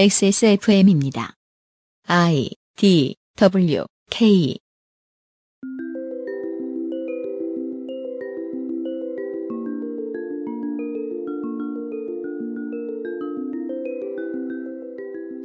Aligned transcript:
XSFM입니다. 0.00 1.34
I 2.06 2.50
D 2.76 3.16
W 3.34 3.84
K. 4.08 4.56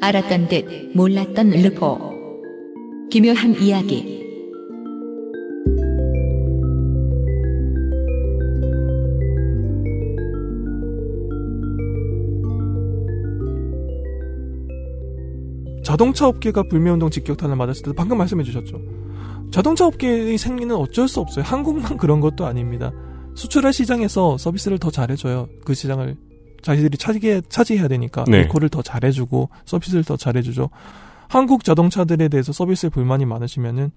알았던 0.02 0.50
듯 0.50 0.96
몰랐던 0.96 1.50
르포. 1.50 2.14
기묘한 3.10 3.60
이야기 3.60 4.23
자동차 15.94 16.28
업계가 16.28 16.64
불매운동 16.64 17.12
직격탄을 17.12 17.56
맞았을 17.56 17.84
때 17.84 17.92
방금 17.96 18.18
말씀해 18.18 18.44
주셨죠. 18.44 18.82
자동차 19.52 19.86
업계의 19.86 20.40
생리는 20.40 20.76
어쩔 20.76 21.08
수 21.08 21.20
없어요. 21.20 21.46
한국만 21.46 21.98
그런 22.02 22.20
것도 22.20 22.48
아닙니다. 22.48 22.92
수출할 23.36 23.74
시장에서 23.74 24.40
서비스를 24.40 24.80
더 24.80 24.90
잘해줘요. 24.90 25.50
그 25.64 25.76
시장을 25.76 26.18
자기들이 26.64 26.98
차지해, 26.98 27.42
차지해야 27.48 27.88
되니까 27.90 28.24
네. 28.28 28.42
리콜을 28.42 28.70
더 28.70 28.82
잘해주고 28.82 29.50
서비스를 29.66 30.04
더 30.04 30.18
잘해주죠. 30.18 30.72
한국 31.30 31.64
자동차들에 31.64 32.28
대해서 32.28 32.52
서비스에 32.52 32.90
불만이 32.90 33.28
많으시면은 33.28 33.92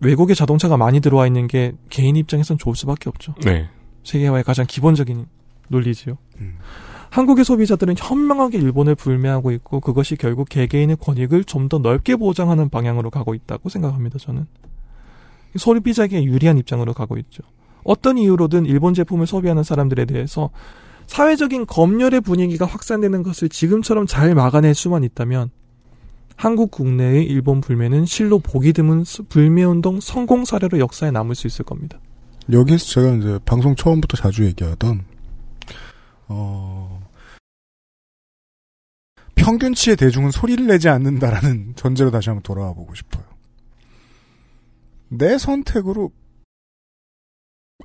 외국의 0.00 0.34
자동차가 0.34 0.76
많이 0.76 0.98
들어와 0.98 1.28
있는 1.28 1.46
게 1.46 1.74
개인 1.88 2.16
입장에선 2.16 2.58
좋을 2.58 2.74
수밖에 2.74 3.08
없죠. 3.10 3.36
네. 3.44 3.68
세계화의 4.02 4.42
가장 4.42 4.66
기본적인 4.68 5.24
논리지요. 5.68 6.18
음. 6.40 6.58
한국의 7.12 7.44
소비자들은 7.44 7.96
현명하게 7.98 8.56
일본을 8.58 8.94
불매하고 8.94 9.50
있고 9.52 9.80
그것이 9.80 10.16
결국 10.16 10.48
개개인의 10.48 10.96
권익을 10.96 11.44
좀 11.44 11.68
더 11.68 11.78
넓게 11.78 12.16
보장하는 12.16 12.70
방향으로 12.70 13.10
가고 13.10 13.34
있다고 13.34 13.68
생각합니다. 13.68 14.18
저는 14.18 14.46
소비자에게 15.56 16.24
유리한 16.24 16.56
입장으로 16.56 16.94
가고 16.94 17.18
있죠. 17.18 17.42
어떤 17.84 18.16
이유로든 18.16 18.64
일본 18.64 18.94
제품을 18.94 19.26
소비하는 19.26 19.62
사람들에 19.62 20.06
대해서 20.06 20.48
사회적인 21.06 21.66
검열의 21.66 22.22
분위기가 22.22 22.64
확산되는 22.64 23.22
것을 23.22 23.50
지금처럼 23.50 24.06
잘 24.06 24.34
막아낼 24.34 24.74
수만 24.74 25.04
있다면 25.04 25.50
한국 26.36 26.70
국내의 26.70 27.26
일본 27.26 27.60
불매는 27.60 28.06
실로 28.06 28.38
보기 28.38 28.72
드문 28.72 29.04
수- 29.04 29.24
불매운동 29.24 30.00
성공 30.00 30.46
사례로 30.46 30.78
역사에 30.78 31.10
남을 31.10 31.34
수 31.34 31.46
있을 31.46 31.64
겁니다. 31.66 31.98
여기에서 32.50 32.86
제가 32.86 33.14
이제 33.16 33.38
방송 33.44 33.74
처음부터 33.76 34.16
자주 34.16 34.46
얘기하던 34.46 35.04
어 36.28 36.91
평균치의 39.42 39.96
대중은 39.96 40.30
소리를 40.30 40.66
내지 40.66 40.88
않는다라는 40.88 41.74
전제로 41.76 42.10
다시 42.10 42.30
한번 42.30 42.42
돌아와 42.42 42.72
보고 42.72 42.94
싶어요. 42.94 43.24
내 45.08 45.36
선택으로 45.36 46.10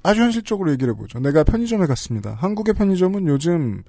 아주 0.03 0.21
현실적으로 0.21 0.71
얘기를 0.71 0.93
해보죠. 0.93 1.19
내가 1.19 1.43
편의점에 1.43 1.87
갔습니다. 1.87 2.35
한국의 2.35 2.75
편의점은 2.75 3.27
요즘 3.27 3.83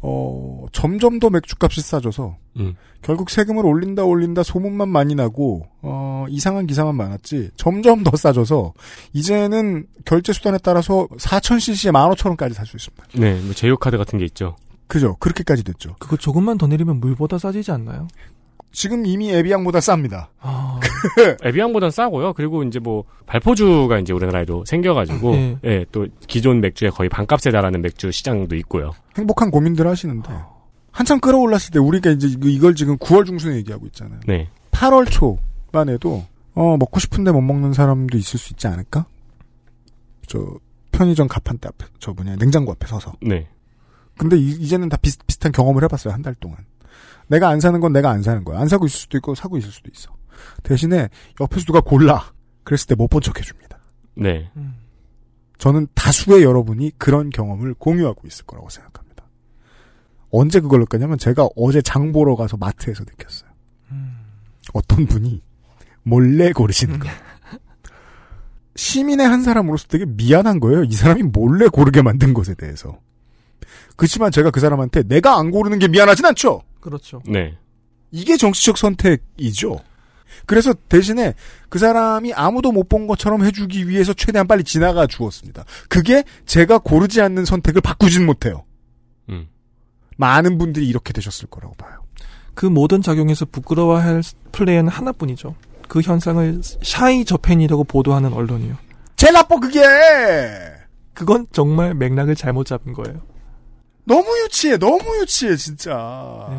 어 0.00 0.66
점점 0.72 1.18
더 1.18 1.30
맥주값이 1.30 1.80
싸져서 1.80 2.36
음. 2.58 2.74
결국 3.00 3.30
세금을 3.30 3.64
올린다 3.64 4.04
올린다 4.04 4.42
소문만 4.42 4.88
많이 4.90 5.14
나고 5.14 5.66
어 5.80 6.26
이상한 6.28 6.66
기사만 6.66 6.94
많았지 6.94 7.52
점점 7.56 8.02
더 8.02 8.14
싸져서 8.14 8.74
이제는 9.14 9.86
결제 10.04 10.34
수단에 10.34 10.58
따라서 10.62 11.06
4,000cc에 11.16 11.90
15,000원까지 11.92 12.52
살 12.52 12.66
수 12.66 12.76
있습니다. 12.76 13.04
네. 13.14 13.40
뭐 13.40 13.54
제휴카드 13.54 13.96
같은 13.96 14.18
게 14.18 14.26
있죠. 14.26 14.56
그죠? 14.86 15.16
그렇게까지 15.16 15.64
됐죠. 15.64 15.96
그거 15.98 16.16
조금만 16.16 16.58
더 16.58 16.66
내리면 16.66 17.00
물보다 17.00 17.38
싸지지 17.38 17.70
않나요? 17.72 18.08
지금 18.74 19.06
이미 19.06 19.30
에비앙보다 19.30 19.78
쌉니다. 19.78 20.26
아, 20.40 20.80
에비앙보단 21.44 21.92
싸고요. 21.92 22.32
그리고 22.32 22.64
이제 22.64 22.80
뭐 22.80 23.04
발포주가 23.26 24.00
이제 24.00 24.12
우리나라에도 24.12 24.64
생겨가지고 24.66 25.30
네. 25.30 25.58
예, 25.64 25.86
또 25.92 26.06
기존 26.26 26.60
맥주의 26.60 26.90
거의 26.90 27.08
반값에 27.08 27.52
달하는 27.52 27.82
맥주 27.82 28.10
시장도 28.10 28.56
있고요. 28.56 28.90
행복한 29.16 29.52
고민들 29.52 29.86
하시는데 29.86 30.28
한참 30.90 31.20
끌어올랐을 31.20 31.70
때 31.72 31.78
우리가 31.78 32.10
이제 32.10 32.28
이걸 32.44 32.74
지금 32.74 32.98
9월 32.98 33.26
중순에 33.26 33.56
얘기하고 33.56 33.86
있잖아요. 33.86 34.20
네. 34.26 34.48
8월 34.72 35.08
초만 35.08 35.88
해도 35.88 36.24
어 36.54 36.76
먹고 36.76 36.98
싶은데 36.98 37.30
못 37.30 37.42
먹는 37.42 37.72
사람도 37.74 38.18
있을 38.18 38.40
수 38.40 38.52
있지 38.52 38.66
않을까? 38.66 39.06
저 40.26 40.58
편의점 40.90 41.28
가판대 41.28 41.68
앞에 41.68 41.86
저 42.00 42.12
뭐냐 42.12 42.36
냉장고 42.36 42.72
앞에 42.72 42.86
서서 42.88 43.12
네. 43.20 43.48
근데 44.16 44.36
이, 44.36 44.66
제는 44.66 44.88
다 44.88 44.96
비슷, 44.96 45.26
비슷한 45.26 45.52
경험을 45.52 45.82
해봤어요, 45.84 46.12
한 46.14 46.22
달 46.22 46.34
동안. 46.34 46.58
내가 47.28 47.48
안 47.48 47.60
사는 47.60 47.78
건 47.80 47.92
내가 47.92 48.10
안 48.10 48.22
사는 48.22 48.44
거야. 48.44 48.60
안 48.60 48.68
사고 48.68 48.86
있을 48.86 48.98
수도 49.00 49.16
있고, 49.18 49.34
사고 49.34 49.56
있을 49.56 49.70
수도 49.70 49.90
있어. 49.92 50.14
대신에 50.62 51.08
옆에서 51.40 51.64
누가 51.66 51.80
골라. 51.80 52.32
그랬을 52.64 52.86
때 52.88 52.94
못 52.94 53.08
본 53.08 53.20
척 53.22 53.38
해줍니다. 53.38 53.78
네. 54.16 54.50
음. 54.56 54.74
저는 55.58 55.86
다수의 55.94 56.42
여러분이 56.42 56.92
그런 56.98 57.30
경험을 57.30 57.74
공유하고 57.74 58.26
있을 58.26 58.44
거라고 58.44 58.68
생각합니다. 58.68 59.24
언제 60.30 60.60
그걸 60.60 60.80
느꼈냐면 60.80 61.16
제가 61.18 61.48
어제 61.56 61.80
장 61.80 62.12
보러 62.12 62.34
가서 62.36 62.56
마트에서 62.56 63.04
느꼈어요. 63.04 63.50
음. 63.92 64.16
어떤 64.72 65.06
분이 65.06 65.42
몰래 66.02 66.52
고르시는 66.52 66.98
거. 66.98 67.08
시민의 68.76 69.26
한 69.26 69.42
사람으로서 69.42 69.86
되게 69.88 70.04
미안한 70.04 70.58
거예요. 70.60 70.84
이 70.84 70.92
사람이 70.92 71.22
몰래 71.24 71.68
고르게 71.68 72.02
만든 72.02 72.34
것에 72.34 72.54
대해서. 72.54 72.98
그렇지만 73.96 74.30
제가 74.30 74.50
그 74.50 74.60
사람한테 74.60 75.02
내가 75.04 75.38
안 75.38 75.50
고르는 75.50 75.78
게 75.78 75.88
미안하진 75.88 76.24
않죠. 76.26 76.62
그렇죠. 76.80 77.22
네. 77.26 77.56
이게 78.10 78.36
정치적 78.36 78.78
선택이죠. 78.78 79.80
그래서 80.46 80.74
대신에 80.88 81.34
그 81.68 81.78
사람이 81.78 82.32
아무도 82.34 82.72
못 82.72 82.88
본 82.88 83.06
것처럼 83.06 83.44
해주기 83.44 83.88
위해서 83.88 84.12
최대한 84.12 84.46
빨리 84.46 84.62
지나가 84.64 85.06
주었습니다. 85.06 85.64
그게 85.88 86.22
제가 86.46 86.78
고르지 86.78 87.20
않는 87.22 87.44
선택을 87.44 87.80
바꾸진 87.80 88.26
못해요. 88.26 88.64
음. 89.30 89.48
많은 90.16 90.58
분들이 90.58 90.86
이렇게 90.86 91.12
되셨을 91.12 91.48
거라고 91.48 91.74
봐요. 91.74 92.04
그 92.54 92.66
모든 92.66 93.02
작용에서 93.02 93.46
부끄러워할 93.46 94.22
플레이는 94.52 94.88
하나뿐이죠. 94.88 95.54
그 95.88 96.00
현상을 96.00 96.60
샤이 96.82 97.24
저펜이라고 97.24 97.84
보도하는 97.84 98.32
언론이요. 98.32 98.76
제일 99.16 99.32
나빠 99.32 99.58
그게 99.58 99.82
그건 101.14 101.46
정말 101.52 101.94
맥락을 101.94 102.34
잘못 102.34 102.66
잡은 102.66 102.92
거예요. 102.92 103.20
너무 104.04 104.26
유치해 104.44 104.76
너무 104.76 105.00
유치해 105.20 105.56
진짜. 105.56 106.46
네. 106.50 106.56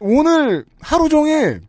오늘 0.00 0.64
하루 0.80 1.08
종일 1.08 1.60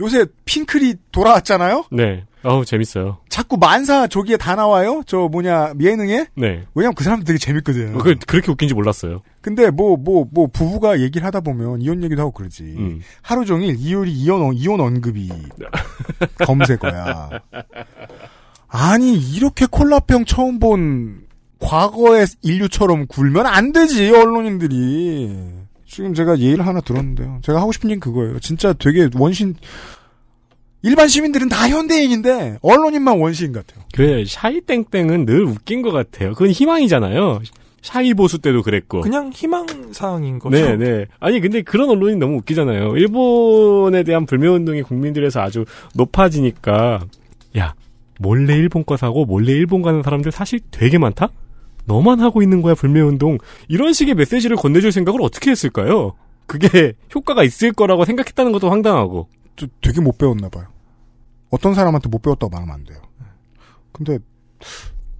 요새 0.00 0.24
핑클이 0.44 0.94
돌아왔잖아요. 1.12 1.84
네. 1.92 2.24
어우, 2.42 2.64
재밌어요. 2.64 3.18
자꾸 3.28 3.58
만사 3.58 4.06
저기에 4.06 4.38
다 4.38 4.54
나와요. 4.54 5.02
저 5.06 5.28
뭐냐 5.30 5.74
예능에. 5.78 6.28
네. 6.34 6.64
왜냐면 6.74 6.94
그 6.94 7.04
사람들 7.04 7.26
되게 7.26 7.38
재밌거든. 7.38 7.98
그, 7.98 8.16
그렇게 8.26 8.50
웃긴지 8.50 8.72
몰랐어요. 8.72 9.20
근데 9.42 9.68
뭐뭐 9.70 10.28
뭐 10.32 10.46
부부가 10.46 11.00
얘기를 11.00 11.26
하다 11.26 11.40
보면 11.40 11.82
이혼 11.82 12.02
얘기도 12.02 12.22
하고 12.22 12.30
그러지. 12.32 12.62
음. 12.62 13.00
하루 13.20 13.44
종일 13.44 13.76
이효리 13.78 14.10
이혼 14.12 14.40
어- 14.42 14.52
이혼 14.54 14.80
언급이 14.80 15.28
검색어야. 16.46 17.28
아니 18.68 19.14
이렇게 19.18 19.66
콜라병 19.70 20.24
처음 20.24 20.58
본 20.58 21.20
과거의 21.60 22.26
인류처럼 22.42 23.06
굴면 23.06 23.46
안 23.46 23.72
되지 23.72 24.10
언론인들이. 24.10 25.36
지금 25.86 26.14
제가 26.14 26.38
예의를 26.38 26.66
하나 26.66 26.80
들었는데요. 26.80 27.40
제가 27.42 27.60
하고 27.60 27.72
싶은 27.72 27.90
얘기 27.90 28.00
그거예요. 28.00 28.38
진짜 28.40 28.72
되게 28.72 29.08
원신 29.14 29.54
일반 30.82 31.08
시민들은 31.08 31.48
다 31.48 31.68
현대인인데 31.68 32.58
언론인만 32.62 33.18
원시인 33.18 33.52
같아요. 33.52 33.84
그래, 33.92 34.24
샤이땡땡은 34.24 35.26
늘 35.26 35.44
웃긴 35.44 35.82
것 35.82 35.90
같아요. 35.90 36.32
그건 36.32 36.50
희망이잖아요. 36.50 37.40
샤이 37.82 38.14
보수 38.14 38.38
때도 38.38 38.62
그랬고. 38.62 39.00
그냥 39.00 39.30
희망 39.32 39.66
사항인 39.92 40.38
거죠. 40.38 40.56
네, 40.56 40.76
네. 40.76 41.06
아니, 41.18 41.40
근데 41.40 41.62
그런 41.62 41.88
언론이 41.90 42.16
너무 42.16 42.36
웃기잖아요. 42.38 42.96
일본에 42.96 44.02
대한 44.02 44.26
불매 44.26 44.48
운동이 44.48 44.82
국민들에서 44.82 45.40
아주 45.40 45.64
높아지니까, 45.94 47.00
야, 47.58 47.74
몰래 48.18 48.54
일본 48.54 48.84
거 48.84 48.96
사고 48.96 49.24
몰래 49.24 49.52
일본 49.52 49.80
가는 49.80 50.02
사람들 50.02 50.30
사실 50.30 50.60
되게 50.70 50.98
많다? 50.98 51.30
너만 51.90 52.20
하고 52.20 52.40
있는 52.40 52.62
거야, 52.62 52.74
불매운동. 52.74 53.38
이런 53.66 53.92
식의 53.92 54.14
메시지를 54.14 54.56
건네줄 54.56 54.92
생각을 54.92 55.20
어떻게 55.22 55.50
했을까요? 55.50 56.14
그게 56.46 56.92
효과가 57.14 57.42
있을 57.42 57.72
거라고 57.72 58.04
생각했다는 58.04 58.52
것도 58.52 58.70
황당하고. 58.70 59.28
저 59.56 59.66
되게 59.80 60.00
못 60.00 60.16
배웠나 60.16 60.48
봐요. 60.48 60.66
어떤 61.50 61.74
사람한테 61.74 62.08
못 62.08 62.22
배웠다고 62.22 62.48
말하면 62.48 62.74
안 62.74 62.84
돼요. 62.84 62.98
근데 63.92 64.18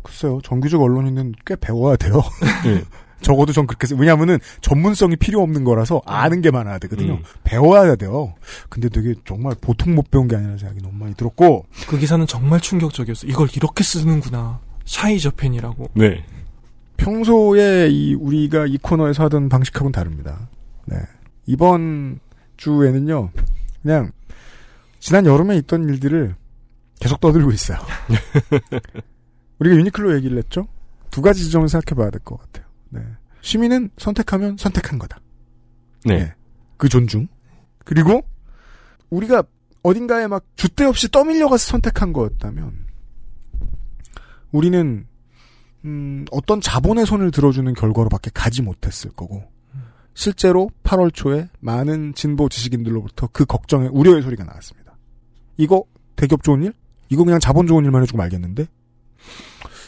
글쎄요, 0.03 0.39
정규직 0.45 0.81
언론인은 0.81 1.35
꽤 1.45 1.57
배워야 1.57 1.97
돼요. 1.97 2.23
네. 2.65 2.85
적어도 3.21 3.53
전 3.53 3.67
그렇게 3.67 3.87
왜냐하면은 3.99 4.39
전문성이 4.63 5.17
필요 5.17 5.43
없는 5.43 5.65
거라서 5.65 6.01
아는 6.07 6.41
게 6.41 6.51
많아야 6.51 6.79
되거든요. 6.79 7.15
음. 7.15 7.23
배워야 7.45 7.95
돼요. 7.97 8.33
근데 8.71 8.89
되게 8.89 9.15
정말 9.27 9.55
보통 9.61 9.95
못 9.95 10.11
배운 10.11 10.27
게 10.27 10.37
아니라는 10.37 10.57
생각이 10.57 10.81
너무 10.81 10.97
많이 10.97 11.15
들었고 11.15 11.67
그 11.87 11.99
기사는 11.99 12.27
정말 12.27 12.61
충격적이었어. 12.61 13.27
이걸 13.27 13.49
이렇게 13.55 13.85
쓰는구나. 13.85 14.61
샤이 14.87 15.19
저펜이라고. 15.21 15.91
네. 15.95 16.25
평소에 17.01 17.89
이 17.91 18.15
우리가 18.15 18.67
이 18.67 18.77
코너에서 18.79 19.25
하던 19.25 19.49
방식하고는 19.49 19.93
다릅니다. 19.93 20.49
네. 20.87 20.97
이번 21.47 22.21
주에는요, 22.57 23.31
그냥 23.83 24.13
지난 24.99 25.25
여름에 25.27 25.57
있던 25.59 25.89
일들을 25.89 26.35
계속 27.01 27.21
떠들고 27.21 27.51
있어요. 27.53 27.79
우리가 29.59 29.77
유니클로 29.77 30.15
얘기를 30.17 30.37
했죠? 30.39 30.69
두 31.11 31.23
가지 31.23 31.43
지점을 31.45 31.69
생각해 31.69 31.97
봐야 31.97 32.11
될 32.11 32.21
것 32.21 32.39
같아요. 32.39 32.67
네. 32.91 33.01
시민은 33.41 33.91
선택하면 33.97 34.57
선택한 34.59 34.99
거다. 34.99 35.21
네. 36.05 36.19
네. 36.19 36.35
그 36.77 36.89
존중. 36.89 37.27
그리고 37.85 38.23
우리가 39.09 39.43
어딘가에 39.83 40.27
막 40.27 40.45
줏대 40.57 40.87
없이 40.87 41.11
떠밀려가서 41.11 41.71
선택한 41.71 42.13
거였다면 42.13 42.87
우리는 44.53 45.07
음, 45.85 46.25
어떤 46.31 46.61
자본의 46.61 47.07
손을 47.07 47.31
들어주는 47.31 47.73
결과로밖에 47.75 48.31
가지 48.35 48.63
못했을 48.63 49.11
거고 49.11 49.45
실제로 50.15 50.71
8월 50.83 51.13
초에 51.15 51.49
많은 51.61 52.15
진보 52.15 52.49
지식인들로부터 52.49 53.29
그 53.33 53.45
걱정의 53.47 53.89
우려의 53.93 54.23
소리가 54.23 54.45
나왔습니다. 54.45 54.97
이거 55.57 55.85
대기업 56.17 56.43
좋은 56.43 56.63
일? 56.63 56.75
이거 57.09 57.25
그냥 57.25 57.41
자본 57.41 57.67
좋은 57.67 57.85
일만 57.85 58.03
해주고 58.03 58.19
말겠는데? 58.19 58.67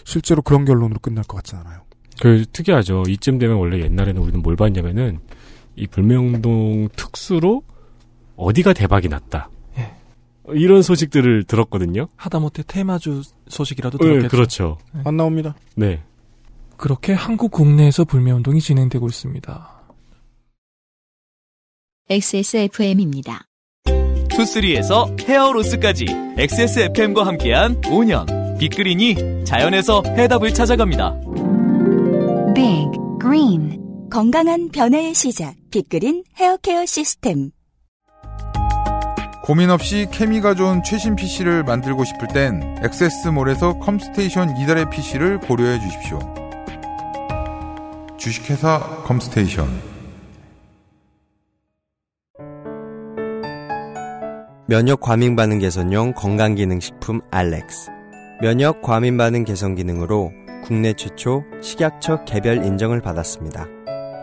실제로 0.05 0.43
그런 0.43 0.65
결론으로 0.65 0.99
끝날 1.01 1.25
것 1.25 1.37
같지 1.37 1.57
않아요. 1.57 1.83
그 2.21 2.45
특이하죠. 2.53 3.05
이쯤 3.09 3.39
되면 3.39 3.57
원래 3.57 3.81
옛날에는 3.81 4.21
우리는 4.21 4.43
뭘 4.43 4.57
봤냐면은 4.57 5.21
이 5.77 5.87
불매운동 5.87 6.89
특수로 6.97 7.63
어디가 8.37 8.73
대박이 8.73 9.09
났다. 9.09 9.51
예. 10.49 10.53
이런 10.55 10.83
소식들을 10.83 11.45
들었거든요. 11.45 12.09
하다못해 12.17 12.65
테마주 12.67 13.23
소식이라도 13.49 13.99
네, 13.99 14.05
들었겠죠. 14.05 14.29
그렇죠. 14.29 14.79
안 15.05 15.17
나옵니다. 15.17 15.55
네. 15.77 16.03
그렇게 16.77 17.13
한국 17.13 17.53
국내에서 17.53 18.05
불매운동이 18.05 18.61
진행되고 18.61 19.07
있습니다. 19.07 19.83
XSFM입니다. 22.11 23.47
투쓰리에서 24.29 25.15
헤어로스까지 25.21 26.07
XSFM과 26.37 27.27
함께한 27.27 27.81
5년 27.83 28.59
빅그린이 28.59 29.45
자연에서 29.45 30.03
해답을 30.07 30.53
찾아갑니다. 30.53 31.15
Big 32.55 32.91
Green 33.21 34.09
건강한 34.11 34.69
변화의 34.69 35.15
시작. 35.15 35.55
빅그린 35.71 36.25
헤어케어 36.37 36.85
시스템. 36.87 37.51
고민 39.43 39.71
없이 39.71 40.07
케미가 40.13 40.55
좋은 40.55 40.85
최신 40.85 41.17
PC를 41.17 41.65
만들고 41.65 42.05
싶을 42.05 42.29
땐 42.29 42.77
액세스몰에서 42.85 43.81
컴스테이션 43.81 44.57
이달의 44.57 44.89
PC를 44.91 45.41
고려해 45.41 45.81
주십시오. 45.81 46.21
주식회사 48.17 48.79
컴스테이션 49.05 49.67
면역 54.67 55.01
과민 55.01 55.35
반응 55.35 55.59
개선용 55.59 56.15
건강기능식품 56.15 57.21
알렉스. 57.33 57.91
면역 58.41 58.81
과민 58.81 59.17
반응 59.17 59.43
개선 59.43 59.75
기능으로 59.75 60.31
국내 60.63 60.93
최초 60.93 61.43
식약처 61.61 62.25
개별 62.27 62.65
인정을 62.65 63.03
받았습니다. 63.03 63.67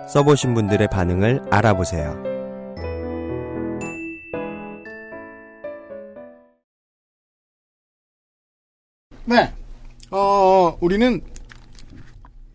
써보신 0.07 0.53
분들의 0.53 0.87
반응을 0.89 1.41
알아보세요. 1.51 2.28
네. 9.29 9.53
어, 10.09 10.75
우리는 10.81 11.21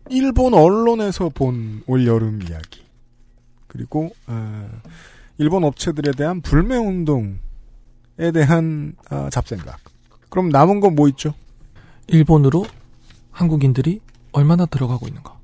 일본 0.09 0.53
언론에서 0.53 1.29
본 1.29 1.81
올여름 1.87 2.41
이야기. 2.43 2.83
그리고, 3.67 4.09
어, 4.27 4.69
일본 5.37 5.63
업체들에 5.63 6.11
대한 6.11 6.41
불매운동에 6.41 7.37
대한 8.33 8.95
어, 9.09 9.29
잡생각. 9.31 9.79
그럼 10.29 10.49
남은 10.49 10.81
건 10.81 10.95
뭐 10.95 11.07
있죠? 11.09 11.33
일본으로 12.07 12.65
한국인들이 13.31 14.01
얼마나 14.33 14.65
들어가고 14.65 15.07
있는가에 15.07 15.35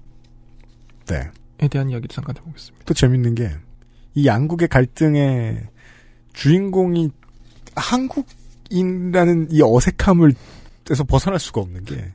네. 1.07 1.31
대한 1.69 1.89
이야기를 1.89 2.09
잠깐 2.09 2.35
해보겠습니다. 2.37 2.85
또 2.85 2.93
재밌는 2.93 3.35
게, 3.35 3.51
이 4.15 4.25
양국의 4.27 4.67
갈등의 4.67 5.65
주인공이 6.33 7.09
한국인이라는 7.75 9.47
이 9.51 9.61
어색함을 9.61 10.33
에서 10.91 11.03
벗어날 11.03 11.39
수가 11.39 11.61
없는 11.61 11.85
게, 11.85 12.11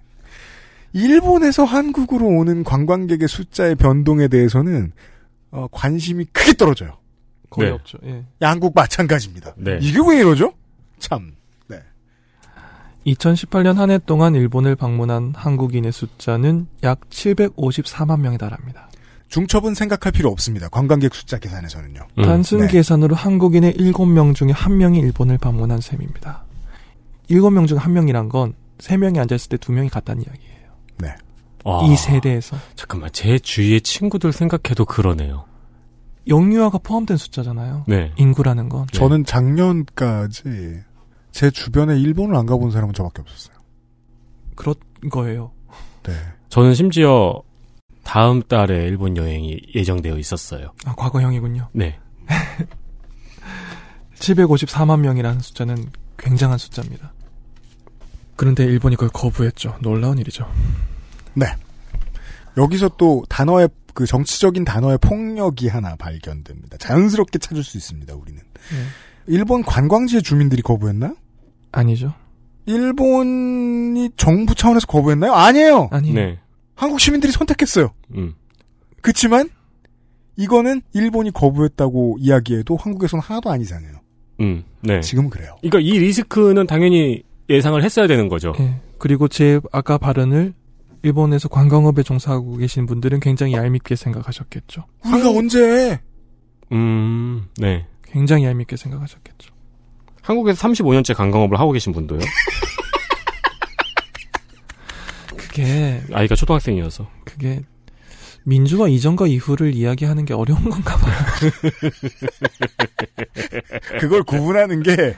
일본에서 0.93 1.64
한국으로 1.64 2.26
오는 2.26 2.62
관광객의 2.62 3.26
숫자의 3.28 3.75
변동에 3.75 4.28
대해서는, 4.28 4.93
어, 5.50 5.67
관심이 5.73 6.25
크게 6.26 6.52
떨어져요. 6.55 6.99
거의 7.50 7.69
네. 7.70 7.75
없죠. 7.75 7.99
예. 8.05 8.25
양국 8.43 8.73
마찬가지입니다. 8.75 9.55
네. 9.56 9.78
이게 9.81 9.99
왜 10.06 10.19
이러죠? 10.19 10.52
참. 10.99 11.32
2018년 13.06 13.75
한 13.76 13.90
해 13.90 13.99
동안 14.05 14.34
일본을 14.34 14.75
방문한 14.75 15.32
한국인의 15.37 15.93
숫자는 15.93 16.67
약 16.82 17.00
754만 17.08 18.20
명에 18.20 18.37
달합니다. 18.37 18.90
중첩은 19.28 19.75
생각할 19.75 20.11
필요 20.12 20.28
없습니다. 20.31 20.69
관광객 20.69 21.14
숫자 21.14 21.38
계산에서는요. 21.38 22.00
음. 22.19 22.23
단순 22.25 22.61
네. 22.61 22.67
계산으로 22.69 23.14
한국인의 23.14 23.75
7명 23.75 24.34
중에 24.34 24.49
1명이 24.49 25.00
일본을 25.02 25.38
방문한 25.38 25.81
셈입니다. 25.81 26.44
7명 27.31 27.69
중 27.69 27.78
1명이란 27.78 28.28
건 28.28 28.55
3명이 28.78 29.19
앉아있을 29.19 29.49
때 29.50 29.56
2명이 29.56 29.90
갔다는 29.90 30.23
이야기예요. 30.23 30.56
아, 31.69 31.82
이 31.84 31.96
세대에서. 31.96 32.56
잠깐만 32.76 33.11
제 33.12 33.40
주위의 33.40 33.81
친구들 33.81 34.32
생각해도 34.32 34.84
그러네요. 34.84 35.46
영유아가 36.28 36.78
포함된 36.78 37.17
숫자잖아요. 37.17 37.84
네. 37.88 38.12
인구라는 38.17 38.69
건. 38.69 38.87
네. 38.87 38.99
저는 38.99 39.25
작년까지 39.25 40.81
제 41.32 41.50
주변에 41.50 41.99
일본을 41.99 42.37
안 42.37 42.46
가본 42.46 42.70
사람은 42.70 42.94
저밖에 42.94 43.20
없었어요. 43.20 43.56
그런 44.55 44.75
거예요. 45.11 45.50
네. 46.05 46.12
저는 46.49 46.75
심지어 46.75 47.43
다음 48.05 48.43
달에 48.43 48.87
일본 48.87 49.17
여행이 49.17 49.61
예정되어 49.75 50.19
있었어요. 50.19 50.73
아, 50.84 50.94
과거형이군요. 50.94 51.70
네. 51.73 51.99
754만 54.14 55.00
명이라는 55.00 55.40
숫자는 55.40 55.90
굉장한 56.17 56.58
숫자입니다. 56.58 57.12
그런데 58.36 58.64
일본이 58.64 58.96
그걸 58.96 59.08
거부했죠. 59.10 59.78
놀라운 59.80 60.18
일이죠. 60.18 60.46
여기서 62.56 62.90
또 62.96 63.24
단어의 63.28 63.68
그 63.94 64.06
정치적인 64.06 64.64
단어의 64.64 64.98
폭력이 64.98 65.68
하나 65.68 65.96
발견됩니다. 65.96 66.76
자연스럽게 66.78 67.38
찾을 67.38 67.62
수 67.62 67.76
있습니다. 67.78 68.14
우리는 68.14 68.40
네. 68.40 68.76
일본 69.26 69.62
관광지의 69.62 70.22
주민들이 70.22 70.62
거부했나요? 70.62 71.16
아니죠. 71.72 72.14
일본이 72.66 74.11
정부 74.16 74.54
차원에서 74.54 74.87
거부했나요? 74.87 75.32
아니에요. 75.32 75.88
아니. 75.92 76.12
네. 76.12 76.38
한국 76.75 77.00
시민들이 77.00 77.32
선택했어요. 77.32 77.92
음. 78.14 78.34
그렇지만 79.00 79.49
이거는 80.37 80.82
일본이 80.92 81.30
거부했다고 81.30 82.18
이야기해도 82.20 82.76
한국에서는 82.76 83.22
하나도 83.22 83.50
안 83.50 83.61
이상해요. 83.61 84.00
음. 84.40 84.64
네. 84.82 85.00
지금은 85.00 85.30
그래요. 85.30 85.56
그러니까 85.62 85.80
이 85.80 85.99
리스크는 85.99 86.66
당연히 86.66 87.22
예상을 87.48 87.82
했어야 87.82 88.06
되는 88.06 88.28
거죠. 88.28 88.52
예. 88.58 88.80
그리고 88.98 89.28
제 89.28 89.60
아까 89.72 89.98
발언을 89.98 90.54
일본에서 91.02 91.48
관광업에 91.48 92.02
종사하고 92.02 92.56
계신 92.56 92.86
분들은 92.86 93.20
굉장히 93.20 93.52
얄밉게 93.52 93.94
생각하셨겠죠. 93.94 94.84
우리가 95.04 95.30
언제 95.30 96.00
음. 96.72 97.44
네. 97.58 97.86
굉장히 98.04 98.44
얄밉게 98.44 98.76
생각하셨겠죠. 98.76 99.54
한국에서 100.22 100.66
35년째 100.66 101.14
관광업을 101.14 101.60
하고 101.60 101.70
계신 101.72 101.92
분도요. 101.92 102.18
그게 105.36 106.02
아이가 106.12 106.34
초등학생이어서. 106.34 107.08
그게 107.24 107.62
민주화 108.44 108.88
이전과 108.88 109.28
이후를 109.28 109.74
이야기하는 109.74 110.24
게 110.24 110.34
어려운 110.34 110.68
건가 110.68 110.96
봐요. 110.96 111.14
그걸 114.00 114.22
구분하는 114.22 114.82
게 114.82 115.16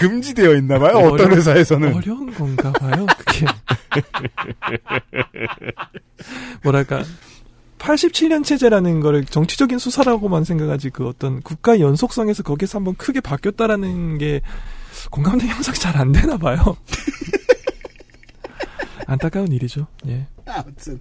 금지되어 0.00 0.54
있나 0.56 0.78
봐요. 0.78 0.96
어떤 0.98 1.26
어려- 1.26 1.36
회사에서는. 1.36 1.94
어려운 1.94 2.32
건가 2.34 2.72
봐요. 2.72 3.06
그게 3.18 3.46
뭐랄까 6.62 7.02
87년 7.78 8.44
체제라는 8.44 9.00
거를 9.00 9.24
정치적인 9.24 9.78
수사라고만 9.78 10.44
생각하지 10.44 10.90
그 10.90 11.06
어떤 11.08 11.40
국가 11.40 11.80
연속성에서 11.80 12.42
거기서 12.42 12.78
한번 12.78 12.94
크게 12.96 13.20
바뀌었다라는 13.20 14.18
게 14.18 14.42
공감대 15.10 15.46
형성이 15.46 15.78
잘 15.78 15.96
안 15.96 16.12
되나 16.12 16.36
봐요. 16.36 16.58
안타까운 19.06 19.50
일이죠. 19.50 19.86
예. 20.08 20.26
아무튼 20.46 21.00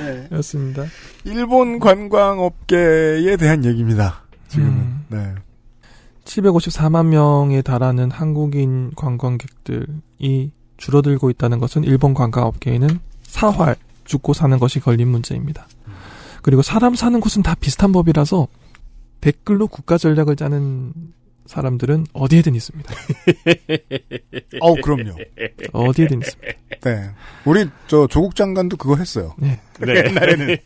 네. 0.00 0.26
그렇습니다. 0.30 0.84
일본 1.24 1.78
관광업계에 1.78 3.36
대한 3.36 3.64
얘기입니다. 3.64 4.24
지금은. 4.48 4.70
음. 4.72 5.04
네. 5.08 5.34
754만 6.24 7.06
명에 7.06 7.62
달하는 7.62 8.10
한국인 8.10 8.92
관광객들이 8.96 10.52
줄어들고 10.76 11.30
있다는 11.30 11.58
것은 11.58 11.84
일본 11.84 12.14
관광업계에는 12.14 13.00
사활, 13.22 13.76
죽고 14.04 14.32
사는 14.32 14.58
것이 14.58 14.80
걸린 14.80 15.08
문제입니다. 15.08 15.66
그리고 16.42 16.62
사람 16.62 16.94
사는 16.94 17.20
곳은 17.20 17.42
다 17.42 17.54
비슷한 17.54 17.92
법이라서 17.92 18.48
댓글로 19.20 19.66
국가 19.66 19.98
전략을 19.98 20.36
짜는 20.36 20.92
사람들은 21.46 22.06
어디에든 22.12 22.54
있습니다. 22.54 22.94
어우, 24.60 24.76
그럼요. 24.82 25.16
어디에든 25.72 26.20
있습니다. 26.20 26.52
네. 26.84 27.10
우리, 27.44 27.66
저, 27.86 28.06
조국 28.06 28.34
장관도 28.36 28.76
그거 28.76 28.96
했어요. 28.96 29.34
네. 29.38 29.60
네. 29.80 30.04
옛날에는. 30.06 30.56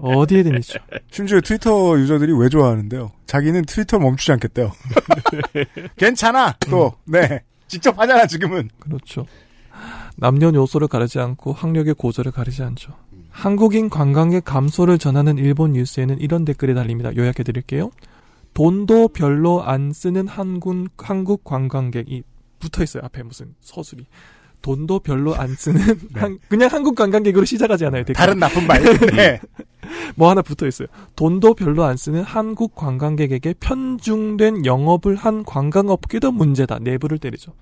어디에든 0.00 0.56
있죠. 0.58 0.78
심지어 1.10 1.40
트위터 1.40 1.98
유저들이 1.98 2.32
왜 2.32 2.48
좋아하는데요? 2.48 3.10
자기는 3.26 3.64
트위터 3.66 3.98
멈추지 3.98 4.32
않겠대요. 4.32 4.72
괜찮아! 5.96 6.56
또, 6.70 6.92
네. 7.04 7.40
직접 7.68 7.98
하잖아, 7.98 8.26
지금은. 8.26 8.70
그렇죠. 8.78 9.26
남녀노소를 10.16 10.88
가리지 10.88 11.18
않고 11.18 11.52
학력의 11.52 11.94
고저를 11.94 12.32
가리지 12.32 12.62
않죠. 12.62 12.92
한국인 13.30 13.88
관광객 13.88 14.44
감소를 14.44 14.98
전하는 14.98 15.38
일본 15.38 15.72
뉴스에는 15.72 16.20
이런 16.20 16.44
댓글이 16.44 16.74
달립니다. 16.74 17.14
요약해 17.16 17.42
드릴게요. 17.42 17.90
돈도 18.64 19.08
별로 19.08 19.62
안 19.62 19.90
쓰는 19.90 20.28
한국, 20.28 20.88
한국 20.98 21.44
관광객이 21.44 22.22
붙어 22.58 22.82
있어요. 22.82 23.02
앞에 23.06 23.22
무슨 23.22 23.54
서술이. 23.62 24.04
돈도 24.60 24.98
별로 24.98 25.34
안 25.34 25.48
쓰는 25.54 25.80
한- 26.12 26.38
그냥 26.50 26.68
한국 26.70 26.94
관광객으로 26.94 27.46
시작하지 27.46 27.86
않아요. 27.86 28.02
댓글. 28.04 28.16
다른 28.16 28.38
나쁜 28.38 28.66
말. 28.66 28.82
네. 29.16 29.40
뭐 30.14 30.28
하나 30.28 30.42
붙어 30.42 30.66
있어요. 30.66 30.88
돈도 31.16 31.54
별로 31.54 31.84
안 31.84 31.96
쓰는 31.96 32.22
한국 32.22 32.74
관광객에게 32.74 33.54
편중된 33.60 34.66
영업을 34.66 35.16
한 35.16 35.42
관광업계도 35.42 36.30
문제다. 36.30 36.80
내부를 36.80 37.16
때리죠. 37.16 37.54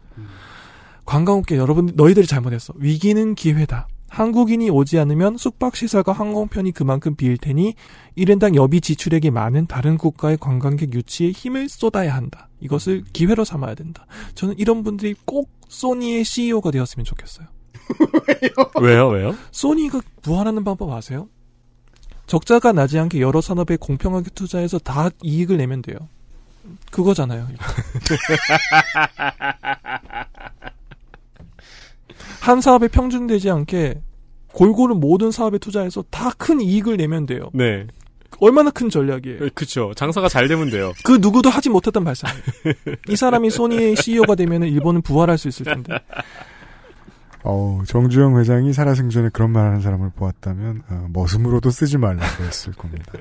관광업계 1.05 1.57
여러분 1.59 1.93
너희들이 1.95 2.26
잘못했어. 2.26 2.75
위기는 2.76 3.37
기회다. 3.37 3.87
한국인이 4.19 4.69
오지 4.69 4.99
않으면 4.99 5.37
숙박시설과 5.37 6.11
항공편이 6.11 6.73
그만큼 6.73 7.15
비일 7.15 7.37
테니 7.39 7.75
1인당 8.17 8.57
여비 8.57 8.81
지출액이 8.81 9.31
많은 9.31 9.69
다른 9.69 9.97
국가의 9.97 10.39
관광객 10.39 10.93
유치에 10.93 11.31
힘을 11.31 11.69
쏟아야 11.69 12.17
한다. 12.17 12.49
이것을 12.59 13.05
기회로 13.13 13.45
삼아야 13.45 13.77
된다. 13.77 14.07
저는 14.35 14.59
이런 14.59 14.83
분들이 14.83 15.15
꼭 15.25 15.49
소니의 15.69 16.25
CEO가 16.25 16.73
되었으면 16.73 17.05
좋겠어요. 17.05 17.47
왜요, 18.83 19.07
왜요? 19.07 19.37
소니가 19.53 20.01
부활하는 20.23 20.65
방법 20.65 20.91
아세요? 20.91 21.29
적자가 22.27 22.73
나지 22.73 22.99
않게 22.99 23.21
여러 23.21 23.41
산업에 23.41 23.77
공평하게 23.77 24.31
투자해서 24.31 24.81
다 24.81 25.11
이익을 25.23 25.59
내면 25.59 25.81
돼요. 25.81 25.97
그거잖아요. 26.91 27.47
한 32.43 32.61
사업에 32.61 32.89
평준되지 32.89 33.49
않게 33.51 34.08
골고루 34.59 34.95
모든 34.97 35.31
사업에 35.31 35.59
투자해서 35.59 36.05
다 36.11 36.31
큰 36.38 36.61
이익을 36.61 36.97
내면 36.97 37.27
돼요. 37.27 37.50
네. 37.53 37.87
얼마나 38.41 38.71
큰 38.71 38.88
전략이에요. 38.91 39.49
그쵸. 39.55 39.93
장사가 39.97 40.29
잘 40.29 40.47
되면 40.49 40.71
돼요. 40.71 40.93
그 41.05 41.19
누구도 41.21 41.49
하지 41.50 41.69
못했던 41.71 42.05
발상이에요. 42.05 42.43
이 43.09 43.17
사람이 43.17 43.50
소니의 43.50 43.97
CEO가 43.97 44.35
되면 44.35 44.62
일본은 44.62 45.03
부활할 45.03 45.38
수 45.38 45.49
있을 45.49 45.65
텐데. 45.65 45.99
어 47.45 47.81
정주영 47.87 48.38
회장이 48.38 48.73
살아생전에 48.73 49.31
그런 49.33 49.50
말 49.53 49.67
하는 49.67 49.81
사람을 49.81 50.11
보았다면, 50.17 50.83
어, 50.91 51.07
머슴으로도 51.12 51.71
쓰지 51.71 51.97
말라고 51.99 52.45
했을 52.45 52.73
겁니다. 52.75 53.12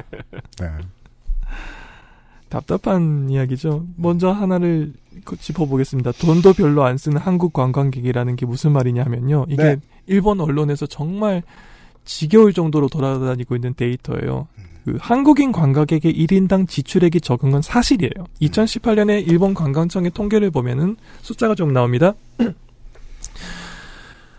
네. 0.60 0.68
답답한 2.50 3.30
이야기죠. 3.30 3.86
먼저 3.96 4.32
하나를 4.32 4.94
그 5.26 5.36
짚어보겠습니다. 5.38 6.14
돈도 6.14 6.54
별로 6.54 6.84
안 6.84 6.98
쓰는 6.98 7.18
한국 7.18 7.54
관광객이라는 7.54 8.36
게 8.36 8.46
무슨 8.46 8.72
말이냐면요. 8.72 9.46
이게 9.50 9.64
네. 9.64 9.78
일본 10.06 10.40
언론에서 10.40 10.86
정말 10.86 11.44
지겨울 12.06 12.54
정도로 12.54 12.88
돌아다니고 12.88 13.56
있는 13.56 13.74
데이터예요. 13.76 14.48
그 14.86 14.98
한국인 15.02 15.52
관광객의 15.52 16.14
1인당 16.14 16.70
지출액이 16.70 17.20
적은 17.20 17.52
건 17.52 17.62
사실이에요. 17.62 18.26
2018년에 18.42 19.28
일본 19.28 19.54
관광청의 19.54 20.12
통계를 20.12 20.50
보면은 20.50 20.96
숫자가 21.22 21.56
좀 21.56 21.74
나옵니다. 21.74 22.14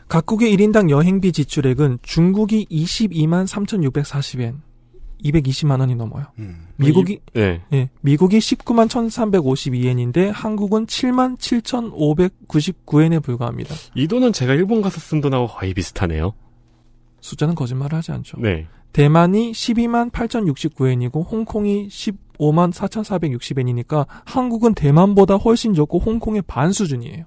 각국의 0.09 0.57
1인당 0.57 0.89
여행비 0.89 1.33
지출액은 1.33 1.99
중국이 2.01 2.65
22만 2.71 3.47
3,640엔, 3.47 4.55
220만 5.23 5.81
원이 5.81 5.95
넘어요. 5.95 6.27
음. 6.39 6.69
미국이 6.77 7.21
네. 7.35 7.63
예, 7.73 7.91
미국이 8.01 8.39
19만 8.39 8.89
1,352엔인데 8.89 10.31
한국은 10.33 10.87
7만 10.87 11.39
7,599엔에 11.39 13.23
불과합니다. 13.23 13.75
이 13.95 14.07
돈은 14.07 14.33
제가 14.33 14.55
일본 14.55 14.81
가서 14.83 15.01
쓴 15.01 15.21
돈하고 15.21 15.49
거의 15.49 15.75
비슷하네요. 15.75 16.35
숫자는 17.21 17.55
거짓말을 17.55 17.99
하지 17.99 18.13
않죠. 18.13 18.39
네. 18.41 18.67
대만이 18.93 19.53
12만 19.53 20.11
8,069엔이고 20.11 21.31
홍콩이 21.31 21.89
15만 21.89 22.73
4,460엔이니까 22.73 24.07
한국은 24.25 24.75
대만보다 24.75 25.37
훨씬 25.37 25.75
적고 25.75 25.99
홍콩의 25.99 26.43
반 26.47 26.73
수준이에요. 26.73 27.25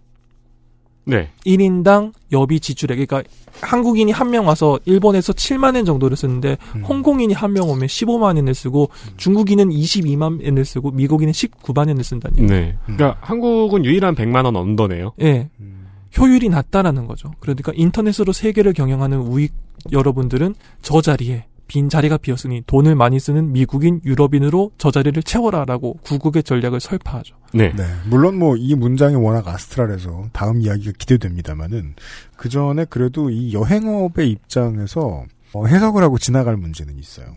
네. 1.06 1.30
1인당 1.46 2.14
여비 2.32 2.60
지출액 2.60 2.96
그러니까 2.96 3.24
한국인이 3.62 4.12
한 4.12 4.30
명 4.32 4.48
와서 4.48 4.80
일본에서 4.86 5.34
7만 5.34 5.76
엔 5.76 5.84
정도를 5.86 6.16
쓰는데 6.16 6.58
음. 6.76 6.84
홍콩인이 6.84 7.34
한 7.34 7.52
명 7.54 7.70
오면 7.70 7.88
15만 7.88 8.38
엔을 8.38 8.54
쓰고 8.54 8.90
중국인은 9.18 9.70
22만 9.70 10.40
엔을 10.46 10.64
쓰고 10.64 10.92
미국인은 10.92 11.34
19만 11.34 11.90
엔을 11.90 12.04
쓴다는 12.04 12.44
얘기예요. 12.44 12.62
네. 12.66 12.78
그러니까 12.86 13.18
한국은 13.22 13.84
유일한 13.84 14.16
100만 14.16 14.46
원 14.46 14.56
under네요. 14.56 15.14
예. 15.22 15.50
음. 15.60 15.88
효율이 16.18 16.50
낮다라는 16.50 17.08
거죠. 17.08 17.32
그러니까 17.40 17.72
인터넷으로 17.76 18.32
세계를 18.34 18.74
경영하는 18.74 19.18
우익 19.20 19.54
여러분들은 19.92 20.56
저 20.82 21.02
자리에 21.02 21.46
빈 21.68 21.88
자리가 21.90 22.18
비었으니 22.18 22.64
돈을 22.68 22.96
많이 22.96 23.18
쓰는 23.20 23.54
미국인, 23.54 24.02
유럽인으로 24.06 24.72
저 24.78 24.92
자리를 24.92 25.24
채워라라고 25.24 26.00
구국의 26.04 26.44
전략을 26.44 26.80
설파하죠. 26.82 27.36
네. 27.54 27.74
네. 27.76 27.84
물론 28.06 28.38
뭐 28.38 28.56
이 28.58 28.76
문장이 28.76 29.16
워낙 29.16 29.48
astral해서 29.48 30.30
다음 30.34 30.62
이야기가 30.62 30.94
기대됩니다만은 30.98 31.96
그 32.38 32.50
전에 32.50 32.86
그래도 32.86 33.30
이 33.30 33.54
여행업의 33.54 34.30
입장에서 34.30 35.26
어, 35.54 35.66
해석을 35.66 36.04
하고 36.04 36.18
지나갈 36.18 36.58
문제는 36.58 36.98
있어요. 36.98 37.36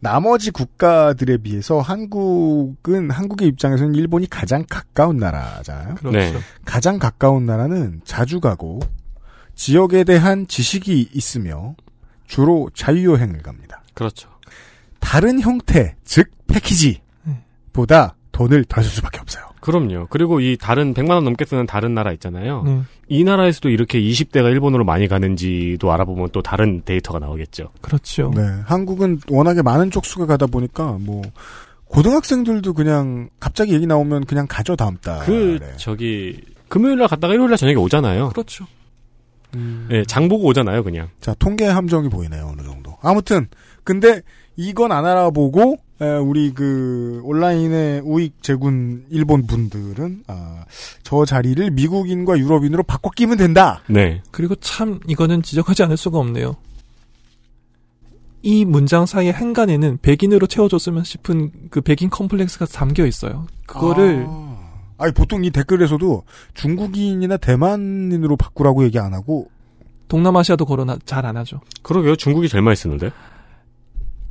나머지 0.00 0.50
국가들에 0.50 1.36
비해서 1.38 1.80
한국은 1.80 3.10
한국의 3.10 3.46
입장에서는 3.48 3.94
일본이 3.94 4.28
가장 4.28 4.64
가까운 4.68 5.16
나라잖아요. 5.16 5.94
그렇죠. 5.94 6.18
네. 6.18 6.34
가장 6.64 6.98
가까운 6.98 7.46
나라는 7.46 8.00
자주 8.04 8.40
가고 8.40 8.80
지역에 9.54 10.02
대한 10.02 10.46
지식이 10.48 11.10
있으며 11.14 11.76
주로 12.26 12.68
자유여행을 12.74 13.42
갑니다. 13.42 13.82
그렇죠. 13.94 14.28
다른 14.98 15.40
형태, 15.40 15.94
즉 16.04 16.30
패키지보다 16.48 18.16
돈을 18.32 18.64
더쓸 18.64 18.90
수밖에 18.90 19.20
없어요. 19.20 19.44
그럼요. 19.60 20.08
그리고 20.10 20.40
이 20.40 20.56
다른 20.60 20.92
100만 20.92 21.10
원 21.10 21.24
넘게 21.24 21.44
쓰는 21.44 21.66
다른 21.66 21.94
나라 21.94 22.12
있잖아요. 22.14 22.64
네, 22.64 22.82
이 23.08 23.22
나라에서도 23.22 23.68
이렇게 23.68 24.00
20대가 24.00 24.50
일본으로 24.50 24.84
많이 24.84 25.06
가는지도 25.06 25.92
알아보면 25.92 26.30
또 26.32 26.42
다른 26.42 26.82
데이터가 26.84 27.20
나오겠죠. 27.20 27.70
그렇죠. 27.80 28.32
네, 28.34 28.42
한국은 28.64 29.20
워낙에 29.30 29.62
많은 29.62 29.90
쪽수가 29.92 30.26
가다 30.26 30.46
보니까 30.46 30.96
뭐 31.00 31.22
고등학생들도 31.84 32.72
그냥 32.72 33.28
갑자기 33.38 33.74
얘기 33.74 33.86
나오면 33.86 34.24
그냥 34.24 34.46
가죠 34.48 34.74
다음 34.74 34.96
달에. 34.96 35.26
그 35.26 35.60
저기 35.76 36.40
금요일 36.68 36.98
날 36.98 37.06
갔다가 37.06 37.34
일요일 37.34 37.50
날 37.50 37.58
저녁에 37.58 37.76
오잖아요. 37.76 38.30
그렇죠. 38.30 38.66
예, 39.90 40.02
장 40.06 40.28
보고 40.28 40.46
오잖아요, 40.46 40.82
그냥. 40.82 41.10
자 41.20 41.34
통계 41.38 41.66
함정이 41.66 42.08
보이네요 42.08 42.48
어느 42.52 42.62
정도. 42.62 42.96
아무튼 43.02 43.46
근데 43.84 44.22
이건 44.56 44.90
안 44.90 45.04
알아보고 45.04 45.74
에, 45.74 45.91
우리 46.22 46.52
그 46.52 47.20
온라인의 47.24 48.00
우익 48.04 48.42
제군 48.42 49.04
일본 49.10 49.46
분들은 49.46 50.24
아, 50.26 50.64
저 51.02 51.24
자리를 51.24 51.70
미국인과 51.70 52.38
유럽인으로 52.38 52.82
바꿔 52.82 53.10
끼면 53.10 53.36
된다. 53.36 53.82
네. 53.88 54.22
그리고 54.30 54.54
참 54.56 55.00
이거는 55.06 55.42
지적하지 55.42 55.82
않을 55.84 55.96
수가 55.96 56.18
없네요. 56.18 56.56
이 58.42 58.64
문장 58.64 59.06
사이에 59.06 59.30
한간에는 59.30 59.98
백인으로 60.02 60.48
채워줬으면 60.48 61.04
싶은 61.04 61.52
그 61.70 61.80
백인 61.80 62.10
컴플렉스가 62.10 62.66
담겨 62.66 63.06
있어요. 63.06 63.46
그거를 63.66 64.26
아. 64.28 64.58
아니 64.98 65.12
보통 65.12 65.44
이 65.44 65.50
댓글에서도 65.50 66.24
중국인이나 66.54 67.36
대만인으로 67.36 68.36
바꾸라고 68.36 68.84
얘기 68.84 68.98
안 68.98 69.14
하고 69.14 69.48
동남아시아도 70.08 70.64
거론 70.66 70.88
잘 71.06 71.24
안 71.24 71.36
하죠. 71.36 71.60
그러게요. 71.82 72.16
중국이 72.16 72.48
제일 72.48 72.62
많이 72.62 72.76
쓰는데. 72.76 73.10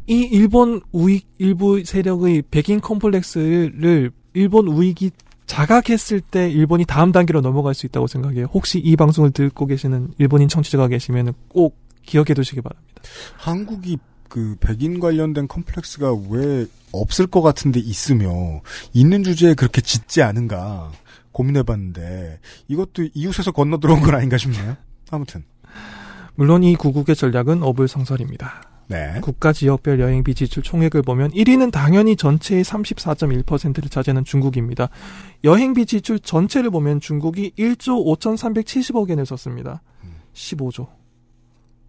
이 0.08 0.22
일본 0.32 0.82
우익 0.92 1.28
일부 1.38 1.84
세력의 1.84 2.44
백인 2.52 2.82
컴플렉스를 2.82 4.12
일본 4.34 4.68
우익이 4.68 5.12
자각했을 5.46 6.22
때 6.22 6.50
일본이 6.50 6.86
다음 6.86 7.12
단계로 7.12 7.42
넘어갈 7.42 7.74
수 7.74 7.86
있다고 7.86 8.08
생각해요. 8.08 8.48
혹시 8.54 8.80
이 8.80 8.96
방송을 8.96 9.32
듣고 9.32 9.66
계시는 9.66 10.14
일본인 10.18 10.48
청취자가 10.48 10.88
계시면 10.88 11.34
꼭 11.50 11.78
기억해 12.06 12.34
두시기 12.34 12.62
바랍니다. 12.62 13.02
한국이 13.36 13.98
그 14.30 14.56
백인 14.62 15.00
관련된 15.00 15.50
컴플렉스가 15.50 16.14
왜 16.30 16.66
없을 16.94 17.28
것 17.28 17.42
같은데 17.42 17.82
있으며 17.82 18.62
있는 18.94 19.24
주제에 19.24 19.54
그렇게 19.54 19.82
짙지 19.82 20.22
않은가 20.22 20.92
고민해봤는데 21.34 22.40
이것도 22.70 23.10
이웃에서 23.14 23.52
건너 23.52 23.78
들어온 23.80 24.00
건 24.02 24.16
아닌가 24.16 24.38
싶네요. 24.38 24.78
아무튼 25.10 25.44
물론 26.36 26.64
이 26.64 26.76
구국의 26.76 27.16
전략은 27.16 27.62
어불성설입니다. 27.62 28.71
네. 28.92 29.20
국가 29.22 29.54
지역별 29.54 30.00
여행비 30.00 30.36
지출 30.36 30.62
총액을 30.62 31.02
보면 31.02 31.32
1위는 31.32 31.72
당연히 31.72 32.16
전체의 32.16 32.64
34.1%를 32.64 33.90
차지하는 33.90 34.24
중국입니다. 34.24 34.90
여행비 35.44 35.86
지출 35.86 36.20
전체를 36.20 36.70
보면 36.70 37.00
중국이 37.00 37.52
1조 37.58 38.06
5,370억 38.20 39.10
엔을 39.10 39.26
썼습니다. 39.26 39.82
15조. 40.34 40.88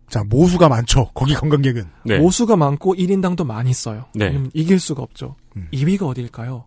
자, 0.08 0.22
모수가 0.24 0.68
많죠. 0.68 1.10
거기 1.14 1.34
관광객은. 1.34 1.84
네. 2.04 2.18
모수가 2.18 2.56
많고 2.56 2.94
1인당도 2.94 3.46
많이 3.46 3.72
써요. 3.72 4.04
네. 4.14 4.38
이길 4.52 4.78
수가 4.78 5.02
없죠. 5.02 5.36
음. 5.56 5.68
2위가 5.72 6.06
어딜까요? 6.06 6.66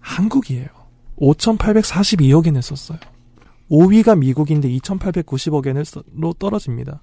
한국이에요. 0.00 0.68
5,842억 1.18 2.46
엔을 2.46 2.62
썼어요. 2.62 2.98
5위가 3.70 4.18
미국인데 4.18 4.68
2,890억 4.68 5.66
엔으로 5.66 6.32
떨어집니다. 6.38 7.02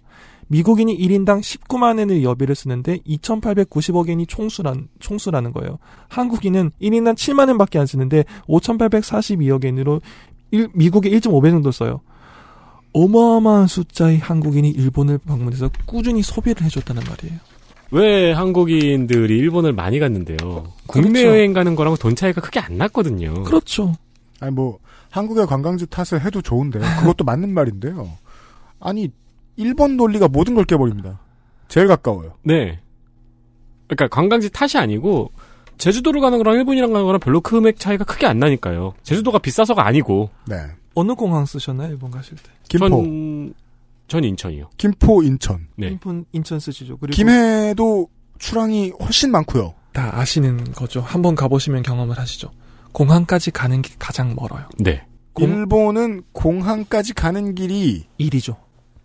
미국인이 0.51 0.97
1인당 0.97 1.41
19만 1.41 1.99
엔의 1.99 2.23
여비를 2.23 2.55
쓰는데 2.55 2.97
2,890억 3.07 4.09
엔이 4.09 4.25
총수란, 4.25 4.87
총수라는 4.99 5.53
거예요. 5.53 5.77
한국인은 6.09 6.71
1인당 6.81 7.13
7만 7.15 7.49
엔밖에 7.51 7.77
안 7.79 7.85
쓰는데 7.85 8.23
5,842억 8.47 9.63
엔으로 9.63 10.01
일- 10.51 10.69
미국의 10.73 11.11
1.5배 11.19 11.51
정도 11.51 11.71
써요. 11.71 12.01
어마어마한 12.93 13.67
숫자의 13.67 14.17
한국인이 14.17 14.69
일본을 14.71 15.19
방문해서 15.19 15.69
꾸준히 15.85 16.23
소비를 16.23 16.63
해줬다는 16.63 17.03
말이에요. 17.07 17.39
왜 17.91 18.31
한국인들이 18.31 19.37
일본을 19.37 19.73
많이 19.73 19.99
갔는데요? 19.99 20.37
국내 20.87 21.09
그렇죠. 21.21 21.27
여행 21.27 21.53
가는 21.53 21.75
거랑 21.75 21.95
돈 21.99 22.15
차이가 22.15 22.41
크게 22.41 22.59
안 22.59 22.77
났거든요. 22.77 23.43
그렇죠. 23.43 23.93
아니 24.39 24.51
뭐 24.51 24.79
한국의 25.11 25.45
관광지 25.45 25.85
탓을 25.87 26.23
해도 26.25 26.41
좋은데 26.41 26.79
그것도 26.99 27.23
맞는 27.23 27.53
말인데요. 27.53 28.09
아니 28.79 29.11
일본 29.59 29.97
논리가 29.97 30.27
모든 30.29 30.55
걸 30.55 30.63
깨버립니다. 30.63 31.19
제일 31.67 31.87
가까워요. 31.87 32.33
네. 32.43 32.79
그러니까 33.87 34.07
관광지 34.07 34.49
탓이 34.49 34.77
아니고 34.77 35.31
제주도를 35.77 36.21
가는 36.21 36.37
거랑 36.37 36.55
일본이랑 36.55 36.93
가는 36.93 37.05
거랑 37.05 37.19
별로 37.19 37.41
금액 37.41 37.77
차이가 37.77 38.03
크게 38.05 38.25
안 38.25 38.39
나니까요. 38.39 38.93
제주도가 39.03 39.39
비싸서가 39.39 39.85
아니고. 39.85 40.29
네. 40.47 40.55
어느 40.95 41.13
공항 41.13 41.45
쓰셨나요, 41.45 41.89
일본 41.91 42.09
가실 42.11 42.35
때? 42.37 42.43
김포, 42.67 42.89
전, 42.89 43.53
전 44.07 44.23
인천이요. 44.23 44.69
김포, 44.77 45.23
인천, 45.23 45.67
네. 45.75 45.89
인천, 45.89 46.25
인천 46.31 46.59
쓰시죠. 46.59 46.97
그리고 46.97 47.15
김해도 47.15 48.07
출항이 48.39 48.93
훨씬 49.01 49.31
많고요. 49.31 49.73
다 49.93 50.17
아시는 50.19 50.71
거죠. 50.73 51.01
한번 51.01 51.35
가보시면 51.35 51.83
경험을 51.83 52.17
하시죠. 52.17 52.51
공항까지 52.93 53.51
가는 53.51 53.81
게 53.81 53.93
가장 53.99 54.35
멀어요. 54.35 54.65
네. 54.79 55.05
공- 55.33 55.49
일본은 55.49 56.23
공항까지 56.31 57.13
가는 57.13 57.55
길이 57.55 58.05
일이죠. 58.17 58.57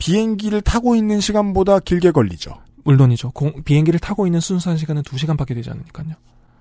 비행기를 0.04 0.61
타고 0.61 0.94
있는 0.96 1.18
시간보다 1.20 1.78
길게 1.80 2.11
걸리죠. 2.11 2.52
물론이죠. 2.84 3.30
공- 3.30 3.62
비행기를 3.64 3.99
타고 3.99 4.26
있는 4.26 4.40
순수한 4.40 4.76
시간은 4.76 5.02
2시간밖에 5.02 5.54
되지 5.54 5.70
않으니까요. 5.70 6.08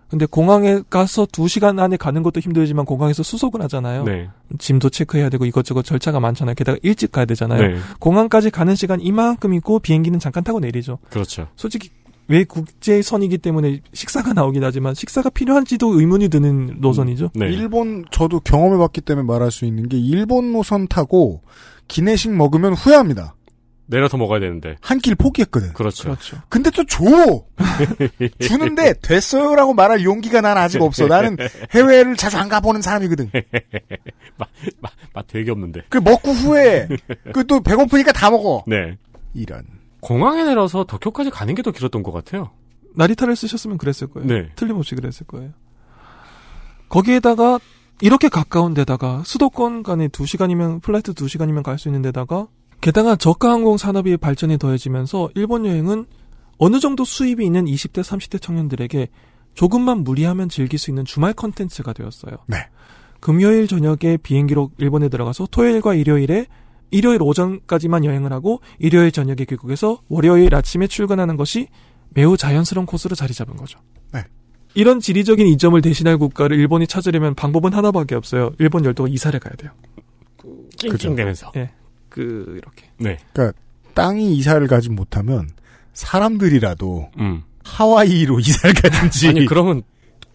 근데 0.09 0.25
공항에 0.27 0.79
가서 0.89 1.25
2시간 1.25 1.79
안에 1.79 1.97
가는 1.97 2.23
것도 2.23 2.39
힘들지만 2.39 2.85
공항에서 2.85 3.23
수속을 3.23 3.61
하잖아요. 3.63 4.03
네. 4.05 4.29
짐도 4.59 4.91
체크해야 4.91 5.29
되고 5.29 5.45
이것저것 5.45 5.81
절차가 5.83 6.19
많잖아요. 6.21 6.53
게다가 6.55 6.77
일찍 6.83 7.11
가야 7.11 7.25
되잖아요. 7.25 7.61
네. 7.61 7.79
공항까지 7.99 8.49
가는 8.51 8.75
시간 8.75 9.01
이만큼 9.01 9.53
있고 9.55 9.79
비행기는 9.79 10.19
잠깐 10.19 10.43
타고 10.43 10.59
내리죠. 10.59 10.99
그렇죠. 11.09 11.47
솔직히 11.55 11.89
왜 12.29 12.45
국제선이기 12.45 13.39
때문에 13.39 13.81
식사가 13.91 14.31
나오긴 14.33 14.63
하지만 14.63 14.93
식사가 14.93 15.29
필요한지도 15.31 15.99
의문이 15.99 16.29
드는 16.29 16.77
노선이죠. 16.79 17.31
네. 17.35 17.47
일본 17.47 18.05
저도 18.11 18.39
경험해봤기 18.39 19.01
때문에 19.01 19.25
말할 19.27 19.51
수 19.51 19.65
있는 19.65 19.89
게 19.89 19.97
일본 19.97 20.53
노선 20.53 20.87
타고 20.87 21.41
기내식 21.87 22.31
먹으면 22.31 22.73
후회합니다. 22.73 23.35
내려서 23.85 24.17
먹어야 24.17 24.39
되는데. 24.39 24.77
한 24.81 24.97
끼를 24.99 25.15
포기했거든. 25.15 25.73
그렇죠. 25.73 26.03
그렇죠. 26.03 26.37
근데 26.49 26.71
또 26.71 26.85
줘! 26.85 27.03
주는데 28.39 28.93
됐어요라고 29.01 29.73
말할 29.73 30.03
용기가 30.03 30.41
난 30.41 30.57
아직 30.57 30.81
없어. 30.81 31.07
나는 31.07 31.37
해외를 31.73 32.15
자주 32.15 32.37
안 32.37 32.47
가보는 32.49 32.81
사람이거든. 32.81 33.29
맛 35.13 35.27
되게 35.27 35.51
없는데. 35.51 35.81
그 35.89 35.97
먹고 35.97 36.31
후회해. 36.31 36.87
그또 37.33 37.61
배고프니까 37.61 38.13
다 38.13 38.31
먹어. 38.31 38.63
네. 38.67 38.97
이런. 39.33 39.63
공항에 39.99 40.43
내려서 40.43 40.83
도쿄까지 40.85 41.29
가는 41.29 41.53
게 41.55 41.61
더 41.61 41.71
길었던 41.71 42.03
것 42.03 42.11
같아요. 42.11 42.51
나리타를 42.95 43.35
쓰셨으면 43.35 43.77
그랬을 43.77 44.07
거예요. 44.07 44.27
네. 44.27 44.49
틀림없이 44.55 44.95
그랬을 44.95 45.25
거예요. 45.27 45.51
거기에다가 46.89 47.59
이렇게 48.03 48.27
가까운 48.27 48.73
데다가 48.73 49.23
수도권 49.25 49.81
간에 49.81 50.09
2시간이면 50.09 50.81
flight 50.81 51.13
2시간이면 51.13 51.63
갈 51.63 51.77
수 51.77 51.87
있는 51.87 52.01
데다가 52.01 52.47
게다가 52.81 53.15
저가 53.15 53.49
항공 53.49 53.77
산업이 53.77 54.17
발전이 54.17 54.57
더해지면서 54.57 55.29
일본 55.35 55.65
여행은 55.65 56.05
어느 56.57 56.81
정도 56.81 57.05
수입이 57.05 57.45
있는 57.45 57.63
20대 57.63 58.03
30대 58.03 58.41
청년들에게 58.41 59.07
조금만 59.53 60.03
무리하면 60.03 60.49
즐길 60.49 60.79
수 60.79 60.91
있는 60.91 61.05
주말 61.05 61.31
컨텐츠가 61.31 61.93
되었어요. 61.93 62.35
네. 62.47 62.57
금요일 63.21 63.69
저녁에 63.69 64.17
비행기로 64.21 64.71
일본에 64.79 65.07
들어가서 65.07 65.47
토요일과 65.49 65.93
일요일에 65.93 66.47
일요일 66.91 67.21
오전까지만 67.21 68.03
여행을 68.03 68.33
하고 68.33 68.59
일요일 68.79 69.13
저녁에 69.13 69.45
귀국해서 69.47 70.01
월요일 70.09 70.53
아침에 70.55 70.87
출근하는 70.87 71.37
것이 71.37 71.69
매우 72.09 72.35
자연스러운 72.35 72.85
코스로 72.85 73.15
자리 73.15 73.33
잡은 73.33 73.55
거죠. 73.55 73.79
네. 74.75 74.81
이런 74.81 74.99
지리적인 74.99 75.45
이점을 75.47 75.79
대신할 75.81 76.17
국가를 76.17 76.57
일본이 76.57 76.87
찾으려면 76.87 77.35
방법은 77.35 77.73
하나밖에 77.73 78.15
없어요. 78.15 78.51
일본 78.59 78.85
열도가 78.85 79.09
이사를 79.09 79.39
가야 79.39 79.53
돼요. 79.55 79.71
찡찡대면서. 80.77 81.51
그 82.09 82.59
이렇게. 82.61 82.89
네. 82.97 83.17
그러니까 83.33 83.57
땅이 83.93 84.35
이사를 84.37 84.65
가지 84.67 84.89
못하면 84.89 85.49
사람들이라도 85.93 87.11
음. 87.19 87.43
하와이로 87.63 88.39
이사를 88.41 88.73
가든지 88.75 89.29
아니 89.29 89.45
그러면 89.45 89.83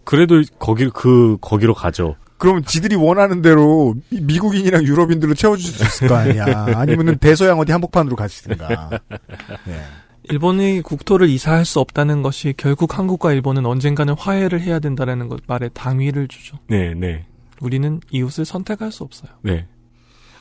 그래도 0.03 0.41
거기 0.57 0.89
그 0.89 1.37
거기로 1.41 1.73
가죠. 1.73 2.15
그러면 2.37 2.63
지들이 2.65 2.95
원하는 2.95 3.41
대로 3.41 3.95
미- 4.09 4.21
미국인이랑 4.21 4.83
유럽인들로 4.83 5.33
채워줄 5.35 5.69
수 5.71 5.83
있을 5.83 6.07
거 6.07 6.15
아니야. 6.15 6.45
아니면은 6.75 7.17
대서양 7.17 7.59
어디 7.59 7.71
한복판으로 7.73 8.15
가시든가. 8.15 8.89
예. 9.67 9.81
일본의 10.29 10.83
국토를 10.83 11.27
이사할 11.29 11.65
수 11.65 11.79
없다는 11.79 12.21
것이 12.21 12.53
결국 12.55 12.97
한국과 12.97 13.33
일본은 13.33 13.65
언젠가는 13.65 14.13
화해를 14.17 14.61
해야 14.61 14.79
된다는 14.79 15.27
것 15.27 15.41
말에 15.47 15.69
당위를 15.69 16.27
주죠. 16.27 16.57
네, 16.67 16.93
네, 16.93 17.25
우리는 17.61 17.99
이웃을 18.11 18.45
선택할 18.45 18.91
수 18.91 19.03
없어요. 19.03 19.31
네. 19.41 19.65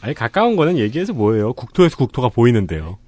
아니 0.00 0.14
가까운 0.14 0.56
거는 0.56 0.78
얘기해서 0.78 1.12
뭐예요? 1.12 1.54
국토에서 1.54 1.96
국토가 1.96 2.28
보이는데요. 2.28 2.98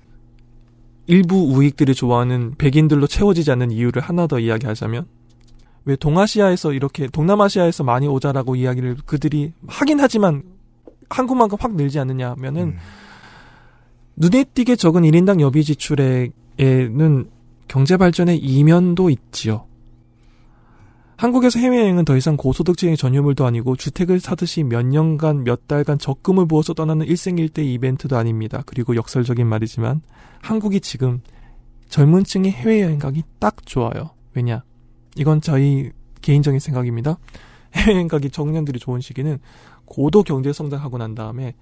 일부 1.07 1.53
우익들이 1.55 1.95
좋아하는 1.95 2.55
백인들로 2.57 3.07
채워지지 3.07 3.51
않는 3.53 3.71
이유를 3.73 4.01
하나 4.03 4.27
더 4.27 4.39
이야기하자면 4.39 5.07
왜 5.85 5.97
동아시아에서 5.97 6.73
이렇게 6.73 7.09
동남아시아에서 7.09 7.85
많이 7.85 8.07
오자라고 8.07 8.57
이야기를 8.57 8.97
그들이 9.07 9.53
하긴 9.67 10.01
하지만 10.01 10.43
한국만큼 11.09 11.59
확 11.61 11.75
늘지 11.75 11.99
않느냐 11.99 12.31
하면은 12.31 12.63
음. 12.63 12.79
눈에 14.17 14.45
띄게 14.45 14.77
적은 14.77 15.03
1인당 15.03 15.41
여비 15.41 15.65
지출 15.65 16.31
에는 16.61 17.31
경제 17.69 17.97
발전의 17.97 18.39
이면도 18.39 19.09
있지요. 19.09 19.67
한국에서 21.17 21.59
해외여행은 21.59 22.05
더 22.05 22.17
이상 22.17 22.37
고소득층의 22.37 22.97
전유물도 22.97 23.45
아니고 23.47 23.77
주택을 23.77 24.21
사듯이 24.21 24.63
몇 24.63 24.85
년간 24.87 25.45
몇 25.45 25.67
달간 25.69 25.99
적금을 25.99 26.47
부어서 26.47 26.75
떠나는 26.75 27.07
일생일대 27.07 27.63
이벤트도 27.63 28.17
아닙니다. 28.17 28.63
그리고 28.67 28.97
역설적인 28.97 29.47
말이지만 29.47 30.03
한국이 30.43 30.81
지금 30.81 31.21
젊은 31.89 32.25
층의 32.25 32.53
해외여행 32.53 32.99
가기 32.99 33.23
딱 33.39 33.67
좋아요. 33.67 34.11
왜냐? 34.35 34.63
이건 35.17 35.41
저희 35.41 35.91
개인적인 36.21 36.61
생각입니다. 36.61 37.19
해외여행 37.75 38.09
가기 38.09 38.31
청년들이 38.31 38.79
좋은 38.79 39.01
시기는 39.01 39.39
고도 39.87 40.23
경제 40.23 40.53
성장하고 40.53 40.99
난 40.99 41.15
다음에 41.15 41.55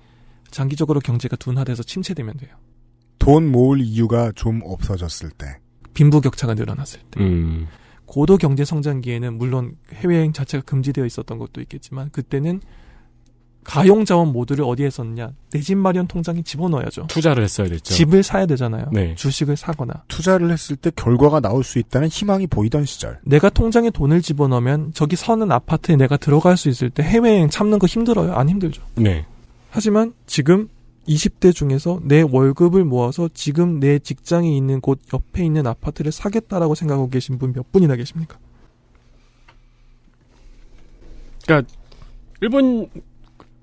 장기적으로 0.51 1.01
경제가 1.01 1.37
둔화돼서 1.37 1.83
침체되면 1.83 2.37
돼요. 2.37 2.57
돈 3.19 3.51
모을 3.51 3.81
이유가 3.81 4.33
좀 4.35 4.61
없어졌을 4.65 5.31
때. 5.31 5.47
빈부격차가 5.95 6.55
늘어났을 6.55 7.01
때. 7.11 7.21
음. 7.21 7.67
고도 8.07 8.37
경제 8.39 8.65
성장기에는 8.65 9.37
물론 9.37 9.77
해외여행 9.95 10.33
자체가 10.33 10.65
금지되어 10.65 11.05
있었던 11.05 11.39
것도 11.39 11.61
있겠지만 11.61 12.09
그때는 12.11 12.61
가용 13.65 14.07
자원 14.07 14.33
모두를 14.33 14.65
어디에 14.65 14.89
썼냐? 14.89 15.33
내 15.51 15.61
집 15.61 15.77
마련 15.77 16.07
통장에 16.07 16.41
집어넣어야죠. 16.41 17.07
투자를 17.09 17.43
했어야 17.45 17.69
됐죠. 17.69 17.93
집을 17.93 18.23
사야 18.23 18.47
되잖아요. 18.47 18.87
네. 18.93 19.15
주식을 19.15 19.59
사거나. 19.59 20.05
투자를 20.09 20.51
했을 20.51 20.75
때 20.77 20.91
결과가 20.97 21.41
나올 21.41 21.63
수 21.65 21.79
있다는 21.79 22.09
희망이 22.09 22.47
보이던 22.47 22.87
시절. 22.87 23.19
내가 23.25 23.51
통장에 23.51 23.91
돈을 23.91 24.23
집어넣으면 24.23 24.93
저기 24.95 25.17
서는 25.17 25.53
아파트에 25.53 25.97
내가 25.97 26.17
들어갈 26.17 26.57
수 26.57 26.71
있을 26.71 26.89
때 26.89 27.03
해외여행 27.03 27.51
참는 27.51 27.79
거 27.79 27.87
힘들어요? 27.87 28.33
안 28.33 28.49
힘들죠. 28.49 28.81
네. 28.95 29.27
하지만 29.69 30.15
지금 30.27 30.71
20대 31.09 31.55
중에서 31.55 32.01
내 32.05 32.21
월급을 32.23 32.85
모아서 32.85 33.29
지금 33.33 33.81
내 33.81 33.99
직장이 33.99 34.57
있는 34.57 34.81
곳 34.81 35.01
옆에 35.13 35.45
있는 35.45 35.67
아파트를 35.67 36.13
사겠다라고 36.13 36.75
생각하고 36.75 37.09
계신 37.11 37.39
분 37.39 37.53
몇 37.53 37.73
분이나 37.73 37.97
계십니까? 37.97 38.39
일본 42.41 42.89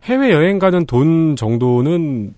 해외 0.04 0.32
여행 0.32 0.60
가는 0.60 0.86
돈 0.86 1.36
정도는 1.36 2.34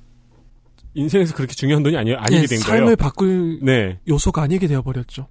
인생에서 0.94 1.36
그렇게 1.36 1.54
중요한 1.54 1.84
돈이 1.84 1.96
아니, 1.98 2.14
아니게 2.14 2.42
네, 2.42 2.48
된 2.48 2.60
삶을 2.60 2.84
거예요. 2.84 2.96
바꿀 2.98 3.60
네. 3.62 4.00
요소가 4.08 4.42
아니게 4.42 4.68
되어버렸죠. 4.68 5.28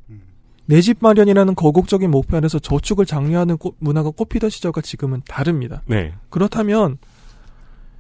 내집 0.67 0.99
마련이라는 1.01 1.55
거국적인 1.55 2.11
목표 2.11 2.37
안에서 2.37 2.59
저축을 2.59 3.05
장려하는 3.07 3.57
꽃- 3.59 3.77
문화가 3.79 4.11
꽃피던 4.11 4.51
시절과 4.51 4.81
지금은 4.81 5.23
다릅니다. 5.29 5.83
네. 5.87 6.13
그렇다면 6.31 6.99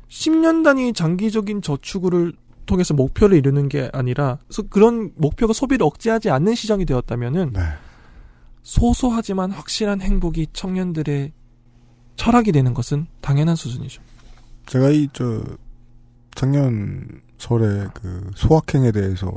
10년 0.08 0.62
단위 0.64 0.92
장기적인 0.92 1.62
저축을 1.62 2.32
통해서 2.66 2.94
목표를 2.94 3.36
이루는 3.38 3.68
게 3.68 3.90
아니라 3.92 4.38
소- 4.50 4.66
그런 4.68 5.12
목표가 5.16 5.52
소비를 5.52 5.84
억제하지 5.86 6.30
않는 6.30 6.54
시장이 6.54 6.84
되었다면은 6.84 7.50
네. 7.52 7.60
소소하지만 8.62 9.52
확실한 9.52 10.00
행복이 10.00 10.48
청년들의 10.52 11.32
철학이 12.16 12.50
되는 12.52 12.74
것은 12.74 13.06
당연한 13.20 13.54
수준이죠. 13.56 14.02
제가 14.66 14.90
이 14.90 15.08
저 15.12 15.42
작년 16.34 17.22
설에 17.38 17.86
그 17.94 18.30
소확행에 18.34 18.90
대해서 18.92 19.30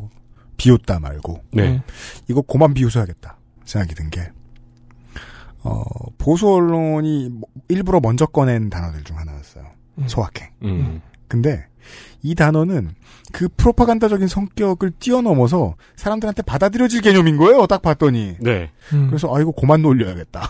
비웃다 0.57 0.99
말고 0.99 1.43
네. 1.51 1.81
이거 2.27 2.41
고만 2.41 2.73
비웃어야겠다 2.73 3.37
생각이 3.65 3.93
든 3.95 4.09
게 4.09 4.31
어, 5.61 5.83
보수 6.17 6.49
언론이 6.49 7.29
뭐- 7.29 7.49
일부러 7.67 7.99
먼저 7.99 8.25
꺼낸 8.25 8.69
단어들 8.69 9.03
중 9.03 9.17
하나였어요. 9.17 9.65
음. 9.99 10.07
소확행. 10.07 10.47
음. 10.63 11.01
근데 11.27 11.65
이 12.21 12.35
단어는 12.35 12.91
그 13.31 13.47
프로파간다적인 13.55 14.27
성격을 14.27 14.91
뛰어넘어서 14.99 15.75
사람들한테 15.95 16.41
받아들여질 16.41 17.01
개념인 17.01 17.37
거예요. 17.37 17.67
딱 17.67 17.81
봤더니. 17.81 18.35
네. 18.39 18.71
음, 18.93 19.07
그래서 19.07 19.33
아 19.33 19.39
이거 19.39 19.51
고만 19.51 19.81
놀려야겠다. 19.81 20.41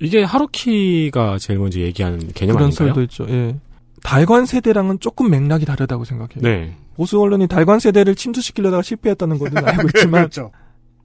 이게 0.00 0.22
하루키가 0.22 1.38
제일 1.38 1.58
먼저 1.58 1.80
얘기하는 1.80 2.32
개념 2.34 2.56
그런 2.56 2.68
아닌가요? 2.68 2.88
설도 2.88 3.02
있죠. 3.02 3.26
예. 3.28 3.56
달관 4.02 4.46
세대랑은 4.46 5.00
조금 5.00 5.30
맥락이 5.30 5.66
다르다고 5.66 6.04
생각해요. 6.04 6.40
네. 6.40 6.74
보수 6.96 7.20
언론이 7.20 7.48
달관 7.48 7.80
세대를 7.80 8.14
침투시키려다가 8.14 8.82
실패했다는 8.82 9.38
것은 9.38 9.58
알고 9.66 9.88
있지만 9.88 10.22
그렇죠. 10.22 10.52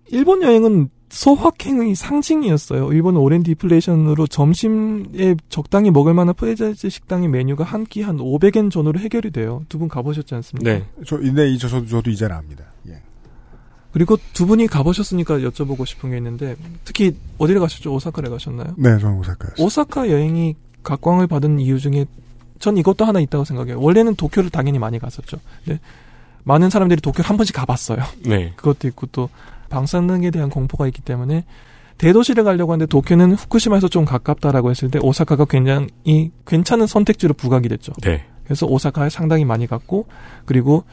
일본 0.08 0.44
여행은 0.44 0.90
소확행의 1.20 1.96
상징이었어요. 1.96 2.92
일본은 2.92 3.22
오랜 3.22 3.42
디플레이션으로 3.42 4.28
점심에 4.28 5.36
적당히 5.50 5.90
먹을 5.90 6.14
만한 6.14 6.36
프랜차이즈 6.36 6.90
식당의 6.90 7.30
메뉴가 7.30 7.64
한 7.64 7.86
끼 7.86 8.02
한 8.02 8.18
500엔 8.18 8.70
전후로 8.70 9.00
해결이 9.00 9.32
돼요. 9.32 9.64
두 9.70 9.78
분 9.80 9.88
가보셨지 9.88 10.36
않습니까? 10.36 10.70
네. 10.72 10.86
저, 11.08 11.18
네, 11.18 11.48
이- 11.50 11.58
저, 11.58 11.70
저도, 11.70 11.86
저도 11.88 12.10
이제는 12.12 12.36
압니다. 12.36 12.66
예. 12.90 13.02
그리고 13.94 14.18
두 14.34 14.46
분이 14.46 14.68
가보셨으니까 14.68 15.38
여쭤보고 15.40 15.86
싶은 15.86 16.12
게 16.12 16.18
있는데 16.18 16.58
특히 16.84 17.16
어디를 17.38 17.62
가셨죠? 17.62 17.94
오사카를 17.94 18.30
가셨나요? 18.30 18.74
네, 18.78 18.98
저는 19.00 19.18
오사카였어요. 19.20 19.66
오사카 19.66 20.10
여행이 20.10 20.56
각광을 20.84 21.28
받은 21.28 21.60
이유 21.62 21.80
중에 21.80 22.06
전 22.60 22.76
이것도 22.76 23.06
하나 23.06 23.22
있다고 23.22 23.46
생각해요. 23.46 23.80
원래는 23.80 24.16
도쿄를 24.16 24.50
당연히 24.50 24.80
많이 24.80 25.00
갔었죠. 25.00 25.38
근데 25.64 25.80
많은 26.44 26.70
사람들이 26.70 27.00
도쿄를 27.00 27.30
한 27.30 27.38
번씩 27.38 27.56
가봤어요. 27.56 28.00
네. 28.26 28.52
그것도 28.58 28.88
있고 28.90 29.08
또 29.14 29.30
방사능에 29.70 30.32
대한 30.32 30.50
공포가 30.50 30.88
있기 30.88 31.02
때문에 31.02 31.46
대도시를 31.98 32.44
가려고 32.44 32.74
하는데 32.74 32.88
도쿄는 32.90 33.34
후쿠시마에서 33.34 33.88
좀 33.88 34.04
가깝다라고 34.06 34.70
했을 34.70 34.92
때 34.92 35.00
오사카가 35.02 35.46
굉장히 35.46 36.32
괜찮은 36.46 36.88
선택지로 36.88 37.34
부각이 37.34 37.70
됐죠. 37.70 37.94
네. 38.02 38.26
그래서 38.44 38.66
오사카에 38.68 39.10
상당히 39.10 39.46
많이 39.46 39.66
갔고 39.66 40.06
그리고 40.46 40.84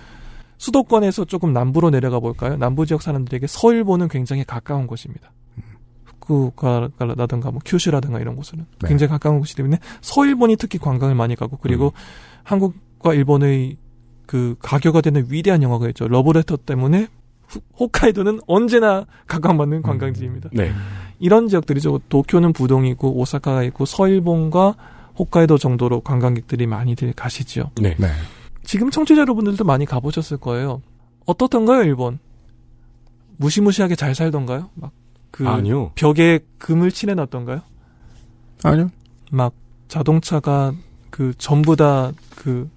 수도권에서 0.58 1.24
조금 1.24 1.52
남부로 1.52 1.90
내려가 1.90 2.20
볼까요? 2.20 2.56
남부 2.56 2.86
지역 2.86 3.02
사람들에게 3.02 3.46
서일본은 3.48 4.08
굉장히 4.08 4.44
가까운 4.44 4.86
곳입니다. 4.86 5.32
후쿠오카라든가 6.20 7.50
뭐 7.50 7.60
큐슈라든가 7.64 8.20
이런 8.20 8.36
곳은 8.36 8.58
네. 8.80 8.88
굉장히 8.88 9.10
가까운 9.10 9.40
곳이기 9.40 9.56
때문에 9.56 9.78
서일본이 10.00 10.56
특히 10.56 10.78
관광을 10.78 11.14
많이 11.14 11.34
가고 11.34 11.56
그리고 11.60 11.92
한국과 12.44 13.14
일본의 13.14 13.76
그 14.26 14.54
가교가 14.60 15.00
되는 15.00 15.26
위대한 15.28 15.62
영화가 15.62 15.88
있죠. 15.88 16.06
러브레터 16.08 16.58
때문에 16.58 17.02
후- 17.02 17.08
홋카이도는 17.78 18.40
언제나 18.46 19.06
각광받는 19.26 19.82
관광지입니다. 19.82 20.50
네. 20.52 20.72
이런 21.18 21.48
지역들이죠. 21.48 22.00
도쿄는 22.08 22.52
부동이고 22.52 23.18
오사카가 23.18 23.62
있고 23.64 23.84
서일본과 23.84 24.74
홋카이도 25.18 25.58
정도로 25.58 26.00
관광객들이 26.00 26.66
많이들 26.66 27.12
가시지요. 27.12 27.70
네. 27.80 27.94
네. 27.98 28.08
지금 28.64 28.90
청취자 28.90 29.20
여러분들도 29.22 29.64
많이 29.64 29.84
가보셨을 29.84 30.38
거예요. 30.38 30.82
어떻던가요, 31.26 31.82
일본? 31.82 32.18
무시무시하게 33.36 33.96
잘 33.96 34.14
살던가요? 34.14 34.70
막 34.74 34.92
그 35.32 35.48
아니요. 35.48 35.90
벽에 35.96 36.40
금을 36.58 36.92
칠해놨던가요? 36.92 37.62
아니요. 38.62 38.90
막 39.32 39.54
자동차가 39.88 40.72
그 41.10 41.32
전부 41.38 41.74
다 41.74 42.12
그 42.36 42.68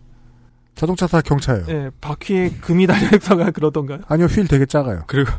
자동차 0.75 1.07
다 1.07 1.21
경차예요. 1.21 1.65
예, 1.69 1.89
바퀴에 2.01 2.49
금이 2.61 2.85
달려있다가 2.87 3.51
그러던가요? 3.51 3.99
아니요, 4.07 4.27
휠 4.27 4.45
되게 4.47 4.65
작아요. 4.65 5.03
그리고 5.07 5.31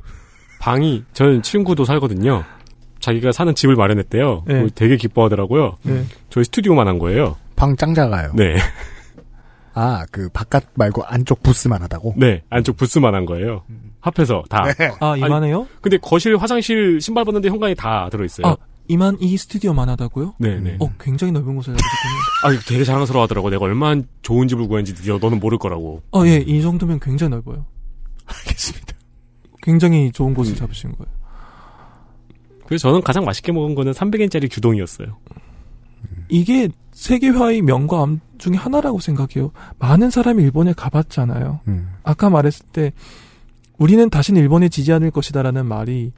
방이 0.59 1.05
저는 1.13 1.43
친구도 1.43 1.85
살거든요. 1.85 2.43
자기가 3.01 3.33
사는 3.33 3.55
집을 3.55 3.77
마련했대요. 3.77 4.45
네. 4.47 4.67
되게 4.75 4.97
기뻐하더라고요. 4.97 5.77
네. 5.83 6.05
저희 6.31 6.45
스튜디오만 6.45 6.89
한 6.89 6.99
거예요. 6.99 7.37
방 7.55 7.77
짱 7.77 7.95
작아요. 7.95 8.33
네. 8.35 8.57
아, 9.75 10.07
그 10.11 10.29
바깥 10.33 10.65
말고 10.75 11.05
안쪽 11.05 11.43
부스만 11.43 11.83
하다고? 11.83 12.15
네. 12.17 12.43
안쪽 12.49 12.79
부스만 12.79 13.15
한 13.15 13.27
거예요. 13.27 13.63
합해서 14.01 14.43
다. 14.49 14.63
네. 14.79 14.91
아, 15.01 15.17
이만해요? 15.17 15.67
근데 15.83 15.99
거실, 15.99 16.37
화장실, 16.39 16.99
신발 17.01 17.25
벗는데 17.27 17.51
현관이 17.51 17.75
다 17.75 18.09
들어있어요. 18.11 18.47
아, 18.47 18.57
이만 18.89 19.17
이 19.21 19.37
스튜디오만 19.37 19.89
하다고요? 19.89 20.35
네, 20.39 20.61
네. 20.61 20.77
어, 20.81 20.89
굉장히 21.01 21.33
넓은 21.33 21.57
곳을 21.57 21.75
가셨군요. 21.75 22.21
아, 22.59 22.61
되게 22.69 22.85
자랑스러워 22.85 23.25
하더라고. 23.25 23.51
내가 23.51 23.65
얼마나 23.65 24.03
좋은 24.23 24.47
집을 24.49 24.69
구했는지 24.69 24.95
너- 25.09 25.19
너는 25.19 25.41
모를 25.41 25.59
거라고. 25.59 26.03
어, 26.13 26.27
예, 26.27 26.37
이 26.37 26.63
정도면 26.63 27.01
굉장히 27.01 27.31
넓어요. 27.31 27.67
알겠습니다. 28.27 28.95
굉장히 29.63 30.13
좋은 30.13 30.35
곳을 30.35 30.55
잡으신 30.55 30.93
거예요. 30.93 31.13
그래서 32.67 32.89
저는 32.89 33.03
가장 33.03 33.25
맛있게 33.25 33.53
먹은 33.53 33.75
거는 33.75 33.93
300엔짜리 33.93 34.49
규동이었어요. 34.53 35.17
이게 36.29 36.69
세계화의 36.93 37.63
명과 37.63 38.03
암 38.03 38.21
중에 38.39 38.55
하나라고 38.57 38.99
생각해요. 39.01 39.53
많은 39.79 40.11
사람이 40.11 40.43
일본에 40.43 40.73
가봤잖아요. 40.73 41.61
음. 41.69 41.89
아까 42.03 42.31
말했을 42.31 42.67
때 42.73 42.93
우리는 43.79 44.09
다시는 44.11 44.41
일본에 44.41 44.69
지지 44.69 44.93
않을 44.93 45.11
것이다라는 45.13 45.67
말이 45.67 46.13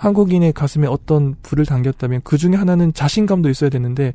한국인의 0.00 0.54
가슴에 0.54 0.86
어떤 0.86 1.34
불을 1.42 1.66
당겼다면 1.66 2.22
그 2.24 2.38
중에 2.38 2.54
하나는 2.54 2.94
자신감도 2.94 3.50
있어야 3.50 3.68
되는데 3.68 4.14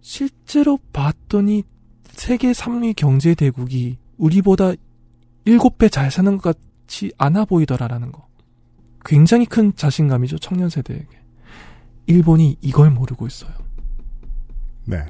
실제로 0.00 0.78
봤더니 0.94 1.62
세계 2.06 2.52
3위 2.52 2.96
경제 2.96 3.34
대국이 3.34 3.98
우리보다 4.16 4.72
7배 5.44 5.92
잘 5.92 6.10
사는 6.10 6.38
것 6.38 6.56
같지 6.56 7.12
않아 7.18 7.44
보이더라라는 7.44 8.12
거. 8.12 8.26
굉장히 9.04 9.44
큰 9.44 9.74
자신감이죠, 9.76 10.38
청년 10.38 10.70
세대에게. 10.70 11.20
일본이 12.06 12.56
이걸 12.62 12.90
모르고 12.90 13.26
있어요. 13.26 13.52
네. 14.86 15.04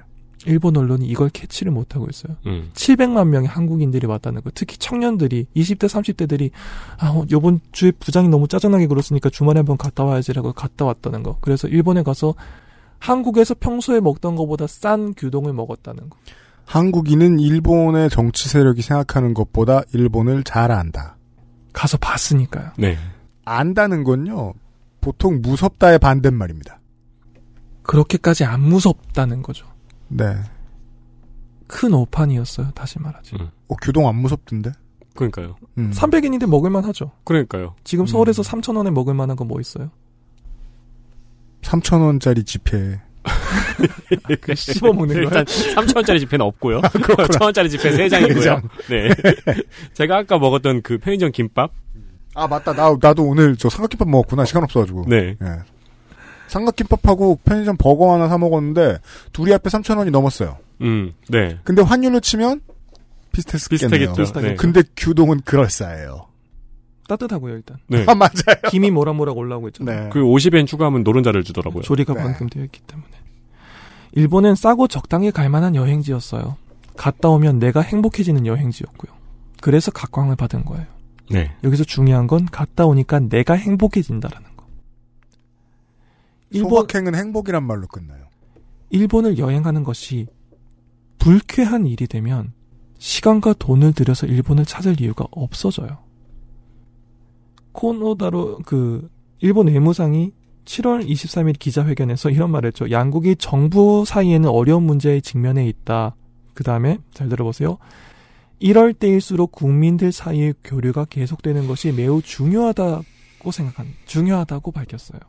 일본 0.46 0.76
언론이 0.76 1.07
이걸 1.07 1.29
캐치를 1.29 1.72
못하고 1.72 2.07
있어요. 2.09 2.37
음. 2.46 2.70
700만 2.74 3.29
명의 3.29 3.48
한국인들이 3.48 4.07
왔다는 4.07 4.42
거. 4.42 4.50
특히 4.55 4.79
청년들이 4.79 5.46
20대 5.55 5.87
30대들이 5.87 6.50
아 6.98 7.09
어, 7.11 7.26
요번 7.31 7.61
주에 7.72 7.90
부장이 7.90 8.29
너무 8.29 8.48
짜증나게 8.48 8.87
굴었으니까 8.87 9.31
주말에 9.31 9.59
한번 9.59 9.76
갔다 9.76 10.05
와야지라고 10.05 10.53
갔다 10.53 10.85
왔다는 10.85 11.22
거. 11.22 11.38
그래서 11.40 11.68
일본에 11.68 12.03
가서 12.03 12.35
한국에서 12.98 13.55
평소에 13.55 14.00
먹던 14.00 14.37
것보다 14.37 14.66
싼 14.66 15.14
규동을 15.14 15.53
먹었다는 15.53 16.09
거. 16.09 16.16
한국인은 16.64 17.40
일본의 17.40 18.11
정치 18.11 18.48
세력이 18.48 18.83
생각하는 18.83 19.35
것보다 19.35 19.83
일본을 19.92 20.44
잘 20.44 20.70
안다. 20.70 21.16
가서 21.72 21.98
봤으니까요. 21.98 22.70
네. 22.79 22.96
안다는 23.44 24.05
건요, 24.05 24.53
보통 25.00 25.40
무섭다의 25.42 25.98
반대말입니다. 25.98 26.79
그렇게까지 27.83 28.44
안 28.44 28.61
무섭다는 28.61 29.42
거죠. 29.42 29.66
네. 30.11 30.37
큰 31.66 31.94
오판이었어요. 31.94 32.73
다시 32.75 32.99
말하지. 32.99 33.37
음. 33.37 33.49
어, 33.68 33.75
규동 33.77 34.09
안 34.09 34.16
무섭던데? 34.16 34.73
그러니까요. 35.14 35.57
음. 35.79 35.90
300엔인데 35.92 36.46
먹을만 36.49 36.85
하죠. 36.87 37.12
그러니까요. 37.25 37.75
지금 37.85 38.07
서울에서 38.07 38.42
3,000원에 38.42 38.90
먹을 38.90 39.14
만한 39.14 39.37
거뭐 39.37 39.61
있어요? 39.61 39.90
3,000원짜리 41.62 42.44
지폐. 42.44 43.01
그 44.40 44.55
씹어 44.55 44.92
먹는 44.92 45.09
거예요. 45.09 45.23
일단 45.25 45.44
3천원짜리 45.44 46.18
지폐는 46.20 46.44
없고요. 46.46 46.81
1천원짜리 46.81 47.70
지폐 47.70 47.90
3장이고요. 47.90 48.42
장. 48.42 48.68
네. 48.88 49.09
제가 49.94 50.18
아까 50.18 50.38
먹었던 50.38 50.83
그 50.83 50.99
편의점 50.99 51.33
김밥. 51.33 51.73
아, 52.35 52.46
맞다. 52.46 52.73
나, 52.73 52.94
나도 53.01 53.25
오늘 53.25 53.57
저 53.57 53.68
삼각김밥 53.68 54.09
먹었구나. 54.09 54.44
시간 54.44 54.62
없어가지고. 54.64 55.07
네. 55.09 55.37
예. 55.42 55.46
삼각김밥하고 56.50 57.40
편의점 57.44 57.76
버거 57.76 58.12
하나 58.12 58.28
사 58.28 58.38
먹었는데, 58.38 58.98
둘이 59.32 59.54
앞에 59.54 59.70
3,000원이 59.70 60.10
넘었어요. 60.10 60.58
음, 60.82 61.12
네. 61.28 61.58
근데 61.64 61.82
환율로 61.82 62.20
치면 62.20 62.60
비슷했겠네요. 63.32 64.12
비슷하겠죠. 64.14 64.40
네. 64.40 64.54
근데 64.56 64.82
규동은 64.96 65.40
그럴싸해요. 65.44 66.26
따뜻하고요, 67.08 67.54
일단. 67.54 67.78
네. 67.88 68.04
아, 68.06 68.14
맞아요. 68.14 68.60
김이 68.70 68.90
모락모락 68.90 69.36
올라오고 69.36 69.68
있잖아요. 69.68 70.04
네. 70.04 70.10
그 70.10 70.20
50엔 70.20 70.66
추가하면 70.66 71.02
노른자를 71.02 71.42
주더라고요. 71.42 71.82
조리가 71.82 72.14
네. 72.14 72.22
방금 72.22 72.48
되어 72.48 72.62
있기 72.64 72.80
때문에. 72.82 73.08
일본은 74.12 74.54
싸고 74.54 74.88
적당히 74.88 75.30
갈 75.30 75.48
만한 75.48 75.74
여행지였어요. 75.74 76.56
갔다 76.96 77.28
오면 77.28 77.58
내가 77.58 77.80
행복해지는 77.80 78.46
여행지였고요. 78.46 79.12
그래서 79.60 79.90
각광을 79.90 80.36
받은 80.36 80.64
거예요. 80.64 80.86
네. 81.30 81.52
여기서 81.62 81.84
중요한 81.84 82.26
건 82.26 82.46
갔다 82.46 82.86
오니까 82.86 83.20
내가 83.20 83.54
행복해진다라는 83.54 84.44
거. 84.44 84.49
일본 86.50 86.70
소박행은 86.70 87.14
행복이란 87.14 87.62
말로 87.62 87.86
끝나요. 87.86 88.26
일본을 88.90 89.38
여행하는 89.38 89.84
것이 89.84 90.26
불쾌한 91.18 91.86
일이 91.86 92.06
되면 92.06 92.52
시간과 92.98 93.54
돈을 93.54 93.92
들여서 93.92 94.26
일본을 94.26 94.64
찾을 94.64 95.00
이유가 95.00 95.26
없어져요. 95.30 95.98
코노다로 97.72 98.60
그 98.66 99.08
일본 99.38 99.68
외무상이 99.68 100.32
7월 100.64 101.08
23일 101.08 101.58
기자회견에서 101.58 102.30
이런 102.30 102.50
말을 102.50 102.68
했죠. 102.68 102.90
양국이 102.90 103.36
정부 103.36 104.04
사이에는 104.06 104.48
어려운 104.48 104.82
문제에 104.82 105.20
직면해 105.20 105.66
있다. 105.66 106.14
그 106.54 106.62
다음에 106.62 106.98
잘 107.14 107.28
들어보세요. 107.28 107.78
이럴 108.58 108.92
때일수록 108.92 109.52
국민들 109.52 110.12
사이의 110.12 110.54
교류가 110.62 111.06
계속되는 111.06 111.66
것이 111.66 111.92
매우 111.92 112.20
중요하다고 112.20 113.50
생각한 113.50 113.86
중요하다고 114.04 114.72
밝혔어요. 114.72 115.20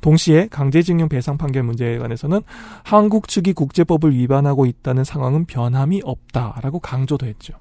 동시에 0.00 0.48
강제징용 0.48 1.08
배상 1.08 1.36
판결 1.36 1.62
문제에 1.62 1.98
관해서는 1.98 2.40
한국 2.84 3.28
측이 3.28 3.52
국제법을 3.52 4.14
위반하고 4.14 4.66
있다는 4.66 5.04
상황은 5.04 5.44
변함이 5.46 6.02
없다라고 6.04 6.80
강조도 6.80 7.26
했죠. 7.26 7.54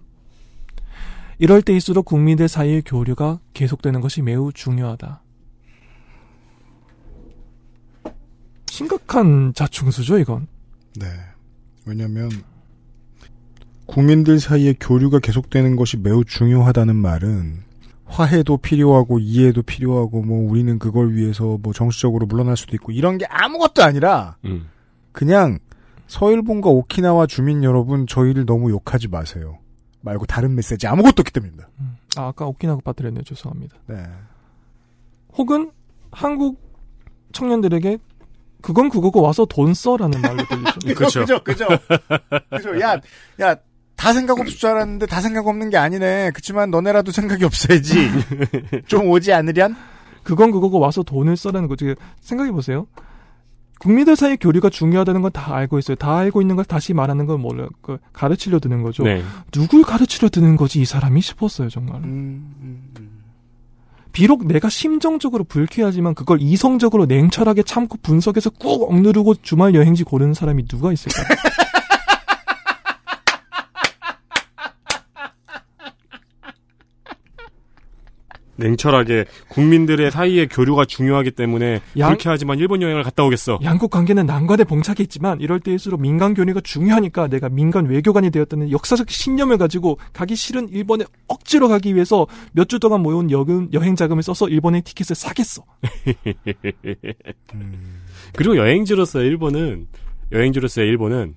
이럴 1.38 1.62
때일수록 1.62 2.06
국민들 2.06 2.47
사이의 2.47 2.82
교류가 2.86 3.39
계속되는 3.54 4.02
것이 4.02 4.21
매우 4.21 4.52
중요하다. 4.52 5.21
심각한 8.67 9.54
자충수죠, 9.54 10.19
이건. 10.19 10.47
네. 10.97 11.06
왜냐면 11.86 12.30
국민들 13.86 14.39
사이의 14.39 14.75
교류가 14.80 15.19
계속되는 15.19 15.75
것이 15.75 15.97
매우 15.97 16.23
중요하다는 16.23 16.95
말은 16.95 17.68
화해도 18.10 18.58
필요하고 18.58 19.19
이해도 19.19 19.62
필요하고 19.62 20.24
뭐 20.24 20.50
우리는 20.50 20.80
그걸 20.80 21.13
위해서 21.13 21.58
뭐 21.62 21.74
정치적으로 21.74 22.26
물러날 22.26 22.58
수도 22.58 22.76
있고 22.76 22.91
이런 22.91 23.17
게 23.17 23.26
아무것도 23.30 23.84
아니라 23.84 24.36
음. 24.45 24.69
그냥 25.12 25.60
서일본과 26.08 26.69
오키나와 26.69 27.28
주민 27.28 27.63
여러분 27.63 28.08
저희를 28.08 28.45
너무 28.45 28.72
욕하지 28.72 29.08
마세요. 29.10 29.60
말고 30.02 30.26
다른 30.26 30.56
메시지 30.56 30.88
아무것도 30.88 31.22
없기 31.22 31.32
때문입니다. 31.32 31.69
음. 31.80 31.98
아, 32.17 32.28
아까 32.28 32.45
오키나와 32.48 32.80
빠뜨렸네요. 32.84 33.24
죄송합니다. 33.24 33.78
네. 33.86 34.04
혹은 35.38 35.72
한국 36.12 36.60
청년들에게 37.32 38.00
그건 38.62 38.89
그거고 38.89 39.22
와서 39.22 39.45
돈 39.45 39.74
써라는 39.74 40.19
말로 40.22 40.43
들리죠. 40.48 40.80
그렇죠. 40.98 41.19
그죠, 41.22 41.43
그죠. 41.43 41.67
그죠. 42.50 42.80
야, 42.82 43.00
야, 43.41 43.56
다 44.00 44.14
생각 44.14 44.40
없을 44.40 44.58
줄 44.58 44.70
알았는데 44.70 45.08
다 45.08 45.20
생각 45.20 45.46
없는 45.46 45.70
게 45.70 45.76
아니네. 45.78 46.32
그치만 46.34 46.72
너네라도 46.72 47.12
생각이 47.12 47.44
없어야지. 47.44 48.10
좀 48.88 49.10
오지 49.10 49.34
않으련? 49.34 49.76
그건 50.24 50.52
그거고 50.52 50.80
와서 50.80 51.04
돈을 51.04 51.36
써라는 51.36 51.68
거지. 51.68 51.96
생각해 52.22 52.52
보세요. 52.54 52.88
국민들 53.80 54.16
사이 54.16 54.38
교류가 54.38 54.70
중요하다는 54.70 55.22
건 55.22 55.32
다 55.34 55.54
알고 55.54 55.80
있어요. 55.80 55.96
다 55.96 56.18
알고 56.18 56.42
있는 56.42 56.56
걸 56.56 56.64
다시 56.64 56.94
말하는 56.94 57.26
건 57.26 57.42
몰라요. 57.42 57.68
그 57.82 57.98
가르치려 58.14 58.60
드는 58.60 58.84
거죠. 58.84 59.04
네. 59.04 59.22
누굴 59.52 59.84
가르치려 59.84 60.30
드는 60.30 60.56
거지 60.56 60.80
이 60.80 60.86
사람이 60.86 61.20
싶었어요 61.22 61.68
정말. 61.70 61.98
음, 61.98 62.54
음, 62.62 62.90
음. 63.00 63.10
비록 64.14 64.48
내가 64.48 64.70
심정적으로 64.70 65.44
불쾌하지만 65.44 66.14
그걸 66.16 66.42
이성적으로 66.42 67.06
냉철하게 67.06 67.64
참고 67.64 67.98
분석해서 68.02 68.50
꾹 68.52 68.84
억누르고 68.84 69.36
주말 69.36 69.76
여행지 69.76 70.04
고르는 70.06 70.34
사람이 70.34 70.68
누가 70.68 70.92
있을까? 70.94 71.22
냉철하게 78.60 79.26
국민들의 79.50 80.12
사이의 80.12 80.48
교류가 80.48 80.86
중요하기 80.86 81.32
때문에 81.32 81.82
양- 81.98 82.10
불쾌하지만 82.10 82.60
일본 82.60 82.82
여행을 82.82 83.04
갔다 83.04 83.24
오겠어. 83.24 83.60
양국 83.63 83.89
관계는 83.89 84.26
난관에 84.26 84.63
봉착해 84.65 84.98
있지만 85.02 85.39
이럴 85.41 85.60
때일수록 85.60 86.00
민간 86.02 86.34
교류가 86.34 86.62
중요하니까 86.62 87.28
내가 87.28 87.50
민간 87.50 87.86
외교관이 87.88 88.30
되었다는 88.30 88.72
역사적 88.72 89.10
신념을 89.10 89.58
가지고 89.58 89.98
가기 90.13 90.36
싫은 90.36 90.69
일본에 90.69 91.06
억지로 91.28 91.67
가기 91.67 91.95
위해서 91.95 92.28
몇 92.54 92.67
주 92.69 92.78
동안 92.80 93.02
모여온 93.02 93.32
여금, 93.32 93.67
여행 93.74 93.95
자금을 93.95 94.22
써서 94.22 94.48
일본의 94.48 94.84
티켓을 94.84 95.15
사겠어. 95.15 95.63
그리고 98.36 98.56
여행지로서의 98.58 99.28
일본은 99.28 99.88
여행지로서의 100.32 100.88
일본은 100.88 101.34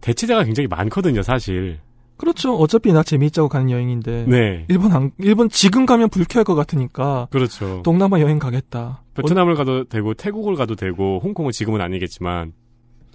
대체자가 0.00 0.44
굉장히 0.44 0.66
많거든요, 0.66 1.22
사실. 1.22 1.78
그렇죠. 2.20 2.54
어차피 2.54 2.92
나 2.92 3.02
재미있자고 3.02 3.48
가는 3.48 3.70
여행인데. 3.70 4.26
네. 4.28 4.66
일본 4.68 4.92
안, 4.92 5.10
일본 5.18 5.48
지금 5.48 5.86
가면 5.86 6.10
불쾌할 6.10 6.44
것 6.44 6.54
같으니까 6.54 7.28
그렇죠. 7.30 7.80
동남아 7.82 8.20
여행 8.20 8.38
가겠다. 8.38 9.02
베트남을 9.14 9.54
가도 9.54 9.84
되고 9.84 10.12
태국을 10.12 10.54
가도 10.54 10.74
되고 10.76 11.18
홍콩은 11.24 11.50
지금은 11.52 11.80
아니겠지만 11.80 12.52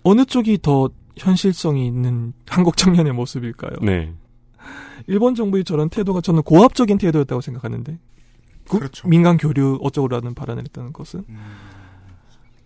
어, 0.04 0.10
어느 0.10 0.26
쪽이 0.26 0.60
더 0.64 0.90
현실성이 1.18 1.86
있는 1.86 2.34
한국 2.48 2.78
청년의 2.78 3.14
모습일까요? 3.14 3.74
네. 3.84 4.12
일본 5.06 5.36
정부의 5.36 5.64
저런 5.64 5.88
태도가 5.90 6.22
저는 6.22 6.42
고압적인 6.42 6.98
태도였다고 6.98 7.42
생각하는데 7.42 8.00
그 8.68 8.80
그렇죠. 8.80 9.08
민간 9.08 9.38
교류 9.38 9.78
어쩌고라는 9.84 10.34
발언을 10.34 10.64
했다는 10.64 10.94
것은 10.94 11.24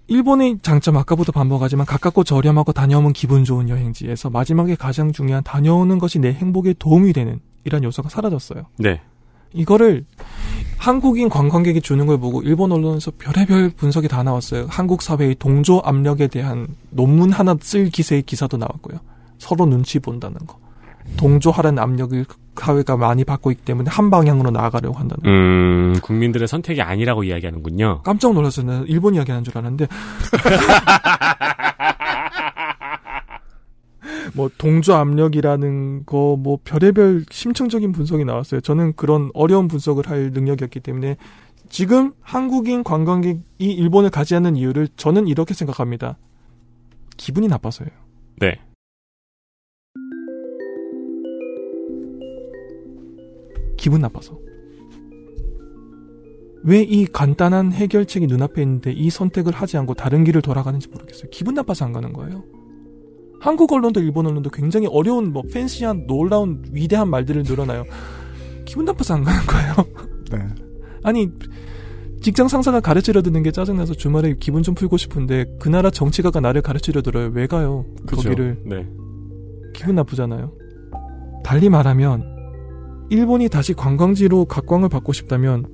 일본의 0.09 0.57
장점 0.63 0.97
아까부터 0.97 1.31
반복하지만 1.31 1.85
가깝고 1.85 2.23
저렴하고 2.23 2.73
다녀오면 2.73 3.13
기분 3.13 3.43
좋은 3.43 3.69
여행지에서 3.69 4.31
마지막에 4.31 4.75
가장 4.75 5.11
중요한 5.11 5.43
다녀오는 5.43 5.99
것이 5.99 6.17
내 6.19 6.33
행복에 6.33 6.73
도움이 6.77 7.13
되는 7.13 7.39
이런 7.63 7.83
요소가 7.83 8.09
사라졌어요. 8.09 8.63
네. 8.77 9.01
이거를 9.53 10.05
한국인 10.77 11.29
관광객이 11.29 11.81
주는 11.81 12.05
걸 12.07 12.19
보고 12.19 12.41
일본 12.41 12.71
언론에서 12.71 13.11
별의별 13.17 13.69
분석이 13.69 14.07
다 14.07 14.23
나왔어요. 14.23 14.65
한국 14.69 15.01
사회의 15.03 15.35
동조 15.35 15.79
압력에 15.83 16.27
대한 16.27 16.67
논문 16.89 17.31
하나 17.31 17.55
쓸 17.61 17.89
기세의 17.89 18.23
기사도 18.23 18.57
나왔고요. 18.57 18.99
서로 19.37 19.65
눈치 19.65 19.99
본다는 19.99 20.37
거. 20.45 20.57
동조하라는 21.17 21.81
압력을 21.81 22.25
사회가 22.59 22.97
많이 22.97 23.23
받고 23.23 23.51
있기 23.51 23.63
때문에 23.63 23.89
한 23.89 24.09
방향으로 24.09 24.51
나아가려고 24.51 24.97
한다는 24.97 25.23
거. 25.23 25.29
음, 25.29 25.99
국민들의 26.01 26.45
선택이 26.47 26.81
아니라고 26.81 27.23
이야기하는군요. 27.23 28.01
깜짝 28.03 28.33
놀랐어요. 28.33 28.83
일본 28.87 29.15
이야기 29.15 29.31
하는 29.31 29.43
줄 29.45 29.57
알았는데. 29.57 29.87
뭐 34.35 34.49
동조 34.57 34.93
압력이라는 34.95 36.05
거 36.05 36.35
뭐 36.37 36.59
별의별 36.63 37.25
심층적인 37.31 37.91
분석이 37.91 38.25
나왔어요. 38.25 38.61
저는 38.61 38.93
그런 38.95 39.31
어려운 39.33 39.67
분석을 39.67 40.07
할 40.09 40.31
능력이었기 40.31 40.79
때문에 40.81 41.17
지금 41.69 42.13
한국인 42.21 42.83
관광객이 42.83 43.41
일본을 43.59 44.09
가지 44.09 44.35
않는 44.35 44.55
이유를 44.55 44.89
저는 44.95 45.27
이렇게 45.27 45.53
생각합니다. 45.53 46.17
기분이 47.17 47.47
나빠서예요. 47.47 47.91
네. 48.39 48.59
기분 53.79 54.01
나빠서. 54.01 54.37
왜 56.63 56.83
이 56.83 57.05
간단한 57.05 57.71
해결책이 57.71 58.27
눈앞에 58.27 58.61
있는데 58.61 58.91
이 58.91 59.09
선택을 59.09 59.53
하지 59.53 59.77
않고 59.77 59.93
다른 59.93 60.23
길을 60.25 60.41
돌아가는지 60.41 60.89
모르겠어요. 60.89 61.29
기분 61.31 61.53
나빠서 61.53 61.85
안 61.85 61.93
가는 61.93 62.11
거예요. 62.11 62.43
한국 63.39 63.71
언론도 63.71 64.01
일본 64.01 64.27
언론도 64.27 64.49
굉장히 64.49 64.87
어려운 64.87 65.31
뭐 65.31 65.43
팬시한 65.51 66.05
놀라운 66.05 66.63
위대한 66.73 67.09
말들을 67.09 67.43
늘어나요. 67.43 67.85
기분 68.65 68.83
나빠서 68.85 69.13
안 69.13 69.23
가는 69.23 69.39
거예요. 69.45 69.73
네. 70.31 70.55
아니 71.03 71.29
직장 72.21 72.49
상사가 72.49 72.81
가르치려 72.81 73.21
드는 73.21 73.41
게 73.43 73.51
짜증나서 73.51 73.93
주말에 73.93 74.35
기분 74.37 74.61
좀 74.61 74.75
풀고 74.75 74.97
싶은데 74.97 75.45
그 75.61 75.69
나라 75.69 75.89
정치가가 75.89 76.41
나를 76.41 76.61
가르치려 76.61 77.01
들어요. 77.01 77.31
왜 77.33 77.47
가요? 77.47 77.85
그죠. 78.05 78.23
거기를 78.23 78.57
네. 78.65 78.85
기분 79.73 79.95
나쁘잖아요. 79.95 80.51
달리 81.45 81.69
말하면 81.69 82.38
일본이 83.09 83.49
다시 83.49 83.73
관광지로 83.73 84.45
각광을 84.45 84.89
받고 84.89 85.13
싶다면 85.13 85.65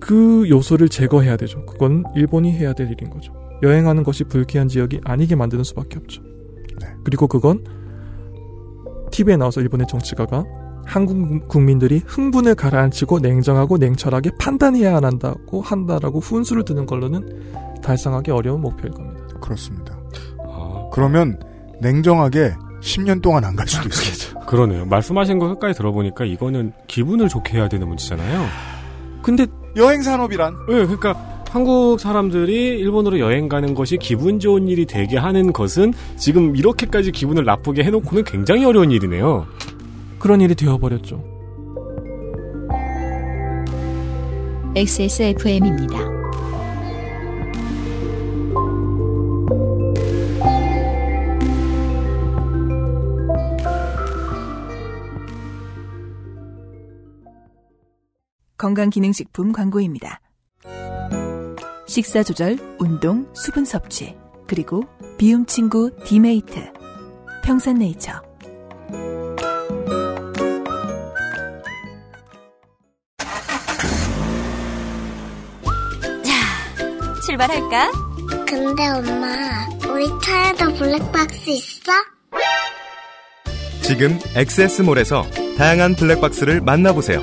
그 0.00 0.48
요소를 0.48 0.88
제거해야 0.88 1.36
되죠. 1.36 1.64
그건 1.66 2.04
일본이 2.14 2.52
해야 2.52 2.72
될 2.72 2.90
일인 2.90 3.10
거죠. 3.10 3.32
여행하는 3.62 4.04
것이 4.04 4.24
불쾌한 4.24 4.68
지역이 4.68 5.00
아니게 5.04 5.34
만드는 5.34 5.64
수밖에 5.64 5.98
없죠. 5.98 6.22
네. 6.80 6.88
그리고 7.04 7.26
그건 7.26 7.64
TV에 9.10 9.36
나와서 9.36 9.60
일본의 9.60 9.86
정치가가 9.88 10.44
한국 10.84 11.48
국민들이 11.48 12.00
흥분을 12.06 12.54
가라앉히고 12.54 13.18
냉정하고 13.18 13.76
냉철하게 13.76 14.30
판단해야 14.38 14.96
한다고 14.96 15.60
한다라고 15.60 16.20
훈수를 16.20 16.64
두는 16.64 16.86
걸로는 16.86 17.80
달성하기 17.82 18.30
어려운 18.30 18.62
목표일 18.62 18.92
겁니다. 18.92 19.26
그렇습니다. 19.40 19.98
아, 20.48 20.88
그러면 20.92 21.38
냉정하게 21.82 22.54
10년 22.80 23.20
동안 23.22 23.44
안 23.44 23.56
갈 23.56 23.66
수도 23.66 23.88
있어요. 23.88 24.40
그러네요. 24.46 24.84
말씀하신 24.86 25.38
거 25.38 25.48
끝까지 25.48 25.76
들어보니까 25.76 26.24
이거는 26.24 26.72
기분을 26.86 27.28
좋게 27.28 27.56
해야 27.58 27.68
되는 27.68 27.86
문제잖아요. 27.88 28.46
근데 29.22 29.46
여행 29.76 30.02
산업이란 30.02 30.54
네, 30.68 30.74
그러니까 30.86 31.14
한국 31.50 31.98
사람들이 31.98 32.78
일본으로 32.78 33.18
여행 33.20 33.48
가는 33.48 33.74
것이 33.74 33.96
기분 33.96 34.38
좋은 34.38 34.68
일이 34.68 34.84
되게 34.86 35.16
하는 35.16 35.52
것은 35.52 35.92
지금 36.16 36.54
이렇게까지 36.56 37.10
기분을 37.12 37.44
나쁘게 37.44 37.84
해놓고는 37.84 38.24
굉장히 38.24 38.64
어려운 38.64 38.90
일이네요. 38.90 39.46
그런 40.18 40.40
일이 40.40 40.54
되어버렸죠. 40.54 41.24
XSFM입니다. 44.76 46.17
건강기능식품 58.58 59.52
광고입니다. 59.52 60.20
식사 61.86 62.22
조절, 62.22 62.58
운동, 62.78 63.32
수분 63.34 63.64
섭취, 63.64 64.14
그리고 64.46 64.84
비움 65.16 65.46
친구 65.46 65.90
디메이트. 66.04 66.72
평산네이처. 67.44 68.28
출발할까? 77.24 77.90
근데 78.46 78.88
엄마, 78.88 79.66
우리 79.92 80.06
차에도 80.22 80.74
블랙박스 80.74 81.50
있어? 81.50 81.92
지금 83.82 84.18
엑세스몰에서 84.34 85.24
다양한 85.56 85.94
블랙박스를 85.94 86.60
만나보세요. 86.60 87.22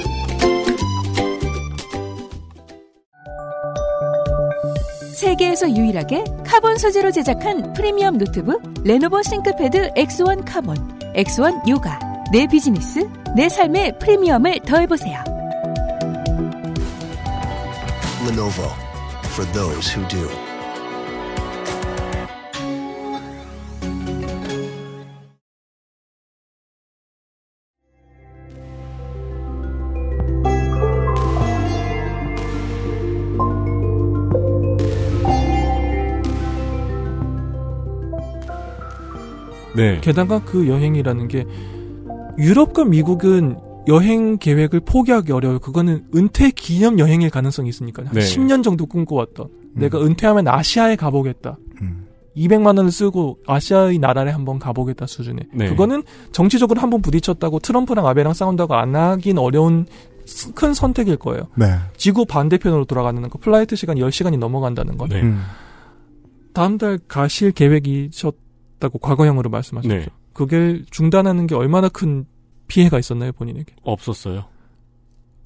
세계에서 5.25 5.71
유일하게 5.71 6.23
카본 6.45 6.77
소재로 6.77 7.09
제작한 7.09 7.73
프리미엄 7.73 8.19
노트북 8.19 8.61
레노버 8.83 9.23
싱크패드 9.23 9.93
X1 9.95 10.43
카본, 10.45 10.99
X1 11.15 11.67
요가. 11.67 11.99
내 12.31 12.45
비즈니스, 12.45 13.09
내 13.35 13.49
삶의 13.49 13.97
프리미엄을 13.97 14.59
더해보세요. 14.59 15.23
Lenovo 18.27 18.69
for 19.33 19.51
those 19.51 19.91
who 19.91 20.07
do. 20.07 20.44
네. 39.75 39.99
게다가 40.01 40.43
그 40.43 40.67
여행이라는 40.67 41.27
게 41.27 41.45
유럽과 42.37 42.85
미국은 42.85 43.57
여행 43.87 44.37
계획을 44.37 44.79
포기하기 44.81 45.31
어려워요. 45.31 45.59
그거는 45.59 46.05
은퇴 46.15 46.51
기념 46.51 46.97
여행일 46.99 47.29
가능성이 47.29 47.69
있으니까 47.69 48.03
한 48.05 48.13
네. 48.13 48.19
10년 48.21 48.63
정도 48.63 48.85
꿈꿔왔던 48.87 49.47
내가 49.73 50.01
은퇴하면 50.01 50.47
아시아에 50.47 50.95
가보겠다. 50.95 51.57
200만 52.35 52.65
원을 52.77 52.91
쓰고 52.91 53.37
아시아의 53.47 53.97
나라에 53.99 54.29
한번 54.31 54.59
가보겠다 54.59 55.05
수준에. 55.07 55.43
네. 55.53 55.69
그거는 55.69 56.03
정치적으로 56.33 56.81
한번 56.81 57.01
부딪혔다고 57.01 57.59
트럼프랑 57.59 58.05
아베랑 58.07 58.33
싸운다고 58.33 58.73
안 58.75 58.93
하긴 58.95 59.37
어려운 59.37 59.85
스- 60.25 60.51
큰 60.53 60.73
선택일 60.73 61.15
거예요. 61.15 61.47
네. 61.55 61.67
지구 61.95 62.25
반대편으로 62.25 62.83
돌아가는 62.85 63.21
거, 63.29 63.37
flight 63.39 63.77
시간 63.77 63.95
10시간이 63.97 64.37
넘어간다는 64.37 64.97
건. 64.97 65.07
네. 65.09 65.21
음. 65.21 65.41
다음 66.53 66.77
달 66.77 66.99
가실 67.07 67.51
계획이셨 67.51 68.35
다고 68.85 68.99
과거형으로 68.99 69.49
말씀하셨죠. 69.49 69.93
네. 69.95 70.05
그게 70.33 70.81
중단하는 70.91 71.47
게 71.47 71.55
얼마나 71.55 71.89
큰 71.89 72.25
피해가 72.67 72.99
있었나요, 72.99 73.31
본인에게? 73.33 73.73
없었어요. 73.83 74.45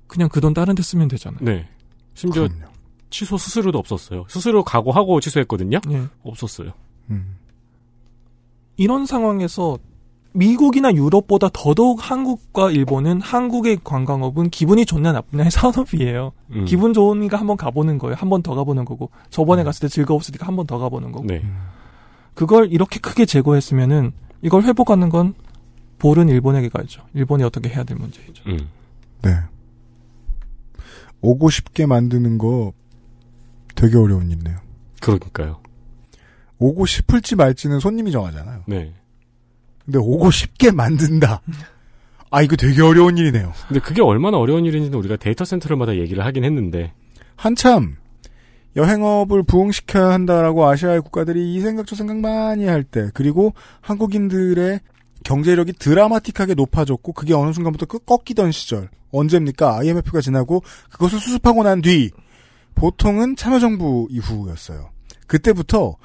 그냥 0.08 0.30
그 0.30 0.39
돈 0.41 0.54
다른 0.54 0.75
데 0.75 0.82
쓰면 0.84 1.08
되잖아요. 1.10 1.39
네. 1.43 1.67
심지어 2.15 2.47
취소 3.10 3.38
수수료도 3.38 3.78
없었어요. 3.80 4.25
수수료 4.28 4.63
각오하고 4.63 5.19
취소했거든요. 5.19 5.80
예. 5.91 6.04
없었어요. 6.23 6.71
이런 8.78 9.06
상황에서 9.06 9.78
미국이나 10.32 10.93
유럽보다 10.93 11.49
더더욱 11.52 11.99
한국과 12.02 12.71
일본은 12.71 13.19
한국의 13.19 13.80
관광업은 13.84 14.49
기분이 14.52 14.86
좋냐 14.86 15.12
나쁘냐의 15.12 15.49
산업이에요. 15.52 16.32
음. 16.52 16.65
기분 16.65 16.93
좋으니까 16.93 17.38
한번 17.39 17.58
가보는 17.58 17.97
거예요. 17.97 18.15
한 18.15 18.30
번 18.30 18.41
더 18.43 18.54
가보는 18.56 18.86
거고 18.86 19.10
저번에 19.30 19.63
갔을 19.63 19.82
때 19.82 19.88
즐거웠으니까 19.88 20.45
한 20.47 20.56
번 20.56 20.65
더 20.67 20.78
가보는 20.78 21.12
거고. 21.12 21.25
네. 21.25 21.43
그걸 22.34 22.72
이렇게 22.72 23.00
크게 23.00 23.26
제거했으면은 23.26 24.12
이걸 24.42 24.63
회복하는 24.63 25.10
건 25.10 25.34
볼은 26.00 26.30
일본에게 26.30 26.70
가죠. 26.70 27.04
일본이 27.13 27.44
어떻게 27.44 27.70
해야 27.70 27.84
될 27.84 27.98
문제이죠. 27.98 28.44
음. 28.48 28.70
네. 29.22 29.32
오고 31.22 31.50
싶게 31.50 31.86
만드는 31.86 32.38
거 32.38 32.74
되게 33.76 33.98
어려운 33.98 34.32
일이네요. 34.32 34.58
그러니까요. 35.02 35.62
오고 36.58 36.86
싶을지 36.86 37.36
말지는 37.36 37.80
손님이 37.80 38.12
정하잖아요. 38.12 38.63
네. 38.68 38.94
근데 39.86 39.98
오고 40.00 40.32
싶게 40.32 40.72
만든다. 40.72 41.42
아, 42.32 42.42
이거 42.42 42.56
되게 42.56 42.82
어려운 42.82 43.18
일이네요. 43.18 43.54
근데 43.68 43.80
그게 43.80 44.02
얼마나 44.02 44.38
어려운 44.38 44.65
일인지는 44.65 44.98
우리가 45.00 45.15
데이터 45.15 45.46
센터를마다 45.46 45.98
얘기를 45.98 46.24
하긴 46.24 46.44
했는데. 46.44 46.94
한참 47.36 47.96
여행업을 48.76 49.44
부흥시켜야 49.44 50.10
한다라고 50.12 50.68
아시아의 50.68 51.02
국가들이 51.02 51.54
이 51.54 51.60
생각 51.62 51.88
저 51.88 51.96
생각 51.96 52.18
많이 52.18 52.66
할 52.66 52.84
때, 52.84 53.10
그리고 53.14 53.54
한국인들의 53.82 54.80
경제력이 55.24 55.74
드라마틱하게 55.74 56.54
높아졌고, 56.54 57.14
그게 57.14 57.34
어느 57.34 57.52
순간부터 57.52 57.86
끄- 57.88 58.00
꺾이던 58.00 58.52
시절. 58.52 58.90
언제입니까? 59.12 59.78
IMF가 59.80 60.22
지나고 60.22 60.62
그것을 60.92 61.20
수습하고 61.20 61.64
난 61.64 61.82
뒤, 61.82 62.12
보통은 62.76 63.36
참여정부 63.36 64.08
이후였어요. 64.12 64.90
그때부터 65.28 65.96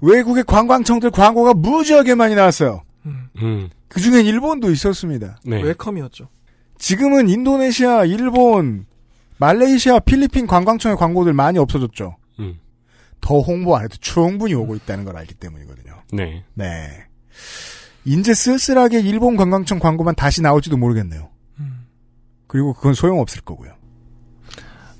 외국의 0.00 0.44
관광청들 0.44 1.10
광고가 1.10 1.54
무지하게 1.54 2.14
많이 2.14 2.34
나왔어요. 2.34 2.82
음. 3.06 3.68
그 3.88 4.00
중엔 4.00 4.24
일본도 4.26 4.70
있었습니다. 4.70 5.38
네. 5.44 5.62
웰컴이었죠. 5.62 6.28
지금은 6.78 7.28
인도네시아, 7.28 8.04
일본, 8.06 8.86
말레이시아, 9.38 10.00
필리핀 10.00 10.46
관광청의 10.46 10.96
광고들 10.96 11.32
많이 11.32 11.58
없어졌죠. 11.58 12.16
음. 12.38 12.58
더 13.20 13.40
홍보 13.40 13.76
안 13.76 13.84
해도 13.84 13.96
충분히 14.00 14.54
오고 14.54 14.76
있다는 14.76 15.04
걸 15.04 15.16
알기 15.16 15.34
때문이거든요. 15.34 15.94
네. 16.12 16.44
네. 16.54 17.04
이제 18.04 18.34
쓸쓸하게 18.34 19.00
일본 19.00 19.36
관광청 19.36 19.78
광고만 19.78 20.14
다시 20.14 20.42
나올지도 20.42 20.76
모르겠네요. 20.76 21.28
그리고 22.46 22.72
그건 22.72 22.94
소용없을 22.94 23.42
거고요. 23.42 23.72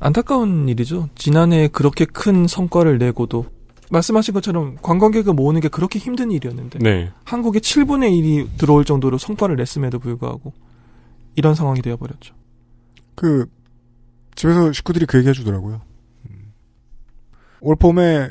안타까운 0.01 0.69
일이죠. 0.69 1.09
지난해 1.15 1.69
그렇게 1.69 2.05
큰 2.05 2.47
성과를 2.47 2.99
내고도 2.99 3.47
말씀하신 3.91 4.35
것처럼 4.35 4.77
관광객을 4.83 5.33
모으는 5.33 5.61
게 5.61 5.69
그렇게 5.69 5.99
힘든 5.99 6.31
일이었는데 6.33 6.81
네. 6.81 7.11
한국의 7.25 7.61
7분의 7.61 8.11
1이 8.11 8.59
들어올 8.59 8.85
정도로 8.85 9.17
성과를 9.17 9.57
냈음에도 9.57 9.99
불구하고 9.99 10.53
이런 11.37 11.55
상황이 11.55 11.81
되어버렸죠. 11.83 12.35
그 13.15 13.47
집에서 14.37 14.73
식구들이 14.73 15.07
그 15.07 15.19
얘기 15.19 15.29
해주더라고요. 15.29 15.81
음. 16.31 16.53
올 17.61 17.75
봄에 17.77 18.31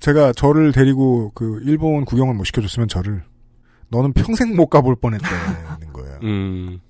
제가 0.00 0.32
저를 0.32 0.72
데리고 0.72 1.30
그 1.34 1.60
일본 1.64 2.04
구경을 2.04 2.34
못 2.34 2.44
시켜줬으면 2.44 2.88
저를 2.88 3.22
너는 3.88 4.12
평생 4.12 4.56
못 4.56 4.68
가볼 4.68 4.96
뻔했다는 4.96 5.92
거예요. 5.92 6.18
음. 6.22 6.80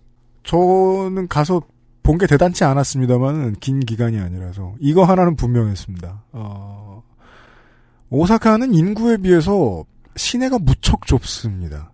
저는 0.45 1.29
가서 1.29 1.61
본 2.03 2.19
게 2.19 2.27
대단치 2.27 2.65
않았습니다만은 2.65 3.55
긴 3.61 3.81
기간이 3.81 4.19
아니라서 4.19 4.75
이거 4.79 5.05
하나는 5.05 5.37
분명했습니다. 5.37 6.25
어, 6.33 7.03
오사카는 8.11 8.75
인구에 8.75 9.17
비해서 9.17 9.85
시내가 10.15 10.59
무척 10.59 11.07
좁습니다. 11.07 11.93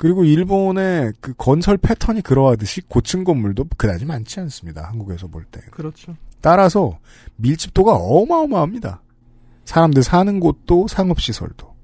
그리고 0.00 0.24
일본의 0.24 1.12
그 1.20 1.34
건설 1.34 1.76
패턴이 1.76 2.22
그러하듯이 2.22 2.80
고층 2.80 3.22
건물도 3.22 3.66
그다지 3.76 4.06
많지 4.06 4.40
않습니다. 4.40 4.88
한국에서 4.88 5.26
볼 5.26 5.44
때. 5.44 5.60
그렇죠. 5.70 6.16
따라서 6.40 6.98
밀집도가 7.36 7.96
어마어마합니다. 7.96 9.02
사람들 9.66 10.02
사는 10.02 10.40
곳도 10.40 10.88
상업시설도. 10.88 11.74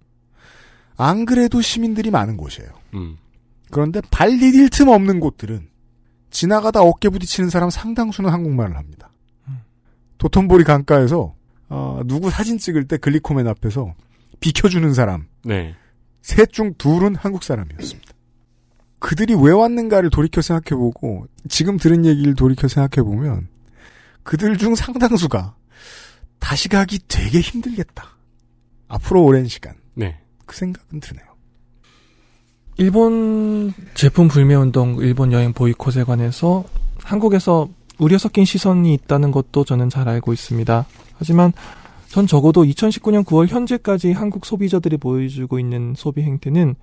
안 0.96 1.26
그래도 1.26 1.60
시민들이 1.60 2.10
많은 2.10 2.38
곳이에요. 2.38 2.70
음. 2.94 3.18
그런데 3.70 4.00
발 4.10 4.38
디딜 4.38 4.70
틈 4.70 4.88
없는 4.88 5.20
곳들은 5.20 5.68
지나가다 6.30 6.80
어깨 6.80 7.10
부딪히는 7.10 7.50
사람 7.50 7.68
상당수는 7.68 8.30
한국말을 8.30 8.78
합니다. 8.78 9.10
도톤보리 10.16 10.64
강가에서 10.64 11.34
어, 11.68 12.00
누구 12.06 12.30
사진 12.30 12.56
찍을 12.56 12.88
때 12.88 12.96
글리코멘 12.96 13.46
앞에서 13.46 13.92
비켜주는 14.40 14.94
사람 14.94 15.26
네. 15.44 15.74
셋 16.22 16.50
중 16.50 16.72
둘은 16.78 17.14
한국 17.14 17.42
사람이었습니다. 17.42 18.05
그들이 18.99 19.34
왜 19.34 19.53
왔는가를 19.53 20.11
돌이켜 20.11 20.40
생각해보고 20.40 21.26
지금 21.49 21.76
들은 21.76 22.05
얘기를 22.05 22.34
돌이켜 22.34 22.68
생각해보면 22.68 23.49
그들 24.22 24.57
중 24.59 24.74
상당수가 24.74 25.55
다시 26.38 26.68
가기 26.68 27.01
되게 27.09 27.40
힘들겠다. 27.40 28.16
앞으로 28.88 29.24
오랜 29.24 29.47
시간 29.47 29.74
네. 29.94 30.18
그 30.47 30.57
생각은 30.57 31.01
드네요. 31.01 31.24
일본 32.78 33.72
제품 33.94 34.28
불매 34.28 34.55
운동, 34.55 34.97
일본 34.97 35.32
여행 35.32 35.53
보이콧에 35.53 36.05
관해서 36.05 36.64
한국에서 37.03 37.68
우려 37.99 38.18
섞인 38.18 38.44
시선이 38.44 38.92
있다는 38.94 39.30
것도 39.30 39.64
저는 39.64 39.88
잘 39.88 40.09
알고 40.09 40.32
있습니다. 40.32 40.86
하지만 41.14 41.53
전 42.09 42.26
적어도 42.26 42.64
2019년 42.64 43.24
9월 43.24 43.49
현재까지 43.49 44.12
한국 44.12 44.44
소비자들이 44.44 44.99
보여주고 44.99 45.59
있는 45.59 45.94
소비 45.97 46.22
행태는 46.22 46.74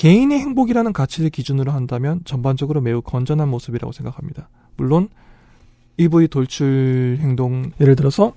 개인의 0.00 0.38
행복이라는 0.38 0.94
가치를 0.94 1.28
기준으로 1.28 1.72
한다면 1.72 2.22
전반적으로 2.24 2.80
매우 2.80 3.02
건전한 3.02 3.50
모습이라고 3.50 3.92
생각합니다. 3.92 4.48
물론 4.78 5.10
일부의 5.98 6.28
돌출 6.28 7.18
행동 7.20 7.70
예를 7.82 7.96
들어서 7.96 8.32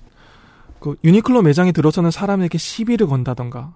그 0.78 0.96
유니클로 1.02 1.40
매장에 1.40 1.72
들어서는 1.72 2.10
사람에게 2.10 2.58
시비를 2.58 3.06
건다던가 3.06 3.72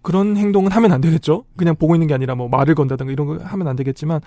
그런 0.00 0.38
행동은 0.38 0.72
하면 0.72 0.90
안 0.90 1.02
되겠죠. 1.02 1.44
그냥 1.54 1.76
보고 1.76 1.94
있는 1.94 2.06
게 2.06 2.14
아니라 2.14 2.34
뭐 2.34 2.48
말을 2.48 2.74
건다던가 2.74 3.12
이런 3.12 3.26
거 3.26 3.44
하면 3.44 3.68
안 3.68 3.76
되겠지만 3.76 4.22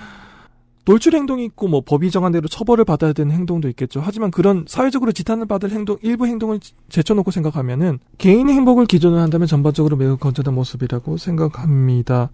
돌출 0.85 1.15
행동이 1.15 1.43
있고 1.45 1.67
뭐 1.69 1.81
법이 1.83 2.11
정한 2.11 2.31
대로 2.31 2.47
처벌을 2.47 2.85
받아야 2.85 3.13
되는 3.13 3.33
행동도 3.33 3.67
있겠죠. 3.69 3.99
하지만 4.03 4.29
그런 4.29 4.65
사회적으로 4.67 5.11
지탄을 5.11 5.47
받을 5.47 5.71
행동 5.71 5.97
일부 6.03 6.27
행동을 6.27 6.59
제쳐놓고 6.89 7.31
생각하면은 7.31 7.97
개인의 8.19 8.53
행복을 8.53 8.85
기준으로 8.85 9.19
한다면 9.21 9.47
전반적으로 9.47 9.97
매우 9.97 10.17
건전한 10.17 10.53
모습이라고 10.53 11.17
생각합니다. 11.17 12.29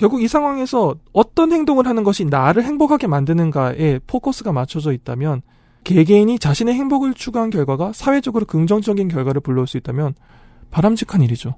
결국 0.00 0.22
이 0.22 0.28
상황에서 0.28 0.94
어떤 1.12 1.52
행동을 1.52 1.86
하는 1.86 2.04
것이 2.04 2.24
나를 2.24 2.64
행복하게 2.64 3.06
만드는가에 3.06 3.98
포커스가 4.06 4.50
맞춰져 4.50 4.92
있다면 4.92 5.42
개개인이 5.84 6.38
자신의 6.38 6.72
행복을 6.72 7.12
추구한 7.12 7.50
결과가 7.50 7.92
사회적으로 7.92 8.46
긍정적인 8.46 9.08
결과를 9.08 9.42
불러올 9.42 9.66
수 9.66 9.76
있다면 9.76 10.14
바람직한 10.70 11.20
일이죠. 11.20 11.56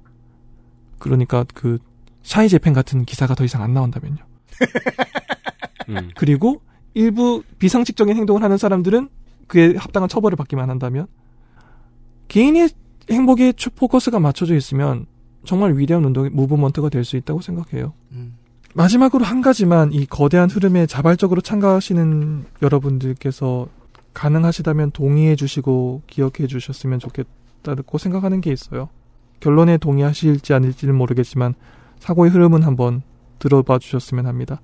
그러니까 0.99 1.45
그 1.53 1.79
샤이 2.21 2.49
재팬 2.49 2.73
같은 2.73 3.05
기사가 3.05 3.33
더 3.33 3.45
이상 3.45 3.63
안 3.63 3.73
나온다면요. 3.73 4.17
음. 5.87 6.09
그리고 6.13 6.59
일부 6.95 7.43
비상식적인 7.59 8.17
행동을 8.17 8.43
하는 8.43 8.57
사람들은 8.57 9.07
그에 9.47 9.75
합당한 9.77 10.09
처벌을 10.09 10.35
받기만 10.35 10.69
한다면 10.69 11.07
개인의 12.27 12.71
행복에 13.09 13.53
추- 13.53 13.69
포커스가 13.69 14.19
맞춰져 14.19 14.53
있으면 14.57 15.05
정말 15.45 15.77
위대한 15.77 16.05
운동의 16.05 16.29
무브먼트가 16.31 16.89
될 16.89 17.03
수 17.03 17.17
있다고 17.17 17.41
생각해요. 17.41 17.93
마지막으로 18.75 19.23
한 19.23 19.41
가지만 19.41 19.91
이 19.93 20.05
거대한 20.05 20.49
흐름에 20.49 20.85
자발적으로 20.87 21.41
참가하시는 21.41 22.45
여러분들께서 22.61 23.67
가능하시다면 24.13 24.91
동의해 24.91 25.35
주시고 25.35 26.03
기억해 26.07 26.47
주셨으면 26.47 26.99
좋겠다고 26.99 27.97
생각하는 27.97 28.41
게 28.41 28.51
있어요. 28.51 28.89
결론에 29.39 29.77
동의하실지 29.77 30.53
아닐지는 30.53 30.95
모르겠지만 30.95 31.53
사고의 31.99 32.31
흐름은 32.31 32.63
한번 32.63 33.01
들어봐 33.39 33.79
주셨으면 33.79 34.25
합니다. 34.25 34.61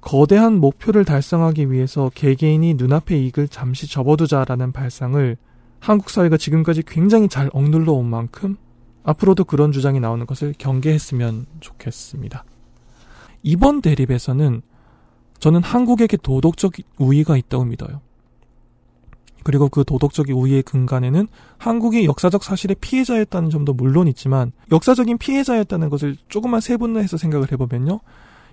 거대한 0.00 0.58
목표를 0.58 1.04
달성하기 1.04 1.70
위해서 1.70 2.10
개개인이 2.14 2.74
눈앞의 2.74 3.22
이익을 3.24 3.48
잠시 3.48 3.86
접어두자라는 3.86 4.72
발상을 4.72 5.36
한국 5.80 6.10
사회가 6.10 6.36
지금까지 6.36 6.82
굉장히 6.82 7.28
잘 7.28 7.50
억눌러 7.52 7.92
온 7.92 8.06
만큼 8.06 8.56
앞으로도 9.04 9.44
그런 9.44 9.70
주장이 9.70 10.00
나오는 10.00 10.26
것을 10.26 10.54
경계했으면 10.58 11.46
좋겠습니다. 11.60 12.44
이번 13.42 13.82
대립에서는 13.82 14.62
저는 15.38 15.62
한국에게 15.62 16.16
도덕적 16.16 16.72
우위가 16.98 17.36
있다고 17.36 17.64
믿어요. 17.66 18.00
그리고 19.42 19.68
그 19.68 19.84
도덕적 19.84 20.30
우위의 20.30 20.62
근간에는 20.62 21.28
한국이 21.58 22.06
역사적 22.06 22.42
사실의 22.42 22.76
피해자였다는 22.80 23.50
점도 23.50 23.74
물론 23.74 24.08
있지만 24.08 24.52
역사적인 24.72 25.18
피해자였다는 25.18 25.90
것을 25.90 26.16
조금만 26.28 26.62
세분화해서 26.62 27.18
생각을 27.18 27.52
해보면요. 27.52 28.00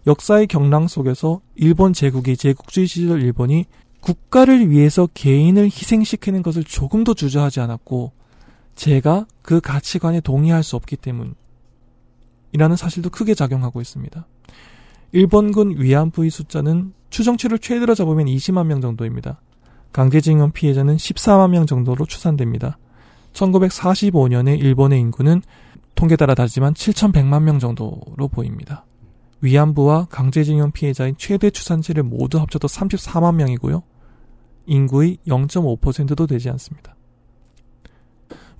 역사의 0.06 0.48
경랑 0.48 0.90
속에서 0.90 1.40
일본 1.56 1.94
제국이 1.94 2.36
제국주의 2.36 2.88
시절 2.88 3.22
일본이 3.22 3.66
국가를 4.02 4.70
위해서 4.70 5.08
개인을 5.14 5.66
희생시키는 5.66 6.44
것을 6.44 6.66
조금도 6.66 7.14
주저하지 7.14 7.62
않았고 7.62 8.12
제가 8.76 9.26
그 9.42 9.62
가치관에 9.62 10.22
동의할 10.22 10.64
수 10.64 10.76
없기 10.76 10.98
때문 10.98 11.36
이라는 12.54 12.76
사실도 12.76 13.10
크게 13.10 13.34
작용하고 13.34 13.82
있습니다. 13.82 14.28
일본군 15.14 15.76
위안부의 15.80 16.30
숫자는 16.30 16.94
추정치를 17.10 17.60
최대로 17.60 17.96
잡으면 17.96 18.26
20만 18.26 18.66
명 18.68 18.82
정도입니다. 18.82 19.42
강제징용 19.92 20.52
피해자는 20.52 20.96
14만 20.96 21.50
명 21.50 21.66
정도로 21.66 22.06
추산됩니다. 22.06 22.78
1945년에 23.34 24.58
일본의 24.60 25.00
인구는 25.00 25.42
통계 25.96 26.16
따라 26.16 26.34
다르지만 26.34 26.74
7,100만 26.74 27.44
명 27.44 27.60
정도로 27.60 28.28
보입니다. 28.30 28.86
위안부와 29.42 30.06
강제징용 30.06 30.72
피해자인 30.72 31.16
최대 31.18 31.50
추산치를 31.50 32.04
모두 32.04 32.40
합쳐도 32.40 32.68
34만 32.68 33.36
명이고요. 33.36 33.84
인구의 34.68 35.18
0.5%도 35.28 36.28
되지 36.28 36.50
않습니다. 36.52 36.96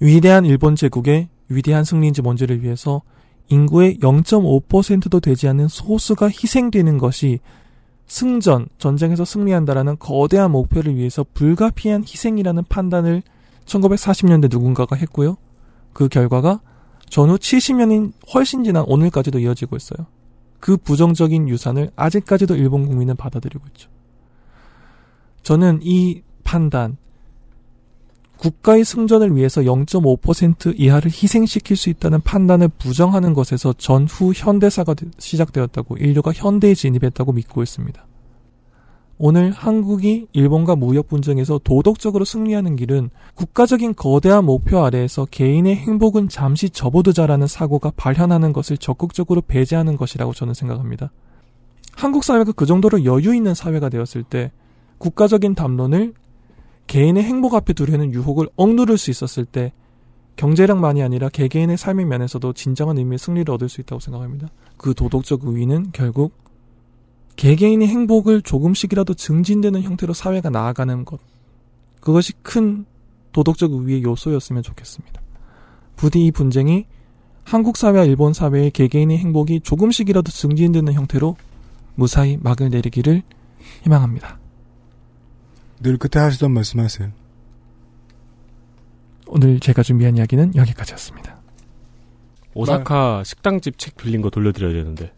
위대한 0.02 0.46
일본 0.46 0.76
제국의 0.76 1.30
위대한 1.48 1.84
승리인지 1.84 2.24
뭔지를 2.24 2.64
위해서 2.64 3.04
인구의 3.50 4.00
0.5%도 4.00 5.20
되지 5.20 5.48
않는 5.48 5.68
소수가 5.68 6.28
희생되는 6.28 6.98
것이 6.98 7.40
승전, 8.08 8.68
전쟁에서 8.78 9.24
승리한다라는 9.24 9.98
거대한 10.00 10.52
목표를 10.52 10.96
위해서 10.96 11.24
불가피한 11.34 12.02
희생이라는 12.02 12.64
판단을 12.68 13.22
1940년대 13.66 14.50
누군가가 14.52 14.96
했고요. 14.96 15.38
그 15.94 16.08
결과가 16.08 16.62
전후 17.08 17.36
70년인 17.36 18.12
훨씬 18.34 18.64
지난 18.64 18.84
오늘까지도 18.88 19.40
이어지고 19.40 19.76
있어요. 19.76 20.08
그 20.60 20.78
부정적인 20.78 21.48
유산을 21.48 21.92
아직까지도 21.96 22.56
일본 22.56 22.88
국민은 22.88 23.18
받아들이고 23.18 23.64
있죠. 23.68 23.90
저는 25.44 25.80
이 25.84 26.22
판단, 26.44 26.98
국가의 28.42 28.84
승전을 28.84 29.36
위해서 29.36 29.62
0.5% 29.62 30.74
이하를 30.80 31.12
희생시킬 31.12 31.78
수 31.78 31.92
있다는 31.92 32.22
판단을 32.22 32.70
부정하는 32.70 33.36
것에서 33.36 33.72
전후 33.78 34.34
현대사가 34.36 34.96
되- 34.96 35.06
시작되었다고 35.20 35.98
인류가 35.98 36.32
현대에 36.34 36.74
진입했다고 36.74 37.34
믿고 37.34 37.62
있습니다. 37.62 38.04
오늘 39.20 39.52
한국이 39.52 40.26
일본과 40.34 40.76
무역 40.76 41.08
분쟁에서 41.08 41.60
도덕적으로 41.64 42.26
승리하는 42.26 42.76
길은 42.78 43.12
국가적인 43.36 43.94
거대한 43.96 44.46
목표 44.46 44.84
아래에서 44.84 45.28
개인의 45.30 45.76
행복은 45.76 46.28
잠시 46.28 46.72
접어두자라는 46.72 47.46
사고가 47.46 47.92
발현하는 47.96 48.54
것을 48.54 48.78
적극적으로 48.80 49.42
배제하는 49.42 49.98
것이라고 49.98 50.34
저는 50.34 50.56
생각합니다. 50.56 51.12
한국 51.94 52.24
사회가 52.24 52.54
그 52.54 52.66
정도로 52.66 53.06
여유 53.06 53.36
있는 53.36 53.54
사회가 53.54 53.90
되었을 53.90 54.24
때 54.24 54.52
국가적인 54.98 55.54
담론을 55.54 56.16
개인의 56.92 57.24
행복 57.24 57.56
앞에 57.56 57.72
두려는 57.72 58.14
유혹을 58.14 58.50
억누를 58.58 58.98
수 58.98 59.12
있었을 59.12 59.46
때 59.46 59.72
경제력만이 60.36 61.02
아니라 61.02 61.30
개개인의 61.30 61.78
삶의 61.78 62.06
면에서도 62.06 62.52
진정한 62.52 62.98
의미의 62.98 63.18
승리를 63.18 63.50
얻을 63.50 63.70
수 63.70 63.80
있다고 63.80 64.02
생각합니다. 64.02 64.50
그 64.76 64.94
도덕적 64.94 65.46
우위는 65.46 65.92
결국 65.94 66.34
개개인의 67.38 67.88
행복을 67.88 68.42
조금씩이라도 68.42 69.14
증진되는 69.14 69.84
형태로 69.84 70.14
사회가 70.14 70.50
나아가는 70.50 71.06
것. 71.06 71.22
그것이 72.02 72.34
큰 72.42 72.86
도덕적 73.32 73.72
우위의 73.72 74.04
요소였으면 74.04 74.62
좋겠습니다. 74.62 75.22
부디 75.96 76.26
이 76.26 76.32
분쟁이 76.32 76.88
한국 77.46 77.78
사회와 77.78 78.04
일본 78.04 78.34
사회의 78.34 78.70
개개인의 78.70 79.18
행복이 79.18 79.62
조금씩이라도 79.62 80.30
증진되는 80.30 80.92
형태로 80.92 81.38
무사히 81.96 82.38
막을 82.42 82.70
내리기를 82.70 83.24
희망합니다. 83.84 84.41
늘 85.82 85.98
끝에 85.98 86.22
하시던 86.24 86.52
말씀하세요. 86.52 87.12
오늘 89.28 89.60
제가 89.60 89.82
준비한 89.82 90.18
이야기는 90.18 90.56
여기까지였습니다. 90.56 91.40
오사카 92.54 93.24
식당집 93.24 93.78
책 93.78 93.96
빌린 93.96 94.22
거 94.22 94.30
돌려드려야 94.30 94.74
되는데. 94.74 95.14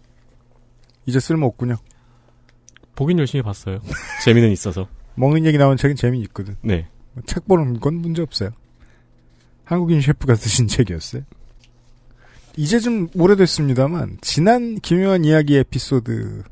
이제 1.05 1.19
쓸모 1.19 1.47
없군요. 1.47 1.75
보긴 2.95 3.19
열심히 3.19 3.41
봤어요. 3.41 3.79
재미는 4.23 4.51
있어서. 4.51 4.87
먹는 5.15 5.45
얘기 5.45 5.57
나온 5.57 5.77
책은 5.77 5.95
재미 5.95 6.21
있거든. 6.21 6.55
네. 6.61 6.87
책 7.25 7.47
보는 7.47 7.79
건 7.79 7.95
문제 7.95 8.21
없어요. 8.21 8.51
한국인 9.65 10.01
셰프가 10.01 10.35
쓰신 10.35 10.67
책이었어요. 10.67 11.23
이제 12.55 12.79
좀 12.79 13.09
오래됐습니다만 13.15 14.19
지난 14.21 14.75
기묘한 14.75 15.25
이야기 15.25 15.57
에피소드 15.57 16.43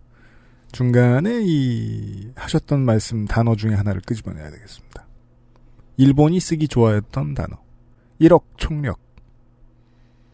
중간에 0.71 1.41
이 1.43 2.31
하셨던 2.35 2.83
말씀 2.85 3.25
단어 3.25 3.55
중에 3.55 3.73
하나를 3.73 4.01
끄집어내야 4.05 4.49
되겠습니다. 4.51 5.05
일본이 5.97 6.39
쓰기 6.39 6.67
좋아했던 6.67 7.33
단어. 7.35 7.57
1억 8.19 8.43
총력. 8.57 8.99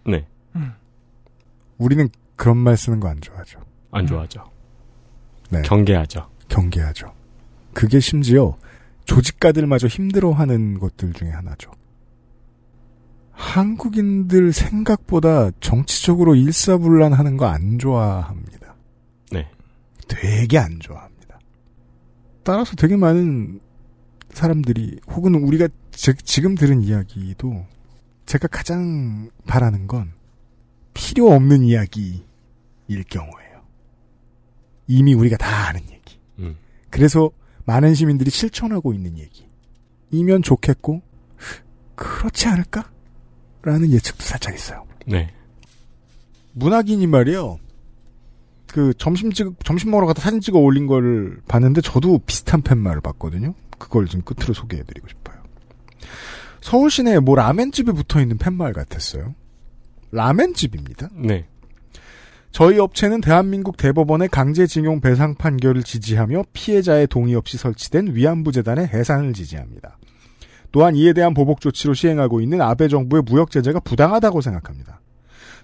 네. 0.05 0.25
우리는 1.77 2.07
그런 2.35 2.57
말 2.57 2.77
쓰는 2.77 2.99
거 2.99 3.07
안 3.07 3.19
좋아하죠. 3.19 3.59
안 3.91 4.05
좋아하죠. 4.07 4.43
네. 5.49 5.61
경계하죠. 5.63 6.29
경계하죠. 6.49 7.13
그게 7.73 7.99
심지어 7.99 8.57
조직가들마저 9.05 9.87
힘들어하는 9.87 10.79
것들 10.79 11.13
중에 11.13 11.29
하나죠. 11.29 11.71
한국인들 13.31 14.51
생각보다 14.53 15.51
정치적으로 15.59 16.35
일사불란하는 16.35 17.37
거 17.37 17.45
안 17.45 17.77
좋아합니다. 17.77 18.56
네. 20.07 20.15
되게 20.15 20.57
안 20.57 20.79
좋아합니다. 20.79 21.39
따라서 22.43 22.75
되게 22.75 22.95
많은 22.95 23.59
사람들이 24.29 24.99
혹은 25.07 25.35
우리가 25.35 25.67
지, 25.91 26.13
지금 26.23 26.55
들은 26.55 26.83
이야기도 26.83 27.65
제가 28.25 28.47
가장 28.47 29.29
바라는 29.45 29.87
건 29.87 30.13
필요 30.93 31.31
없는 31.31 31.63
이야기일 31.63 32.23
경우예요. 33.09 33.63
이미 34.87 35.13
우리가 35.13 35.37
다 35.37 35.69
아는 35.69 35.81
얘기. 35.91 36.19
음. 36.39 36.57
그래서 36.89 37.29
많은 37.65 37.93
시민들이 37.93 38.29
실천하고 38.29 38.93
있는 38.93 39.17
얘기. 39.17 39.47
이면 40.11 40.41
좋겠고 40.41 41.01
그렇지 41.95 42.47
않을까? 42.47 42.89
라는 43.61 43.91
예측도 43.91 44.23
살짝 44.23 44.55
있어요. 44.55 44.85
네. 45.05 45.33
문학인이 46.53 47.05
말이요. 47.07 47.59
그 48.67 48.93
점심 48.97 49.31
찍 49.31 49.53
점심 49.63 49.91
먹으러 49.91 50.07
가다 50.07 50.21
사진 50.21 50.39
찍어 50.39 50.59
올린 50.59 50.87
걸 50.87 51.39
봤는데 51.47 51.81
저도 51.81 52.19
비슷한 52.19 52.61
팻말을 52.61 53.01
봤거든요. 53.01 53.53
그걸 53.77 54.05
좀 54.07 54.21
끝으로 54.21 54.53
소개해드리고 54.53 55.07
싶어요. 55.07 55.37
서울 56.61 56.91
시내에 56.91 57.19
뭐 57.19 57.35
라멘집에 57.35 57.91
붙어 57.93 58.19
있는 58.19 58.37
팻말 58.37 58.73
같았어요. 58.73 59.35
라멘집입니다. 60.11 61.09
네. 61.13 61.45
저희 62.51 62.79
업체는 62.79 63.21
대한민국 63.21 63.77
대법원의 63.77 64.29
강제징용 64.29 64.99
배상 64.99 65.35
판결을 65.35 65.83
지지하며 65.83 66.45
피해자의 66.53 67.07
동의 67.07 67.35
없이 67.35 67.57
설치된 67.57 68.15
위안부 68.15 68.51
재단의 68.51 68.87
해산을 68.87 69.33
지지합니다. 69.33 69.97
또한 70.71 70.95
이에 70.95 71.13
대한 71.13 71.33
보복 71.33 71.61
조치로 71.61 71.93
시행하고 71.93 72.41
있는 72.41 72.61
아베 72.61 72.87
정부의 72.87 73.23
무역 73.25 73.51
제재가 73.51 73.79
부당하다고 73.81 74.41
생각합니다. 74.41 74.99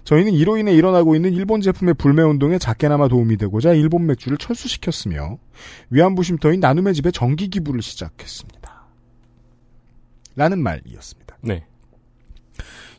저희는 0.04 0.32
이로 0.32 0.58
인해 0.58 0.72
일어나고 0.72 1.16
있는 1.16 1.32
일본 1.32 1.60
제품의 1.60 1.94
불매 1.94 2.22
운동에 2.22 2.58
작게나마 2.58 3.08
도움이 3.08 3.38
되고자 3.38 3.72
일본 3.72 4.06
맥주를 4.06 4.36
철수시켰으며 4.36 5.38
위안부 5.90 6.22
쉼터인 6.22 6.60
나눔의 6.60 6.94
집에 6.94 7.10
정기 7.10 7.48
기부를 7.48 7.82
시작했습니다. 7.82 8.84
라는 10.36 10.62
말이었습니다. 10.62 11.38
네. 11.42 11.66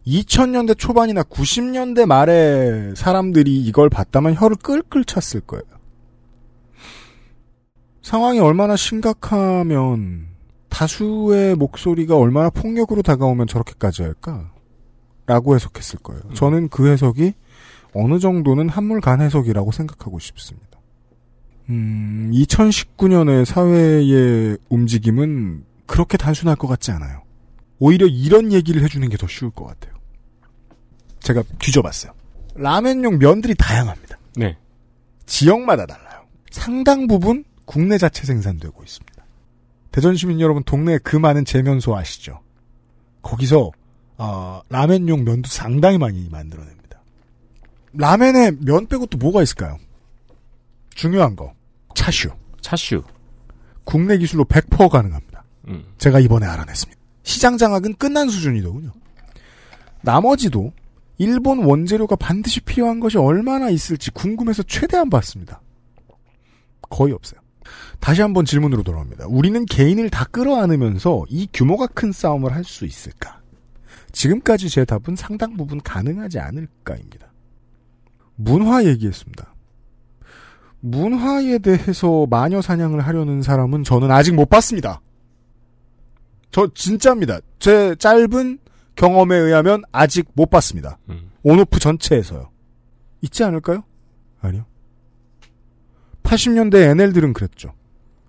2000년대 0.08 0.78
초반이나 0.78 1.24
90년대 1.24 2.06
말에 2.06 2.93
사람들이 2.95 3.60
이걸 3.62 3.89
봤다면 3.89 4.36
혀를 4.36 4.58
끌끌 4.58 5.03
찼을 5.06 5.41
거예요. 5.41 5.64
상황이 8.01 8.39
얼마나 8.39 8.76
심각하면 8.76 10.28
다수의 10.70 11.56
목소리가 11.56 12.18
얼마나 12.18 12.49
폭력으로 12.49 13.01
다가오면 13.01 13.47
저렇게까지 13.47 14.03
할까? 14.03 14.51
라고 15.26 15.55
해석했을 15.55 15.99
거예요. 15.99 16.21
저는 16.34 16.69
그 16.69 16.88
해석이 16.89 17.34
어느 17.93 18.19
정도는 18.19 18.69
한물간 18.69 19.21
해석이라고 19.21 19.71
생각하고 19.71 20.19
싶습니다. 20.19 20.80
음, 21.69 22.30
2019년의 22.34 23.45
사회의 23.45 24.57
움직임은 24.69 25.63
그렇게 25.88 26.17
단순할 26.17 26.55
것 26.55 26.67
같지 26.67 26.91
않아요. 26.91 27.23
오히려 27.80 28.05
이런 28.05 28.51
얘기를 28.53 28.82
해주는 28.84 29.07
게 29.09 29.17
더 29.17 29.28
쉬울 29.28 29.51
것 29.51 29.65
같아요. 29.65 29.95
제가 31.19 31.43
뒤져봤어요. 31.59 32.13
라멘용 32.55 33.17
면들이 33.17 33.55
다양합니다. 33.55 34.17
네. 34.36 34.57
지역마다 35.26 35.86
달라요. 35.86 36.26
상당 36.51 37.07
부분 37.07 37.43
국내 37.65 37.97
자체 37.97 38.26
생산되고 38.26 38.84
있습니다. 38.84 39.26
대전 39.91 40.15
시민 40.15 40.39
여러분 40.39 40.61
동네에 40.63 40.99
그 40.99 41.15
많은 41.15 41.45
재면소 41.45 41.95
아시죠? 41.97 42.41
거기서 43.23 43.71
어, 44.18 44.61
라멘용 44.70 45.24
면도 45.24 45.49
상당히 45.49 45.97
많이 45.97 46.28
만들어냅니다. 46.30 47.01
라멘에 47.93 48.51
면 48.59 48.88
빼고 48.88 49.05
또 49.07 49.18
뭐가 49.18 49.41
있을까요? 49.43 49.78
중요한 50.93 51.36
거 51.36 51.53
차슈. 51.93 52.30
차슈. 52.61 53.03
국내 53.84 54.18
기술로 54.18 54.45
100% 54.45 54.89
가능합니다. 54.89 55.43
음. 55.68 55.86
제가 55.97 56.20
이번에 56.20 56.45
알아냈습니다. 56.45 56.99
시장 57.24 57.57
장악은 57.57 57.95
끝난 57.95 58.30
수준이더군요. 58.30 58.91
나머지도 60.01 60.72
일본 61.18 61.63
원재료가 61.63 62.16
반드시 62.18 62.59
필요한 62.61 62.99
것이 62.99 63.18
얼마나 63.18 63.70
있을지 63.70 64.11
궁금해서 64.11 64.63
최대한 64.63 65.09
봤습니다. 65.09 65.61
거의 66.89 67.13
없어요. 67.13 67.39
다시 67.99 68.22
한번 68.22 68.45
질문으로 68.45 68.84
돌아옵니다. 68.84 69.26
우리는 69.28 69.66
개인을 69.66 70.09
다 70.09 70.26
끌어안으면서 70.26 71.26
이 71.30 71.47
규모가 71.51 71.88
큰 71.88 72.11
싸움을 72.11 72.53
할 72.53 72.63
수 72.63 72.86
있을까? 72.86 73.41
지금까지 74.16 74.70
제 74.70 74.86
답은 74.86 75.18
상당 75.18 75.57
부분 75.57 75.82
가능하지 75.82 76.39
않을까입니다. 76.39 77.34
문화 78.36 78.84
얘기했습니다. 78.86 79.53
문화에 80.80 81.57
대해서 81.59 82.26
마녀 82.30 82.61
사냥을 82.61 83.01
하려는 83.01 83.41
사람은 83.41 83.84
저는 83.84 84.11
아직 84.11 84.34
못 84.34 84.49
봤습니다. 84.49 85.01
저 86.49 86.68
진짜입니다. 86.74 87.39
제 87.59 87.95
짧은 87.95 88.59
경험에 88.95 89.36
의하면 89.36 89.84
아직 89.91 90.30
못 90.34 90.49
봤습니다. 90.49 90.97
음. 91.09 91.32
온오프 91.43 91.80
전체에서요. 91.80 92.49
있지 93.22 93.43
않을까요? 93.43 93.84
아니요. 94.39 94.66
80년대 96.24 96.76
NL들은 96.91 97.34
그랬죠. 97.34 97.74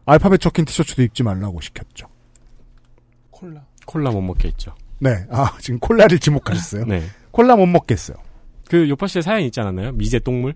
알파벳 0.05 0.41
적힌 0.41 0.64
티셔츠도 0.64 1.03
입지 1.03 1.22
말라고 1.22 1.61
시켰죠. 1.61 2.09
콜라. 3.30 3.64
콜라 3.87 4.11
못 4.11 4.20
먹겠죠. 4.22 4.74
네. 4.99 5.26
아, 5.30 5.57
지금 5.61 5.78
콜라를 5.78 6.18
지목하셨어요? 6.18 6.84
네. 6.86 7.03
콜라 7.30 7.57
못 7.57 7.66
먹겠어요. 7.66 8.16
그 8.68 8.88
요파 8.88 9.07
씨의 9.07 9.22
사연 9.22 9.42
있지 9.42 9.61
않았나요? 9.61 9.92
미제 9.92 10.20
똥물? 10.20 10.55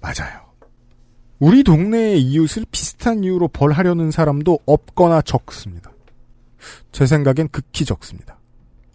맞아요. 0.00 0.40
우리 1.38 1.62
동네의 1.62 2.22
이웃을 2.22 2.64
비슷한 2.70 3.22
이유로 3.22 3.48
벌하려는 3.48 4.10
사람도 4.10 4.60
없거나 4.64 5.22
적습니다. 5.22 5.92
제 6.92 7.06
생각엔 7.06 7.48
극히 7.50 7.84
적습니다. 7.84 8.38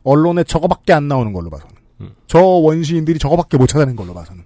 언론에 0.03 0.43
저거밖에 0.43 0.93
안 0.93 1.07
나오는 1.07 1.31
걸로 1.33 1.49
봐서는. 1.49 1.75
음. 2.01 2.15
저 2.25 2.39
원시인들이 2.39 3.19
저거밖에 3.19 3.57
못 3.57 3.67
찾아낸 3.67 3.95
걸로 3.95 4.13
봐서는. 4.13 4.43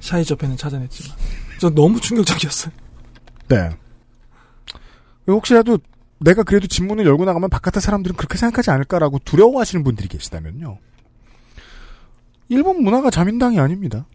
샤이저페는 0.00 0.56
찾아냈지만. 0.58 1.16
저 1.58 1.70
너무 1.70 1.98
충격적이었어요. 1.98 2.72
네. 3.48 3.70
혹시라도 5.26 5.78
내가 6.24 6.42
그래도 6.42 6.66
집문을 6.66 7.04
열고 7.06 7.26
나가면 7.26 7.50
바깥의 7.50 7.82
사람들은 7.82 8.16
그렇게 8.16 8.38
생각하지 8.38 8.70
않을까라고 8.70 9.18
두려워하시는 9.24 9.84
분들이 9.84 10.08
계시다면요. 10.08 10.78
일본 12.48 12.82
문화가 12.82 13.10
자민당이 13.10 13.60
아닙니다. 13.60 14.06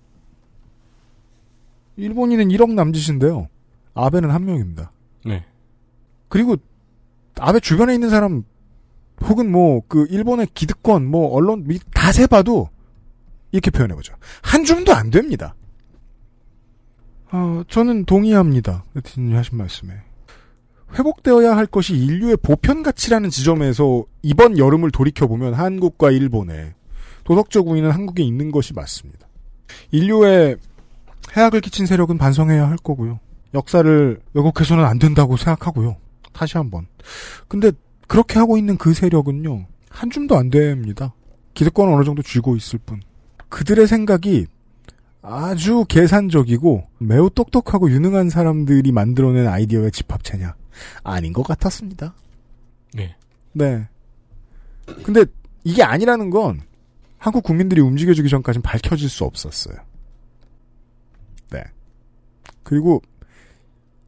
일본인은 1.97 2.47
1억 2.49 2.73
남짓인데요. 2.73 3.47
아베는 3.93 4.31
한 4.31 4.45
명입니다. 4.45 4.91
네. 5.25 5.45
그리고 6.29 6.55
아베 7.39 7.59
주변에 7.59 7.93
있는 7.93 8.09
사람 8.09 8.43
혹은 9.21 9.51
뭐 9.51 9.81
그 9.87 10.07
일본의 10.09 10.47
기득권 10.53 11.05
뭐 11.05 11.27
언론 11.33 11.67
다 11.93 12.11
세봐도 12.11 12.69
이렇게 13.51 13.69
표현해 13.69 13.93
보죠. 13.95 14.15
한 14.41 14.63
줌도 14.63 14.93
안 14.93 15.09
됩니다. 15.11 15.55
어, 17.31 17.61
저는 17.67 18.05
동의합니다. 18.05 18.83
네티즌이 18.93 19.33
하신 19.33 19.57
말씀에. 19.57 20.08
회복되어야 20.97 21.55
할 21.55 21.65
것이 21.65 21.95
인류의 21.95 22.37
보편 22.37 22.83
가치라는 22.83 23.29
지점에서 23.29 24.05
이번 24.21 24.57
여름을 24.57 24.91
돌이켜 24.91 25.27
보면 25.27 25.53
한국과 25.53 26.11
일본의 26.11 26.73
도덕적 27.23 27.67
우위는 27.67 27.91
한국에 27.91 28.23
있는 28.23 28.51
것이 28.51 28.73
맞습니다. 28.73 29.27
인류의 29.91 30.57
해악을 31.35 31.61
끼친 31.61 31.85
세력은 31.85 32.17
반성해야 32.17 32.67
할 32.67 32.77
거고요. 32.77 33.19
역사를 33.53 34.19
왜곡해서는 34.33 34.83
안 34.83 34.99
된다고 34.99 35.37
생각하고요. 35.37 35.97
다시 36.33 36.57
한번. 36.57 36.87
근데 37.47 37.71
그렇게 38.07 38.39
하고 38.39 38.57
있는 38.57 38.77
그 38.77 38.93
세력은요. 38.93 39.67
한 39.89 40.09
줌도 40.09 40.37
안 40.37 40.49
됩니다. 40.49 41.13
기득권은 41.53 41.93
어느 41.93 42.03
정도 42.03 42.21
쥐고 42.21 42.55
있을 42.55 42.79
뿐. 42.79 43.01
그들의 43.49 43.87
생각이 43.87 44.47
아주 45.21 45.85
계산적이고 45.87 46.83
매우 46.99 47.29
똑똑하고 47.29 47.91
유능한 47.91 48.29
사람들이 48.29 48.91
만들어낸 48.91 49.47
아이디어의 49.47 49.91
집합체냐? 49.91 50.55
아닌 51.03 51.33
것 51.33 51.43
같았습니다. 51.43 52.13
네. 52.93 53.15
네. 53.53 53.87
근데 55.03 55.25
이게 55.63 55.83
아니라는 55.83 56.29
건 56.29 56.61
한국 57.17 57.43
국민들이 57.43 57.81
움직여주기 57.81 58.29
전까지는 58.29 58.61
밝혀질 58.61 59.09
수 59.09 59.25
없었어요. 59.25 59.75
네. 61.51 61.63
그리고 62.63 63.01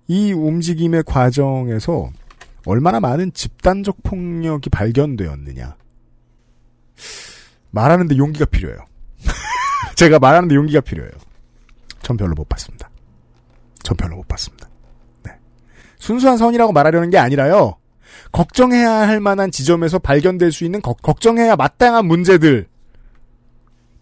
이 0.07 0.32
움직임의 0.32 1.03
과정에서 1.03 2.12
얼마나 2.66 2.99
많은 2.99 3.34
집단적 3.34 4.03
폭력이 4.03 4.70
발견되었느냐. 4.70 5.76
말하는데 7.72 8.18
용기가 8.18 8.45
필요해요. 8.45 8.86
제가 9.95 10.20
말하는데 10.20 10.53
용기가 10.55 10.82
필요해요. 10.82 11.12
전 12.01 12.18
별로 12.18 12.34
못 12.36 12.47
봤습니다. 12.49 12.89
전 13.84 13.97
별로 13.97 14.18
못 14.18 14.28
봤습니다. 14.28 14.71
네. 16.02 16.06
순수한 16.08 16.38
선이라고 16.38 16.72
말하려는 16.74 17.10
게 17.12 17.18
아니라요. 17.18 17.76
걱정해야 18.32 18.89
할 19.08 19.20
만한 19.20 19.52
지점에서 19.52 19.99
발견될 19.99 20.52
수 20.52 20.66
있는 20.66 20.82
거- 20.82 20.93
걱정해야 20.93 21.56
마땅한 21.56 22.06
문제들 22.06 22.68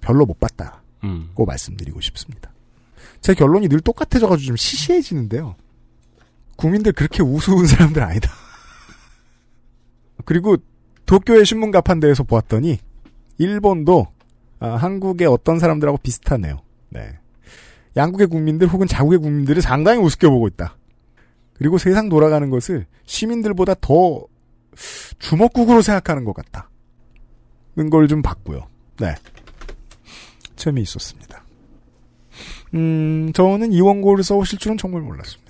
별로 0.01 0.25
못 0.25 0.39
봤다고 0.39 0.77
음. 1.03 1.29
말씀드리고 1.37 1.99
싶습니다. 2.01 2.51
제 3.21 3.33
결론이 3.33 3.67
늘 3.67 3.81
똑같아져가지고 3.81 4.47
좀 4.47 4.55
시시해지는데요. 4.55 5.55
국민들 6.55 6.93
그렇게 6.93 7.21
우스운 7.21 7.65
사람들 7.67 8.01
아니다. 8.01 8.31
그리고 10.25 10.57
도쿄의 11.05 11.45
신문 11.45 11.71
가판대에서 11.71 12.23
보았더니 12.23 12.79
일본도 13.37 14.07
아, 14.59 14.69
한국의 14.75 15.27
어떤 15.27 15.59
사람들하고 15.59 15.97
비슷하네요. 15.99 16.61
네. 16.89 17.17
양국의 17.97 18.27
국민들 18.27 18.67
혹은 18.67 18.87
자국의 18.87 19.19
국민들을 19.19 19.61
상당히 19.61 19.99
우습게 19.99 20.27
보고 20.27 20.47
있다. 20.47 20.75
그리고 21.59 21.77
세상 21.77 22.09
돌아가는 22.09 22.49
것을 22.49 22.87
시민들보다 23.05 23.75
더 23.81 24.25
주먹국으로 25.19 25.81
생각하는 25.81 26.23
것 26.23 26.33
같다. 26.33 26.69
는 27.75 27.89
걸 27.89 28.07
좀 28.07 28.21
봤고요. 28.21 28.67
네. 28.99 29.13
재미있었습니다. 30.55 31.43
음, 32.73 33.31
저는 33.33 33.71
이 33.73 33.81
원고를 33.81 34.23
써오실 34.23 34.57
줄은 34.59 34.77
정말 34.77 35.01
몰랐습니다. 35.01 35.49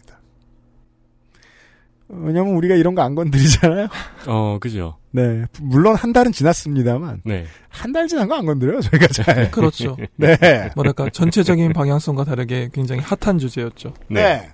왜냐면 2.07 2.55
우리가 2.55 2.75
이런 2.75 2.95
거 2.95 3.01
안 3.03 3.13
건드리잖아요. 3.15 3.87
어, 4.27 4.57
그죠. 4.59 4.97
네. 5.11 5.45
물론 5.61 5.95
한 5.95 6.11
달은 6.13 6.31
지났습니다만. 6.31 7.21
네. 7.25 7.45
한 7.69 7.91
달 7.93 8.07
지난 8.07 8.27
거 8.27 8.35
안 8.35 8.45
건드려요, 8.45 8.81
저희가 8.81 9.07
잘. 9.07 9.51
그렇죠. 9.51 9.95
네. 10.17 10.37
뭐랄까 10.75 11.09
전체적인 11.11 11.73
방향성과 11.73 12.23
다르게 12.25 12.69
굉장히 12.73 13.01
핫한 13.01 13.37
주제였죠. 13.37 13.93
네. 14.09 14.49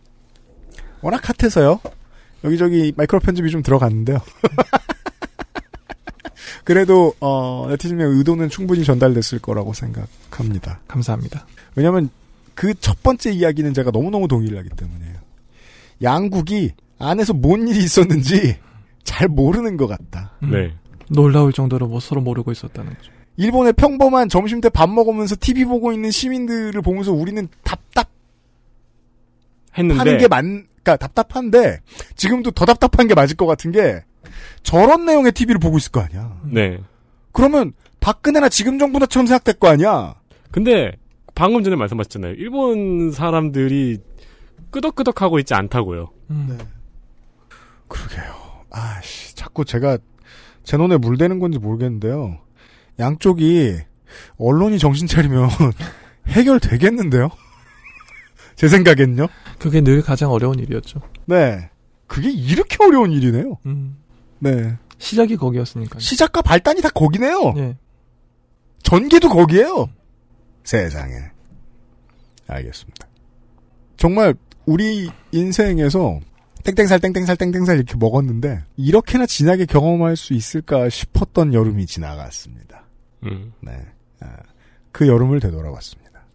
워낙 1.06 1.22
핫해서요. 1.24 1.80
여기저기 2.44 2.92
마이크로 2.98 3.20
편집이 3.20 3.52
좀 3.52 3.62
들어갔는데요. 3.62 4.18
그래도 6.64 7.14
어, 7.20 7.68
네티즌의 7.70 8.08
의도는 8.08 8.50
충분히 8.50 8.84
전달됐을 8.84 9.40
거라고 9.40 9.74
생각합니다. 9.74 10.80
감사합니다. 10.88 11.46
왜냐하면 11.76 12.10
그 12.56 12.74
첫 12.80 13.04
번째 13.04 13.32
이야기는 13.32 13.74
제가 13.76 13.92
너무너무 13.92 14.28
동의를 14.28 14.58
하기 14.60 14.70
때문이에요. 14.70 15.14
양국이 16.02 16.72
안에서 16.98 17.34
뭔 17.34 17.68
일이 17.68 17.84
있었는지 17.84 18.58
잘 19.04 19.28
모르는 19.28 19.78
것 19.78 19.86
같다. 19.88 20.32
음. 20.44 20.52
네. 20.52 20.74
놀라울 21.10 21.54
정도로 21.54 21.88
뭐 21.88 22.00
서로 22.00 22.22
모르고 22.22 22.52
있었다는 22.52 22.96
거죠. 22.96 23.12
일본의 23.38 23.74
평범한 23.74 24.30
점심 24.30 24.60
때 24.62 24.70
밥 24.70 24.90
먹으면서 24.90 25.36
TV 25.40 25.66
보고 25.66 25.92
있는 25.92 26.10
시민들을 26.10 26.82
보면서 26.82 27.12
우리는 27.12 27.48
답답 27.64 28.10
했는데 29.78 30.00
하는 30.00 30.18
게 30.18 30.28
맞, 30.28 30.44
그니까 30.86 30.98
답답한데, 30.98 31.82
지금도 32.16 32.52
더 32.52 32.66
답답한 32.66 33.08
게 33.08 33.16
맞을 33.16 33.36
것 33.36 33.48
같은 33.48 33.72
게, 33.72 34.04
저런 34.62 35.06
내용의 35.06 35.32
TV를 35.32 35.60
보고 35.60 35.78
있을 35.78 35.92
거 35.92 36.00
아니야. 36.00 36.40
네. 36.46 36.80
그러면, 37.32 37.74
박근혜나 38.00 38.50
지금 38.50 38.78
정부나처럼 38.78 39.26
생각될 39.26 39.56
거 39.56 39.68
아니야. 39.68 40.14
근데 40.52 40.92
방금 41.34 41.64
전에 41.64 41.76
말씀하셨잖아요. 41.76 42.34
일본 42.34 43.12
사람들이 43.12 43.98
끄덕끄덕하고 44.70 45.40
있지 45.40 45.56
않다고요. 45.56 46.12
음. 46.30 46.60
그러게요. 47.88 48.36
아씨, 48.70 49.36
자꾸 49.36 49.66
제가 49.66 49.98
제 50.64 50.78
눈에 50.78 50.98
물대는 50.98 51.40
건지 51.40 51.58
모르겠는데요. 51.58 52.38
양쪽이 53.00 53.80
언론이 54.38 54.78
정신 54.78 55.08
차리면 55.08 55.50
해결되겠는데요? 56.28 57.30
제 58.56 58.68
생각엔요. 58.68 59.28
그게 59.60 59.82
늘 59.82 60.02
가장 60.02 60.32
어려운 60.32 60.60
일이었죠. 60.60 61.02
네. 61.26 61.70
그게 62.08 62.32
이렇게 62.32 62.78
어려운 62.84 63.12
일이네요. 63.12 63.58
음. 63.66 63.98
네. 64.40 64.78
시작이 64.98 65.36
거기였으니까. 65.38 66.00
시작과 66.00 66.42
발단이 66.42 66.82
다 66.82 66.90
거기네요. 66.90 67.54
예. 67.58 67.78
전개도 68.84 69.30
거기에요. 69.30 69.90
세상에. 70.64 71.16
알겠습니다. 72.48 73.08
정말 73.98 74.36
우리 74.66 75.10
인생에서 75.32 76.20
땡땡살 76.64 77.00
땡땡살 77.00 77.38
땡땡살 77.38 77.76
이렇게 77.78 77.96
먹었는데 77.98 78.64
이렇게나 78.78 79.26
진하게 79.26 79.66
경험할 79.66 80.16
수 80.16 80.34
있을까 80.34 80.90
싶었던 80.90 81.54
여름이 81.54 81.86
지나갔습니다. 81.86 82.86
음. 83.24 83.54
네. 83.62 83.72
아, 84.22 84.38
그 84.92 85.08
여름을 85.08 85.40
되돌아봤습니다. 85.40 86.26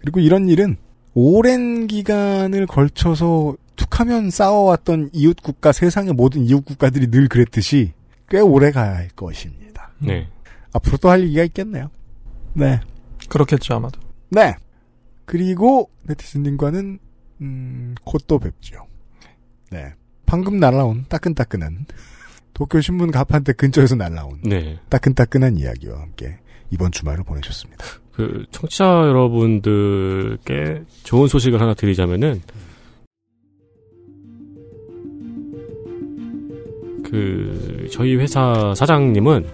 그리고 0.00 0.20
이런 0.20 0.48
일은 0.48 0.76
오랜 1.14 1.86
기간을 1.86 2.66
걸쳐서 2.66 3.56
툭하면 3.76 4.30
싸워왔던 4.30 5.10
이웃 5.12 5.36
국가 5.42 5.72
세상의 5.72 6.12
모든 6.12 6.44
이웃 6.44 6.64
국가들이 6.64 7.10
늘 7.10 7.28
그랬듯이 7.28 7.92
꽤 8.28 8.40
오래 8.40 8.70
가야 8.70 8.94
할 8.96 9.08
것입니다. 9.08 9.92
네. 10.00 10.28
앞으로 10.72 10.96
또 10.98 11.08
할 11.10 11.22
얘기가 11.22 11.44
있겠네요. 11.44 11.90
네. 12.54 12.80
그렇겠죠 13.28 13.74
아마도. 13.74 14.00
네. 14.30 14.54
그리고 15.24 15.90
네티즌님과는 16.02 16.98
음, 17.40 17.94
곧 18.04 18.26
또 18.26 18.38
뵙죠. 18.38 18.86
네. 19.70 19.92
방금 20.26 20.58
날라온 20.58 21.06
따끈따끈한 21.08 21.86
도쿄 22.52 22.80
신문 22.80 23.10
가판대 23.10 23.52
근처에서 23.52 23.94
날라온 23.94 24.40
네. 24.42 24.78
따끈따끈한 24.88 25.56
이야기와 25.56 26.00
함께 26.00 26.38
이번 26.70 26.90
주말을 26.92 27.24
보내셨습니다. 27.24 27.84
그 28.18 28.44
청취자 28.50 28.84
여러분들께 29.06 30.82
좋은 31.04 31.28
소식을 31.28 31.60
하나 31.60 31.72
드리자면은 31.72 32.40
그 37.04 37.86
저희 37.92 38.16
회사 38.16 38.74
사장님은 38.76 39.46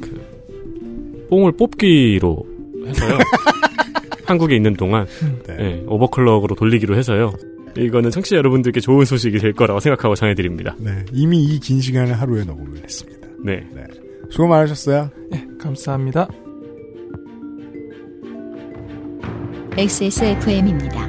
그 0.00 1.26
뽕을 1.28 1.52
뽑기로 1.56 2.46
해서요. 2.86 3.18
한국에 4.26 4.54
있는 4.54 4.74
동안 4.74 5.04
네. 5.48 5.56
예, 5.58 5.84
오버클럭으로 5.88 6.54
돌리기로 6.54 6.96
해서요. 6.96 7.32
이거는 7.76 8.10
청취자 8.12 8.36
여러분들께 8.36 8.78
좋은 8.78 9.04
소식이 9.04 9.38
될 9.38 9.52
거라고 9.54 9.80
생각하고 9.80 10.14
전해드립니다. 10.14 10.76
네. 10.78 11.04
이미 11.12 11.42
이 11.42 11.58
긴 11.58 11.80
시간을 11.80 12.12
하루에 12.20 12.44
녹음을 12.44 12.78
했습니다. 12.80 13.26
네. 13.44 13.66
수고 14.30 14.46
많으셨어요. 14.46 15.10
예, 15.34 15.44
감사합니다. 15.60 16.28
XSFM입니다. 19.78 21.08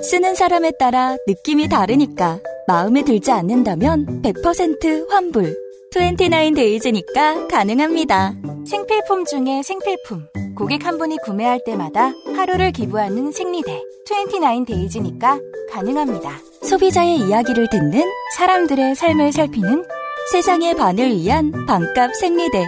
쓰는 0.00 0.34
사람에 0.34 0.72
따라 0.78 1.18
느낌이 1.26 1.68
다르니까 1.68 2.40
마음에 2.66 3.04
들지 3.04 3.30
않는다면 3.30 4.22
100% 4.22 5.10
환불. 5.10 5.54
29데이즈니까 5.94 7.46
가능합니다. 7.50 8.36
생필품 8.66 9.26
중에 9.26 9.62
생필품. 9.62 10.26
고객 10.56 10.86
한 10.86 10.96
분이 10.96 11.18
구매할 11.18 11.60
때마다 11.62 12.14
하루를 12.34 12.72
기부하는 12.72 13.32
생리대. 13.32 13.82
29데이즈니까 14.06 15.42
가능합니다. 15.70 16.57
소비자의 16.68 17.20
이야기를 17.20 17.70
듣는 17.70 18.04
사람들의 18.36 18.94
삶을 18.94 19.32
살피는 19.32 19.86
세상의 20.32 20.76
반을 20.76 21.16
위한 21.16 21.50
반값 21.64 22.14
생리대. 22.14 22.62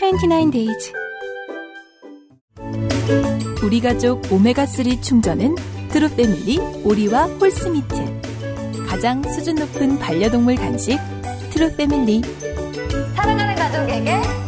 29데이즈. 0.00 0.94
우리 3.62 3.80
가족 3.82 4.22
오메가3 4.22 5.02
충전은 5.02 5.54
트루 5.90 6.08
패밀리 6.16 6.58
오리와 6.82 7.24
horse 7.24 8.14
meat 8.14 8.86
가장 8.88 9.22
수준 9.24 9.56
높은 9.56 9.98
반려동물 9.98 10.54
간식 10.54 10.98
트루 11.50 11.76
패밀리 11.76 12.22
사랑하는 13.14 13.54
가족에게 13.54 14.45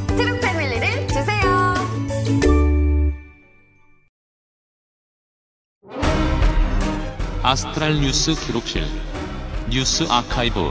아스트랄 7.48 7.94
뉴스 7.94 8.34
기록실 8.46 8.82
뉴스 9.70 10.04
아카이브 10.10 10.70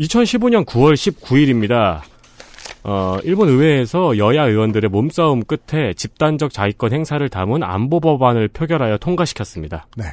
2015년 0.00 0.64
9월 0.64 0.94
19일입니다. 0.94 2.00
어, 2.82 3.18
일본 3.22 3.48
의회에서 3.48 4.18
여야 4.18 4.48
의원들의 4.48 4.90
몸싸움 4.90 5.44
끝에 5.44 5.94
집단적 5.94 6.52
자위권 6.52 6.92
행사를 6.92 7.28
담은 7.28 7.62
안보 7.62 8.00
법안을 8.00 8.48
표결하여 8.48 8.98
통과시켰습니다. 8.98 9.86
네. 9.96 10.06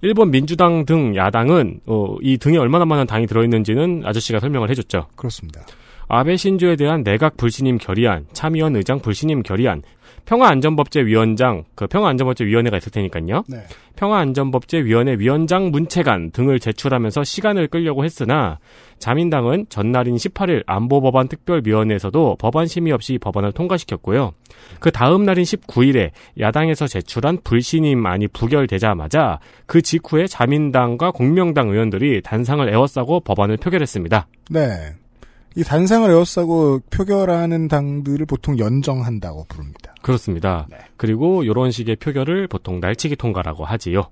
일본 0.00 0.30
민주당 0.30 0.86
등 0.86 1.16
야당은 1.16 1.80
어, 1.84 2.16
이 2.22 2.38
등에 2.38 2.56
얼마나 2.56 2.86
많은 2.86 3.06
당이 3.06 3.26
들어있는지는 3.26 4.04
아저씨가 4.06 4.40
설명을 4.40 4.70
해줬죠. 4.70 5.08
그렇습니다. 5.16 5.66
아베 6.08 6.36
신조에 6.36 6.76
대한 6.76 7.02
내각 7.02 7.36
불신임 7.36 7.78
결의안, 7.78 8.26
참의원 8.32 8.76
의장 8.76 9.00
불신임 9.00 9.42
결의안, 9.42 9.82
평화안전법제위원장, 10.26 11.64
그 11.74 11.86
평화안전법제위원회가 11.86 12.76
있을 12.76 12.92
테니까요. 12.92 13.44
네. 13.48 13.58
평화안전법제위원회 13.96 15.16
위원장 15.18 15.70
문체관 15.70 16.30
등을 16.32 16.60
제출하면서 16.60 17.24
시간을 17.24 17.68
끌려고 17.68 18.04
했으나 18.04 18.58
자민당은 18.98 19.66
전날인 19.68 20.16
18일 20.16 20.64
안보법안 20.66 21.28
특별위원회에서도 21.28 22.36
법안 22.38 22.66
심의 22.66 22.92
없이 22.92 23.18
법안을 23.18 23.52
통과시켰고요. 23.52 24.32
그 24.80 24.90
다음 24.90 25.24
날인 25.24 25.44
19일에 25.44 26.10
야당에서 26.38 26.86
제출한 26.86 27.38
불신임안이 27.42 28.28
부결되자마자 28.28 29.38
그 29.66 29.80
직후에 29.80 30.26
자민당과 30.26 31.12
공명당 31.12 31.70
의원들이 31.70 32.22
단상을 32.22 32.68
에워싸고 32.68 33.20
법안을 33.20 33.56
표결했습니다. 33.58 34.26
네. 34.50 34.94
이 35.56 35.64
단상을 35.64 36.08
에워싸고 36.10 36.80
표결하는 36.90 37.68
당들을 37.68 38.26
보통 38.26 38.58
연정한다고 38.58 39.46
부릅니다. 39.48 39.94
그렇습니다. 40.02 40.68
그리고 40.96 41.42
이런 41.42 41.70
식의 41.70 41.96
표결을 41.96 42.46
보통 42.46 42.78
날치기 42.80 43.16
통과라고 43.16 43.64
하지요. 43.64 44.02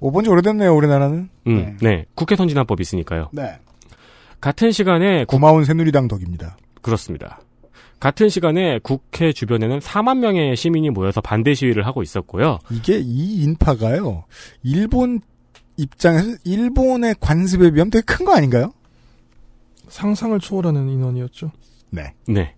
5번 0.00 0.24
지 0.24 0.30
오래됐네요, 0.30 0.74
우리나라는. 0.74 1.28
음, 1.46 1.78
네. 1.80 2.04
국회 2.14 2.36
선진화법이 2.36 2.80
있으니까요. 2.82 3.30
네. 3.32 3.58
같은 4.40 4.72
시간에 4.72 5.24
고마운 5.24 5.64
새누리당 5.64 6.08
덕입니다. 6.08 6.56
그렇습니다. 6.82 7.40
같은 8.00 8.28
시간에 8.28 8.80
국회 8.82 9.32
주변에는 9.32 9.78
4만 9.78 10.18
명의 10.18 10.56
시민이 10.56 10.90
모여서 10.90 11.20
반대 11.20 11.54
시위를 11.54 11.86
하고 11.86 12.02
있었고요. 12.02 12.58
이게 12.70 12.98
이 12.98 13.44
인파가요. 13.44 14.24
일본 14.64 15.20
입장에서 15.76 16.36
일본의 16.44 17.14
관습에 17.20 17.70
비하면 17.70 17.90
되게 17.90 18.02
큰 18.04 18.26
거 18.26 18.34
아닌가요? 18.34 18.72
상상을 19.92 20.38
초월하는 20.40 20.88
인원이었죠. 20.88 21.52
네. 21.90 22.14
네. 22.26 22.54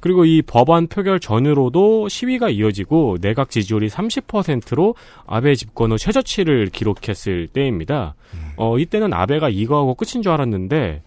그리고 0.00 0.24
이 0.24 0.42
법안 0.42 0.86
표결 0.88 1.20
전후로도 1.20 2.08
시위가 2.08 2.50
이어지고 2.50 3.18
내각 3.20 3.50
지지율이 3.50 3.88
30%로 3.88 4.94
아베 5.26 5.54
집권 5.54 5.92
후 5.92 5.98
최저치를 5.98 6.70
기록했을 6.70 7.48
때입니다. 7.48 8.14
어, 8.56 8.78
이때는 8.78 9.12
아베가 9.12 9.48
이거하고 9.48 9.94
끝인 9.94 10.22
줄 10.22 10.32
알았는데, 10.32 11.02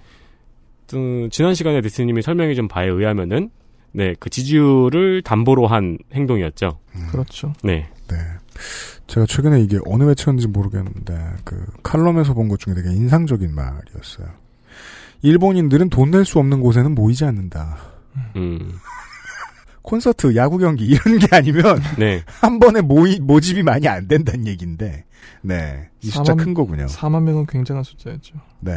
음, 0.93 1.29
지난 1.29 1.55
시간에 1.55 1.81
데스님이 1.81 2.21
설명해 2.21 2.53
준 2.53 2.67
바에 2.69 2.87
의하면은, 2.87 3.49
네, 3.91 4.13
그 4.19 4.29
지지율을 4.29 5.21
담보로 5.23 5.67
한 5.67 5.97
행동이었죠. 6.13 6.79
그렇죠. 7.11 7.53
네. 7.63 7.89
네. 8.07 8.15
제가 9.07 9.25
최근에 9.25 9.59
이게 9.61 9.77
어느 9.85 10.03
매체였는지 10.03 10.47
모르겠는데 10.47 11.13
그 11.43 11.65
칼럼에서 11.83 12.33
본 12.33 12.47
것 12.47 12.59
중에 12.59 12.73
되게 12.75 12.89
인상적인 12.89 13.53
말이었어요. 13.53 14.27
일본인들은 15.25 15.89
돈 15.89 16.11
낼 16.11 16.23
수 16.25 16.39
없는 16.39 16.61
곳에는 16.61 16.93
모이지 16.95 17.25
않는다. 17.25 17.77
음. 18.35 18.73
콘서트, 19.81 20.35
야구 20.35 20.57
경기 20.57 20.85
이런 20.85 21.19
게 21.19 21.27
아니면 21.31 21.79
네. 21.99 22.23
한 22.41 22.59
번에 22.59 22.81
모이 22.81 23.19
모집이 23.19 23.61
많이 23.63 23.87
안 23.87 24.07
된다는 24.07 24.47
얘기인데, 24.47 25.05
네, 25.41 25.89
이 26.01 26.07
숫자 26.09 26.33
4만 26.33 26.37
큰 26.43 26.53
거군요. 26.53 26.85
4만 26.87 27.23
명은 27.23 27.45
굉장한 27.45 27.83
숫자였죠. 27.83 28.35
네, 28.61 28.71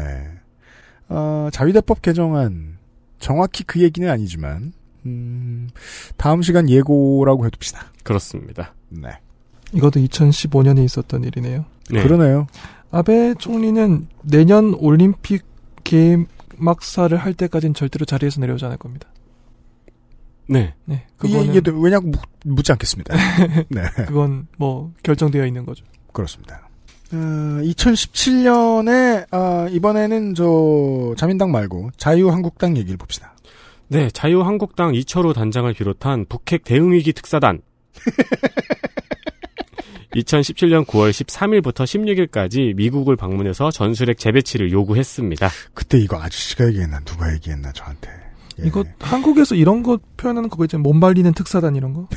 어, 1.09 1.49
자위대법 1.53 2.03
개정안 2.03 2.77
정확히 3.19 3.65
그 3.65 3.81
얘기는 3.81 4.09
아니지만, 4.11 4.73
음, 5.07 5.69
다음 6.19 6.43
시간 6.43 6.69
예고라고 6.69 7.47
해둡시다. 7.47 7.87
그렇습니다. 8.03 8.75
네, 8.91 9.09
이것도 9.73 10.01
2015년에 10.01 10.85
있었던 10.85 11.25
일이네요. 11.25 11.65
네. 11.91 12.03
그러네요. 12.03 12.47
아베 12.91 13.35
총리는 13.39 14.09
내년 14.25 14.75
올림픽 14.75 15.45
개 15.85 16.19
막사를 16.59 17.17
할 17.17 17.35
때까지는 17.35 17.75
절대로 17.75 18.05
자리에서 18.05 18.41
내려오지 18.41 18.65
않을 18.67 18.77
겁니다. 18.77 19.09
네. 20.49 20.75
네. 20.87 21.07
이게, 21.25 21.33
그거는 21.35 21.55
이게 21.55 21.71
왜냐고 21.75 22.09
묻- 22.09 22.21
묻지 22.45 22.73
않겠습니다. 22.73 23.15
네, 23.69 23.83
그건 24.07 24.47
뭐 24.57 24.93
결정되어 25.03 25.47
있는 25.47 25.67
거죠. 25.67 25.85
그렇습니다. 26.13 26.69
어, 27.13 27.17
2017년에 27.17 29.27
아, 29.31 29.67
이번에는 29.71 30.35
저 30.35 31.15
자민당 31.17 31.51
말고 31.51 31.91
자유한국당 31.97 32.77
얘기를 32.77 32.97
봅시다. 32.97 33.35
네, 33.89 34.11
자유한국당 34.11 34.95
이철우 34.95 35.33
단장을 35.35 35.73
비롯한 35.75 36.27
북핵 36.29 36.65
대응위기 36.65 37.13
특사단. 37.13 37.61
2017년 40.15 40.87
9월 40.87 41.11
13일부터 41.11 41.85
16일까지 41.85 42.75
미국을 42.75 43.17
방문해서 43.17 43.71
전술핵 43.71 44.19
재배치를 44.19 44.73
요구했습니다. 44.73 45.49
그때 45.75 45.99
이거 45.99 46.21
아저씨가 46.21 46.67
얘기했나 46.69 47.01
누가 47.01 47.33
얘기했나 47.35 47.73
저한테. 47.73 48.11
예. 48.61 48.67
이거 48.67 48.85
한국에서 48.99 49.55
이런 49.55 49.85
거 49.85 49.99
표현하는 50.17 50.49
그거 50.49 50.65
있잖아요. 50.65 50.83
몸 50.83 50.99
발리는 50.99 51.33
특사단 51.33 51.77
이런 51.77 51.93
거. 51.95 52.09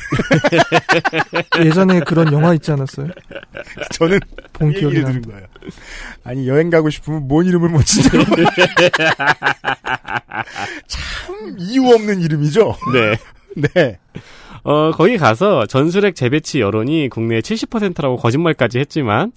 예전에 1.64 2.00
그런 2.00 2.34
영화 2.34 2.54
있지 2.56 2.72
않았어요? 2.72 3.10
저는 3.94 4.20
본그 4.54 4.80
기억이. 4.80 4.96
들은 5.04 5.22
거예요. 5.22 5.46
아니 6.24 6.48
여행 6.48 6.72
가고 6.72 6.90
싶으면 6.90 7.28
뭔 7.28 7.46
이름을 7.46 7.70
못 7.70 7.84
지냐. 7.86 8.10
참 10.88 11.56
이유 11.60 11.88
없는 11.94 12.22
이름이죠. 12.22 12.76
네. 12.94 13.18
네. 13.74 14.00
어, 14.64 14.92
거기 14.92 15.18
가서 15.18 15.66
전술핵 15.66 16.16
재배치 16.16 16.62
여론이 16.62 17.10
국내의 17.10 17.42
70%라고 17.42 18.18
거짓말까지 18.18 18.80
했지만 18.80 19.32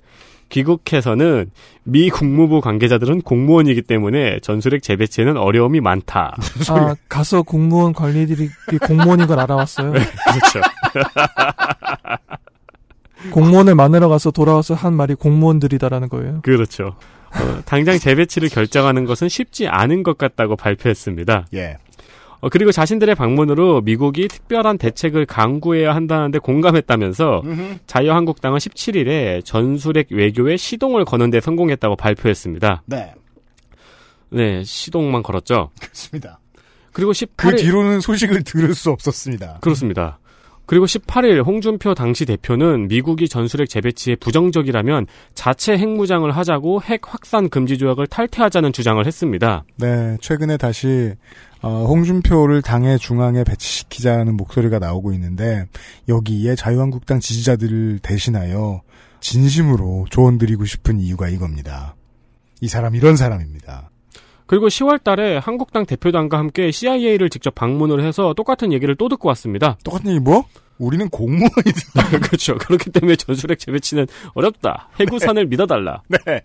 귀국해서는 0.50 1.50
미 1.84 2.10
국무부 2.10 2.60
관계자들은 2.60 3.22
공무원이기 3.22 3.82
때문에 3.82 4.40
전술핵 4.40 4.82
재배치에는 4.82 5.36
어려움이 5.36 5.80
많다. 5.80 6.36
아, 6.70 6.94
가서 7.08 7.42
공무원 7.42 7.92
관리들이 7.92 8.48
공무원인 8.86 9.26
걸 9.26 9.40
알아왔어요. 9.40 9.92
그렇죠. 9.92 10.60
공무원을 13.32 13.74
만나러 13.74 14.08
가서 14.08 14.30
돌아와서 14.30 14.74
한 14.74 14.94
말이 14.94 15.14
공무원들이다라는 15.14 16.10
거예요. 16.10 16.40
그렇죠. 16.42 16.94
어, 17.34 17.62
당장 17.64 17.98
재배치를 17.98 18.48
결정하는 18.48 19.06
것은 19.06 19.28
쉽지 19.28 19.66
않은 19.66 20.02
것 20.02 20.18
같다고 20.18 20.56
발표했습니다. 20.56 21.46
예. 21.54 21.78
어, 22.44 22.50
그리고 22.50 22.72
자신들의 22.72 23.14
방문으로 23.14 23.80
미국이 23.80 24.28
특별한 24.28 24.76
대책을 24.76 25.24
강구해야 25.24 25.94
한다는데 25.94 26.38
공감했다면서 26.40 27.42
자유한국당은 27.86 28.58
17일에 28.58 29.42
전술핵 29.42 30.08
외교에 30.10 30.58
시동을 30.58 31.06
거는 31.06 31.30
데 31.30 31.40
성공했다고 31.40 31.96
발표했습니다. 31.96 32.82
네. 32.84 33.14
네, 34.28 34.62
시동만 34.62 35.22
걸었죠. 35.22 35.70
그렇습니다. 35.80 36.38
그리고 36.92 37.12
18일 37.12 37.28
그 37.36 37.56
뒤로는 37.56 38.00
소식을 38.02 38.44
들을 38.44 38.74
수 38.74 38.90
없었습니다. 38.90 39.60
그렇습니다. 39.62 40.18
그리고 40.66 40.86
18일 40.86 41.44
홍준표 41.44 41.94
당시 41.94 42.24
대표는 42.24 42.88
미국이 42.88 43.28
전술핵 43.28 43.68
재배치에 43.68 44.16
부정적이라면 44.16 45.06
자체 45.34 45.76
핵무장을 45.76 46.30
하자고 46.30 46.82
핵 46.82 47.02
확산 47.04 47.48
금지 47.48 47.76
조약을 47.76 48.06
탈퇴하자는 48.06 48.72
주장을 48.72 49.04
했습니다. 49.04 49.64
네, 49.76 50.16
최근에 50.20 50.56
다시 50.56 51.14
어, 51.64 51.86
홍준표를 51.86 52.60
당의 52.60 52.98
중앙에 52.98 53.42
배치시키자는 53.42 54.36
목소리가 54.36 54.78
나오고 54.78 55.14
있는데 55.14 55.66
여기에 56.10 56.56
자유한국당 56.56 57.20
지지자들을 57.20 58.00
대신하여 58.00 58.82
진심으로 59.20 60.04
조언드리고 60.10 60.66
싶은 60.66 61.00
이유가 61.00 61.30
이겁니다. 61.30 61.96
이 62.60 62.68
사람 62.68 62.94
이런 62.94 63.16
사람입니다. 63.16 63.90
그리고 64.44 64.68
10월 64.68 65.02
달에 65.02 65.38
한국당 65.38 65.86
대표단과 65.86 66.36
함께 66.36 66.70
CIA를 66.70 67.30
직접 67.30 67.54
방문을 67.54 68.04
해서 68.04 68.34
똑같은 68.34 68.70
얘기를 68.70 68.94
또 68.94 69.08
듣고 69.08 69.28
왔습니다. 69.28 69.78
똑같은 69.84 70.10
얘기 70.10 70.20
뭐? 70.20 70.44
우리는 70.76 71.08
공무원이다. 71.08 72.18
그렇죠. 72.20 72.56
그렇기 72.58 72.90
때문에 72.90 73.16
전술핵 73.16 73.58
재배치는 73.58 74.06
어렵다. 74.34 74.90
해구산을 75.00 75.46
믿어달라. 75.48 76.02
네. 76.08 76.42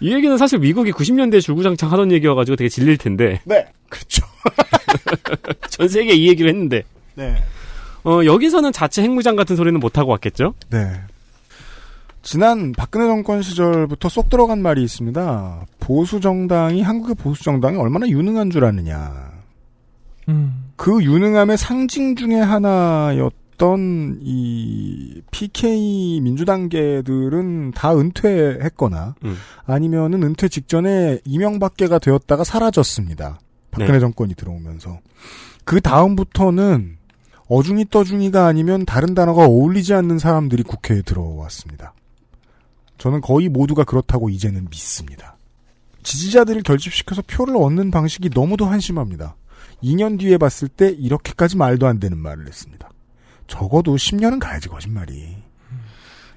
이 0.00 0.12
얘기는 0.12 0.36
사실 0.36 0.58
미국이 0.58 0.92
90년대에 0.92 1.40
줄구장창 1.40 1.90
하던 1.92 2.12
얘기여가지고 2.12 2.56
되게 2.56 2.68
질릴 2.68 2.96
텐데. 2.98 3.40
네. 3.44 3.66
그렇죠. 3.88 4.26
전 5.70 5.88
세계 5.88 6.14
이 6.14 6.28
얘기를 6.28 6.50
했는데. 6.50 6.82
네. 7.14 7.36
어, 8.04 8.24
여기서는 8.24 8.72
자체 8.72 9.02
핵무장 9.02 9.36
같은 9.36 9.56
소리는 9.56 9.78
못하고 9.80 10.10
왔겠죠? 10.12 10.54
네. 10.70 10.92
지난 12.22 12.72
박근혜 12.72 13.06
정권 13.06 13.40
시절부터 13.40 14.08
쏙 14.08 14.28
들어간 14.28 14.60
말이 14.60 14.82
있습니다. 14.82 15.66
보수 15.80 16.20
정당이 16.20 16.82
한국의 16.82 17.14
보수 17.14 17.42
정당이 17.44 17.78
얼마나 17.78 18.08
유능한 18.08 18.50
줄 18.50 18.64
아느냐. 18.64 19.30
음. 20.28 20.72
그 20.76 21.02
유능함의 21.02 21.56
상징 21.56 22.16
중에 22.16 22.34
하나였 22.34 23.32
던 23.56 24.18
이 24.22 25.22
PK 25.30 26.20
민주당계들은 26.20 27.72
다 27.72 27.96
은퇴했거나 27.96 29.14
음. 29.24 29.36
아니면은 29.64 30.22
은퇴 30.22 30.48
직전에 30.48 31.20
이명박계가 31.24 31.98
되었다가 31.98 32.44
사라졌습니다. 32.44 33.38
박근혜 33.70 33.92
네. 33.92 34.00
정권이 34.00 34.34
들어오면서 34.34 35.00
그 35.64 35.80
다음부터는 35.80 36.96
어중이 37.48 37.86
떠중이가 37.90 38.46
아니면 38.46 38.84
다른 38.84 39.14
단어가 39.14 39.44
어울리지 39.44 39.94
않는 39.94 40.18
사람들이 40.18 40.62
국회에 40.62 41.02
들어왔습니다. 41.02 41.94
저는 42.98 43.20
거의 43.20 43.48
모두가 43.48 43.84
그렇다고 43.84 44.30
이제는 44.30 44.68
믿습니다. 44.70 45.36
지지자들을 46.02 46.62
결집시켜서 46.62 47.22
표를 47.26 47.56
얻는 47.56 47.90
방식이 47.90 48.30
너무도 48.34 48.64
한심합니다. 48.64 49.36
2년 49.82 50.18
뒤에 50.18 50.38
봤을 50.38 50.68
때 50.68 50.90
이렇게까지 50.90 51.56
말도 51.56 51.86
안 51.86 52.00
되는 52.00 52.16
말을 52.16 52.46
했습니다. 52.46 52.88
적어도 53.46 53.96
10년은 53.96 54.38
가야지 54.40 54.68
거짓말이. 54.68 55.36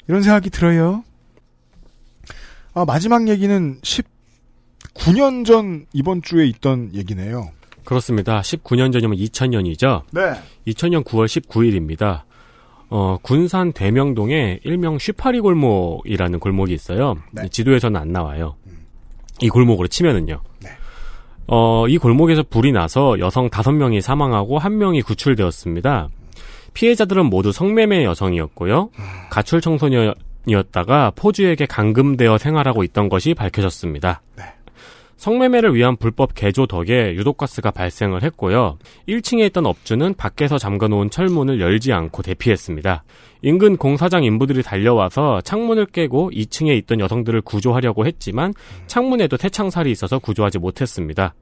이런 0.07 0.22
생각이 0.22 0.49
들어요. 0.49 1.03
아, 2.74 2.86
마지막 2.86 3.28
얘기는 3.28 3.80
19년 3.82 5.45
전 5.45 5.86
이번 5.93 6.22
주에 6.22 6.45
있던 6.47 6.91
얘기네요. 6.93 7.51
그렇습니다. 7.84 8.41
19년 8.41 8.93
전이면 8.93 9.18
2000년이죠. 9.18 10.03
네. 10.12 10.34
2000년 10.68 11.03
9월 11.03 11.26
19일입니다. 11.26 12.24
어, 12.91 13.18
군산 13.22 13.72
대명동에 13.72 14.60
일명 14.64 14.97
쉬파리 14.97 15.39
골목이라는 15.39 16.39
골목이 16.39 16.74
있어요. 16.74 17.18
이 17.43 17.49
지도에서는 17.49 17.99
안 17.99 18.12
나와요. 18.12 18.55
이 19.41 19.49
골목으로 19.49 19.88
치면은요. 19.88 20.41
어, 21.47 21.88
이 21.88 21.97
골목에서 21.97 22.43
불이 22.43 22.72
나서 22.72 23.18
여성 23.20 23.49
5명이 23.49 24.01
사망하고 24.01 24.60
1명이 24.60 25.03
구출되었습니다. 25.03 26.10
피해자들은 26.74 27.26
모두 27.26 27.51
성매매 27.51 28.03
여성이었고요. 28.05 28.89
가출 29.30 29.61
청소년이었다가 29.61 31.11
포주에게 31.15 31.65
감금되어 31.65 32.38
생활하고 32.38 32.84
있던 32.84 33.09
것이 33.09 33.34
밝혀졌습니다. 33.34 34.22
성매매를 35.20 35.76
위한 35.76 35.97
불법 35.97 36.34
개조 36.34 36.65
덕에 36.65 37.13
유독가스가 37.15 37.72
발생을 37.72 38.24
했고요. 38.24 38.78
1층에 39.09 39.45
있던 39.47 39.65
업주는 39.65 40.13
밖에서 40.13 40.57
잠가놓은 40.57 41.09
철문을 41.09 41.59
열지 41.59 41.91
않고 41.91 42.22
대피했습니다. 42.24 43.03
인근 43.41 43.76
공사장 43.76 44.24
인부들이 44.24 44.63
달려와서 44.63 45.41
창문을 45.41 45.88
깨고 45.88 46.32
2층에 46.32 46.78
있던 46.80 47.01
여성들을 47.01 47.41
구조하려고 47.41 48.05
했지만 48.05 48.53
창문에도 48.88 49.36
새창살이 49.36 49.91
있어서 49.91 50.20
구조하지 50.20 50.57
못했습니다. 50.59 51.36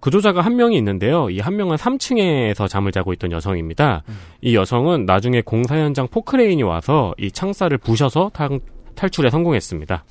구조자가 0.00 0.42
한 0.42 0.56
명이 0.56 0.76
있는데요. 0.76 1.30
이 1.30 1.38
한 1.40 1.56
명은 1.56 1.76
3층에서 1.76 2.68
잠을 2.68 2.92
자고 2.92 3.14
있던 3.14 3.32
여성입니다. 3.32 4.02
이 4.42 4.54
여성은 4.54 5.06
나중에 5.06 5.40
공사 5.40 5.76
현장 5.78 6.06
포크레인이 6.06 6.62
와서 6.64 7.14
이 7.18 7.30
창살을 7.30 7.78
부셔서 7.78 8.30
탈, 8.34 8.60
탈출에 8.94 9.30
성공했습니다. 9.30 10.04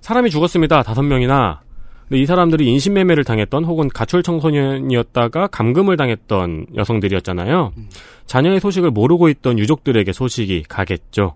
사람이 0.00 0.30
죽었습니다. 0.30 0.82
다섯 0.82 1.02
명이나. 1.02 1.65
근데 2.08 2.20
이 2.20 2.26
사람들이 2.26 2.66
인신매매를 2.66 3.24
당했던 3.24 3.64
혹은 3.64 3.88
가출 3.88 4.22
청소년이었다가 4.22 5.48
감금을 5.48 5.96
당했던 5.96 6.66
여성들이었잖아요. 6.76 7.72
자녀의 8.26 8.60
소식을 8.60 8.90
모르고 8.90 9.28
있던 9.28 9.58
유족들에게 9.58 10.12
소식이 10.12 10.64
가겠죠. 10.68 11.34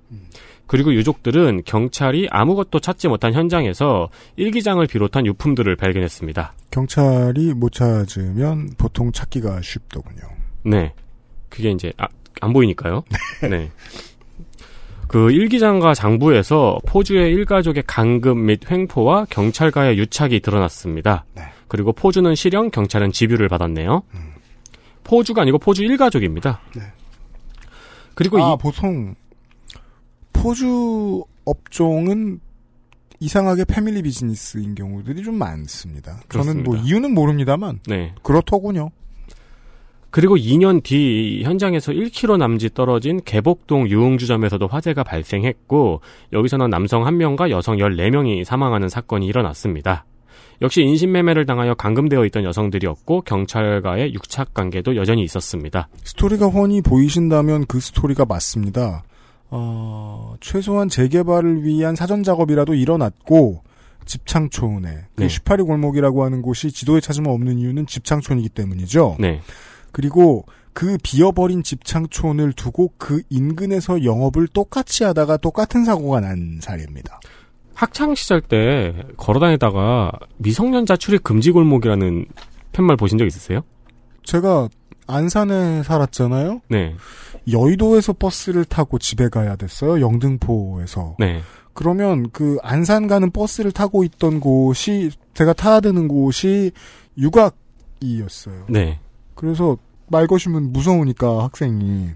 그리고 0.66 0.95
유족들은 0.95 1.62
경찰이 1.64 2.29
아무것도 2.31 2.79
찾지 2.79 3.09
못한 3.09 3.35
현장에서 3.35 4.09
일기장을 4.37 4.87
비롯한 4.87 5.27
유품들을 5.27 5.75
발견했습니다. 5.75 6.53
경찰이 6.71 7.55
못 7.55 7.73
찾으면 7.73 8.71
보통 8.79 9.11
찾기가 9.11 9.62
쉽더군요. 9.62 10.23
네. 10.64 10.93
그게 11.49 11.73
이제 11.73 11.93
아, 11.97 12.07
안 12.41 12.53
보이니까요. 12.53 13.03
네. 13.51 13.71
그 15.11 15.33
일기장과 15.33 15.93
장부에서 15.93 16.79
포주의 16.87 17.33
일가족의 17.33 17.83
감금 17.85 18.47
및 18.47 18.71
횡포와 18.71 19.27
경찰과의 19.29 19.99
유착이 19.99 20.39
드러났습니다. 20.39 21.25
그리고 21.67 21.93
포주는 21.93 22.33
실형, 22.37 22.71
경찰은 22.71 23.11
집유를 23.11 23.49
받았네요. 23.49 24.03
포주가 25.03 25.43
아니고 25.43 25.59
포주 25.59 25.83
일가족입니다. 25.83 26.61
그리고 28.15 28.41
아, 28.41 28.53
이 28.53 28.57
보통 28.63 29.17
포주 30.33 31.25
업종은 31.45 32.39
이상하게 33.19 33.65
패밀리 33.65 34.03
비즈니스인 34.03 34.77
경우들이 34.77 35.25
좀 35.25 35.35
많습니다. 35.35 36.21
저는 36.29 36.63
뭐 36.63 36.75
그렇습니다. 36.75 36.83
이유는 36.87 37.15
모릅니다만 37.15 37.81
네. 37.89 38.15
그렇더군요. 38.23 38.91
그리고 40.11 40.37
2년 40.37 40.83
뒤 40.83 41.43
현장에서 41.45 41.93
1km 41.93 42.37
남짓 42.39 42.75
떨어진 42.75 43.21
개복동 43.25 43.89
유흥주점에서도 43.89 44.67
화재가 44.67 45.05
발생했고 45.05 46.01
여기서는 46.33 46.69
남성 46.69 47.05
1명과 47.05 47.51
여성 47.51 47.77
14명이 47.77 48.45
사망하는 48.45 48.89
사건이 48.89 49.27
일어났습니다. 49.27 50.05
역시 50.63 50.83
인신매매를 50.83 51.47
당하여 51.47 51.75
감금되어 51.75 52.27
있던 52.27 52.45
여성들이었고 52.45 53.23
경찰과의 53.23 54.13
육착 54.13 54.53
관계도 54.53 54.97
여전히 54.97 55.23
있었습니다. 55.23 55.89
스토리가 56.05 56.47
훤히 56.49 56.83
보이신다면 56.83 57.65
그 57.67 57.81
스토리가 57.81 58.27
맞습니다. 58.27 59.05
어, 59.49 60.35
최소한 60.41 60.89
재개발을 60.89 61.65
위한 61.65 61.97
사전 61.97 62.23
작업이라도 62.23 62.75
일어났고 62.75 63.63
집창촌에 64.05 65.07
그 65.15 65.23
네. 65.23 65.29
슈파리 65.29 65.63
골목이라고 65.63 66.25
하는 66.25 66.43
곳이 66.43 66.73
지도에 66.73 67.01
찾으면 67.01 67.31
없는 67.31 67.59
이유는 67.59 67.87
집창촌이기 67.87 68.51
때문이죠. 68.51 69.17
네. 69.19 69.41
그리고 69.93 70.45
그 70.72 70.97
비어버린 71.03 71.62
집창촌을 71.62 72.53
두고 72.53 72.93
그 72.97 73.22
인근에서 73.28 74.05
영업을 74.05 74.49
똑같이 74.49 75.05
하다가 75.05 75.38
똑같은 75.38 75.84
사고가 75.84 76.20
난 76.20 76.59
사례입니다. 76.61 77.20
학창 77.74 78.14
시절 78.14 78.41
때 78.41 78.95
걸어다니다가 79.16 80.12
미성년자 80.36 80.97
출입 80.97 81.24
금지 81.24 81.51
골목이라는 81.51 82.26
팻말 82.72 82.97
보신 82.97 83.18
적 83.18 83.26
있으세요? 83.26 83.62
제가 84.22 84.68
안산에 85.07 85.82
살았잖아요. 85.82 86.61
네. 86.68 86.95
여의도에서 87.51 88.12
버스를 88.12 88.64
타고 88.64 88.99
집에 88.99 89.28
가야 89.28 89.57
됐어요. 89.57 90.01
영등포에서. 90.01 91.16
네. 91.18 91.41
그러면 91.72 92.30
그 92.30 92.59
안산 92.62 93.07
가는 93.07 93.30
버스를 93.30 93.72
타고 93.72 94.05
있던 94.05 94.41
곳이 94.41 95.11
제가 95.34 95.53
타야 95.53 95.80
되는 95.80 96.07
곳이 96.07 96.72
유곽이었어요. 97.18 98.66
네. 98.68 99.01
그래서 99.41 99.78
말 100.09 100.26
거시면 100.26 100.70
무서우니까 100.72 101.45
학생이 101.45 102.09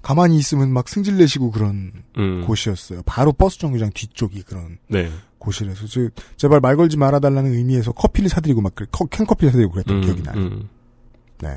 가만히 0.00 0.38
있으면 0.38 0.72
막 0.72 0.88
승질 0.88 1.18
내시고 1.18 1.50
그런 1.50 1.92
음. 2.16 2.42
곳이었어요. 2.46 3.02
바로 3.04 3.32
버스 3.32 3.58
정류장 3.58 3.90
뒤쪽이 3.92 4.42
그런 4.42 4.78
네. 4.88 5.10
곳이라서 5.38 5.86
저, 5.88 6.08
제발 6.36 6.60
말 6.60 6.76
걸지 6.76 6.96
말아달라는 6.96 7.52
의미에서 7.52 7.92
커피를 7.92 8.30
사드리고 8.30 8.62
막 8.62 8.74
그래, 8.74 8.86
커- 8.90 9.04
캔커피를 9.06 9.50
사드리고 9.52 9.72
그랬던 9.72 9.96
음, 9.96 10.00
기억이 10.00 10.22
나요. 10.22 10.36
음. 10.38 10.68
네. 11.42 11.50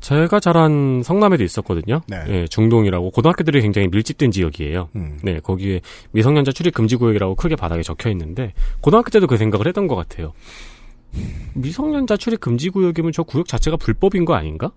제가 0.00 0.40
자란 0.40 1.02
성남에도 1.04 1.44
있었거든요. 1.44 2.00
네. 2.08 2.24
예, 2.28 2.46
중동이라고 2.48 3.10
고등학교들이 3.12 3.60
굉장히 3.62 3.88
밀집된 3.88 4.32
지역이에요. 4.32 4.88
음. 4.96 5.18
네, 5.22 5.38
거기에 5.40 5.80
미성년자 6.10 6.50
출입 6.52 6.74
금지 6.74 6.96
구역이라고 6.96 7.36
크게 7.36 7.54
바닥에 7.56 7.82
적혀 7.82 8.10
있는데 8.10 8.54
고등학교 8.80 9.10
때도 9.10 9.26
그 9.28 9.36
생각을 9.36 9.66
했던 9.68 9.86
것 9.86 9.94
같아요. 9.94 10.32
미성년자 11.54 12.16
출입 12.16 12.40
금지 12.40 12.70
구역이면 12.70 13.12
저 13.12 13.22
구역 13.22 13.46
자체가 13.46 13.76
불법인 13.76 14.24
거 14.24 14.34
아닌가? 14.34 14.72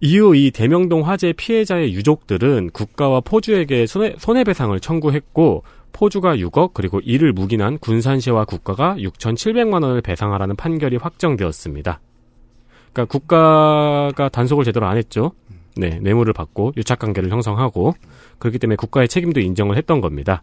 이후 0.00 0.34
이 0.34 0.50
대명동 0.50 1.06
화재 1.06 1.32
피해자의 1.32 1.92
유족들은 1.92 2.70
국가와 2.70 3.20
포주에게 3.20 3.86
손해, 3.86 4.14
손해배상을 4.18 4.78
청구했고 4.80 5.62
포주가 5.92 6.36
6억 6.36 6.70
그리고 6.72 7.00
이를 7.00 7.32
묵인한 7.32 7.78
군산시와 7.78 8.46
국가가 8.46 8.94
6,700만 8.96 9.82
원을 9.82 10.00
배상하라는 10.00 10.56
판결이 10.56 10.96
확정되었습니다. 10.96 12.00
그러니까 12.92 13.12
국가가 13.12 14.28
단속을 14.30 14.64
제대로 14.64 14.86
안 14.86 14.96
했죠. 14.96 15.32
네, 15.76 15.98
뇌물을 16.00 16.32
받고 16.32 16.72
유착 16.76 16.98
관계를 16.98 17.30
형성하고 17.30 17.94
그렇기 18.38 18.58
때문에 18.58 18.76
국가의 18.76 19.08
책임도 19.08 19.40
인정을 19.40 19.76
했던 19.76 20.00
겁니다. 20.00 20.42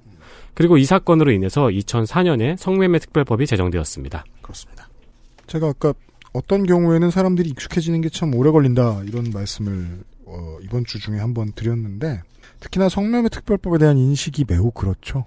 그리고 0.57 0.79
이 0.79 0.85
사건으로 0.85 1.29
인해서 1.31 1.67
2004년에 1.67 2.57
성매매 2.57 2.97
특별법이 2.97 3.45
제정되었습니다. 3.45 4.25
그렇습니다. 4.41 4.89
제가 5.45 5.67
아까 5.67 5.93
어떤 6.33 6.65
경우에는 6.65 7.11
사람들이 7.11 7.49
익숙해지는 7.49 8.01
게 8.01 8.09
참 8.09 8.33
오래 8.33 8.49
걸린다 8.49 9.03
이런 9.05 9.29
말씀을 9.31 9.99
어, 10.25 10.57
이번 10.63 10.83
주 10.83 10.97
중에 10.99 11.19
한번 11.19 11.51
드렸는데 11.51 12.23
특히나 12.59 12.89
성매매 12.89 13.29
특별법에 13.29 13.77
대한 13.77 13.99
인식이 13.99 14.45
매우 14.47 14.71
그렇죠. 14.71 15.25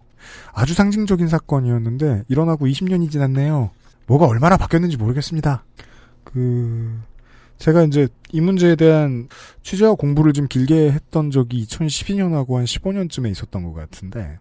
아주 0.52 0.74
상징적인 0.74 1.28
사건이었는데 1.28 2.24
일어나고 2.28 2.66
20년이 2.66 3.12
지났네요. 3.12 3.70
뭐가 4.08 4.26
얼마나 4.26 4.56
바뀌었는지 4.56 4.96
모르겠습니다. 4.96 5.62
그 6.24 6.98
제가 7.60 7.84
이제 7.84 8.08
이 8.32 8.40
문제에 8.40 8.74
대한 8.74 9.28
취재와 9.62 9.94
공부를 9.94 10.32
좀 10.32 10.48
길게 10.48 10.90
했던 10.90 11.30
적이 11.30 11.64
2012년하고 11.66 12.56
한 12.56 12.64
15년쯤에 12.64 13.30
있었던 13.30 13.62
것 13.62 13.72
같은데 13.74 14.38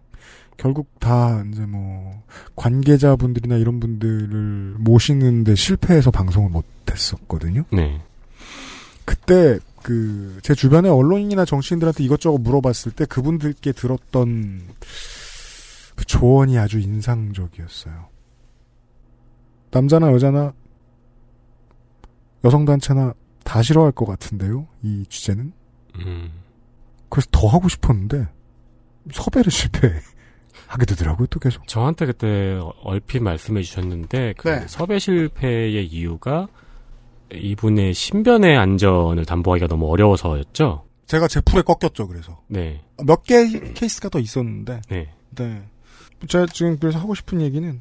결국 0.56 0.98
다 0.98 1.44
이제 1.52 1.64
뭐 1.66 2.22
관계자분들이나 2.56 3.56
이런 3.56 3.78
분들을 3.78 4.74
모시는데 4.78 5.54
실패해서 5.54 6.10
방송을 6.10 6.50
못 6.50 6.64
했었거든요. 6.90 7.64
네. 7.70 8.02
그때 9.04 9.58
그 9.82 10.20
제 10.42 10.54
주변의 10.54 10.90
언론인이나 10.90 11.44
정치인들한테 11.44 12.02
이것저것 12.02 12.38
물어봤을 12.38 12.92
때 12.92 13.04
그분들께 13.04 13.72
들었던 13.72 14.62
그 15.94 16.04
조언이 16.06 16.58
아주 16.58 16.80
인상적이었어요. 16.80 18.08
남자나 19.70 20.10
여자나 20.12 20.52
여성단체나 22.44 23.14
다 23.44 23.62
싫어할 23.62 23.92
것 23.92 24.06
같은데요. 24.06 24.66
이 24.82 25.04
주제는. 25.08 25.52
음. 25.96 26.30
그래서 27.08 27.28
더 27.32 27.48
하고 27.48 27.68
싶었는데 27.68 28.28
섭외를 29.12 29.50
실패. 29.52 29.92
하게 30.66 30.84
되더라고요, 30.86 31.26
또 31.28 31.40
계속. 31.40 31.66
저한테 31.66 32.06
그때 32.06 32.58
얼핏 32.84 33.20
말씀해 33.22 33.62
주셨는데 33.62 34.34
그 34.36 34.48
네. 34.48 34.64
섭외 34.68 34.98
실패의 35.00 35.84
이유가 35.86 36.46
이분의 37.32 37.92
신변의 37.94 38.56
안전을 38.56 39.24
담보하기가 39.24 39.66
너무 39.66 39.88
어려워서였죠. 39.90 40.84
제가 41.06 41.26
제 41.26 41.40
풀에 41.40 41.62
꺾였죠, 41.62 42.06
그래서. 42.06 42.40
네. 42.46 42.82
몇개 43.04 43.72
케이스가 43.74 44.08
더 44.10 44.20
있었는데. 44.20 44.80
네. 44.90 45.12
네. 45.30 45.62
제가 46.28 46.46
지금 46.46 46.76
그래서 46.78 47.00
하고 47.00 47.14
싶은 47.16 47.40
얘기는 47.40 47.80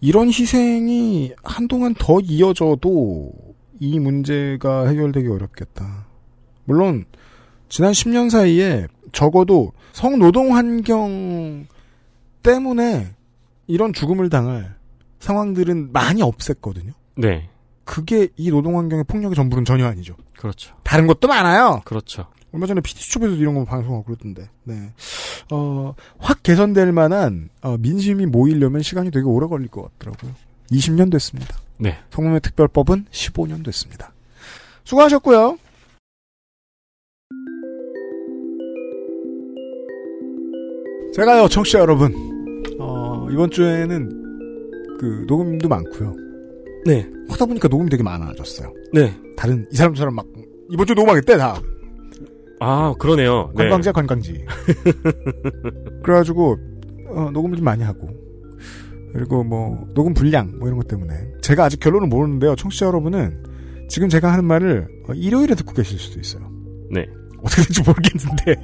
이런 0.00 0.28
희생이 0.28 1.32
한동안 1.42 1.94
더 1.98 2.18
이어져도 2.20 3.32
이 3.80 3.98
문제가 3.98 4.86
해결되기 4.88 5.28
어렵겠다. 5.28 6.06
물론 6.64 7.04
지난 7.68 7.92
10년 7.92 8.30
사이에 8.30 8.86
적어도 9.12 9.72
성노동 9.92 10.54
환경 10.54 11.66
때문에 12.42 13.14
이런 13.66 13.92
죽음을 13.92 14.28
당할 14.28 14.76
상황들은 15.20 15.92
많이 15.92 16.22
없앴거든요. 16.22 16.92
네. 17.16 17.48
그게 17.84 18.28
이 18.36 18.50
노동 18.50 18.78
환경의 18.78 19.04
폭력의 19.04 19.34
전부는 19.36 19.64
전혀 19.64 19.86
아니죠. 19.86 20.16
그렇죠. 20.38 20.74
다른 20.82 21.06
것도 21.06 21.28
많아요. 21.28 21.82
그렇죠. 21.84 22.26
얼마 22.52 22.66
전에 22.66 22.80
PD수첩에서도 22.80 23.36
이런 23.40 23.54
거 23.54 23.64
방송하고 23.64 24.04
그랬던데. 24.04 24.48
네. 24.64 24.92
어, 25.50 25.94
확 26.18 26.42
개선될 26.42 26.92
만한 26.92 27.48
어, 27.62 27.76
민심이 27.78 28.26
모이려면 28.26 28.82
시간이 28.82 29.10
되게 29.10 29.24
오래 29.24 29.46
걸릴 29.46 29.68
것 29.68 29.82
같더라고요. 29.98 30.32
20년 30.70 31.10
됐습니다. 31.12 31.56
네. 31.78 31.98
성범의 32.10 32.40
특별법은 32.40 33.06
15년 33.10 33.64
됐습니다. 33.64 34.12
수고하셨고요. 34.84 35.58
제가요, 41.14 41.48
청취자 41.48 41.78
여러분, 41.78 42.12
어, 42.78 43.26
이번 43.30 43.50
주에는 43.50 44.08
그 45.00 45.24
녹음도 45.26 45.68
많고요. 45.68 46.14
네. 46.84 47.08
하다 47.28 47.46
보니까 47.46 47.68
녹음이 47.68 47.90
되게 47.90 48.02
많아졌어요. 48.02 48.72
네. 48.92 49.14
다른 49.36 49.66
이 49.72 49.76
사람처럼 49.76 50.14
막 50.14 50.26
이번 50.70 50.86
주 50.86 50.94
녹음하겠대 50.94 51.36
다. 51.36 51.60
아, 52.60 52.94
그러네요. 52.98 53.50
네. 53.54 53.64
관광지야 53.64 53.92
관광지. 53.92 54.44
그래가지고 56.04 56.56
어, 57.08 57.30
녹음을 57.32 57.56
좀 57.56 57.64
많이 57.64 57.82
하고 57.82 58.08
그리고 59.16 59.42
뭐 59.42 59.86
녹음 59.94 60.12
분량 60.12 60.52
뭐 60.58 60.68
이런 60.68 60.78
것 60.78 60.86
때문에 60.88 61.14
제가 61.40 61.64
아직 61.64 61.80
결론을 61.80 62.06
모르는데요. 62.06 62.54
청취자 62.54 62.84
여러분은 62.86 63.42
지금 63.88 64.10
제가 64.10 64.30
하는 64.30 64.44
말을 64.44 64.86
어, 65.08 65.14
일요일에 65.14 65.54
듣고 65.54 65.72
계실 65.72 65.98
수도 65.98 66.20
있어요. 66.20 66.50
네. 66.90 67.06
어떻게 67.42 67.62
될지 67.62 67.82
모르겠는데. 67.82 68.56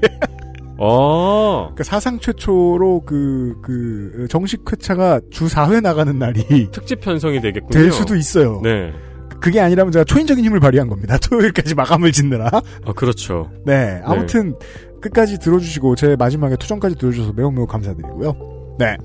어. 0.79 1.71
그러니까 1.73 1.85
사상 1.85 2.19
최초로 2.19 3.05
그, 3.07 3.55
그, 3.63 4.27
정식 4.29 4.71
회차가 4.71 5.21
주 5.31 5.47
4회 5.47 5.81
나가는 5.81 6.19
날이 6.19 6.69
특집 6.71 7.01
편성이 7.01 7.41
되겠군요. 7.41 7.71
될 7.71 7.91
수도 7.91 8.15
있어요. 8.15 8.61
네. 8.63 8.93
그게 9.41 9.59
아니라면 9.59 9.91
제가 9.91 10.05
초인적인 10.05 10.45
힘을 10.45 10.61
발휘한 10.61 10.89
겁니다. 10.89 11.17
토요일까지 11.31 11.75
마감을 11.75 12.13
짓느라. 12.13 12.51
아, 12.85 12.93
그렇죠. 12.93 13.51
네. 13.65 14.03
아무튼 14.05 14.55
끝까지 15.01 15.39
들어주시고 15.39 15.97
제 15.97 16.15
마지막에 16.17 16.57
투정까지 16.57 16.97
들어주셔서 16.97 17.33
매우 17.33 17.51
매우 17.51 17.67
감사드리고요. 17.67 18.77
네. 18.79 18.97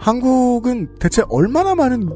한국은 0.00 0.88
대체 0.98 1.22
얼마나 1.28 1.74
많은 1.74 2.08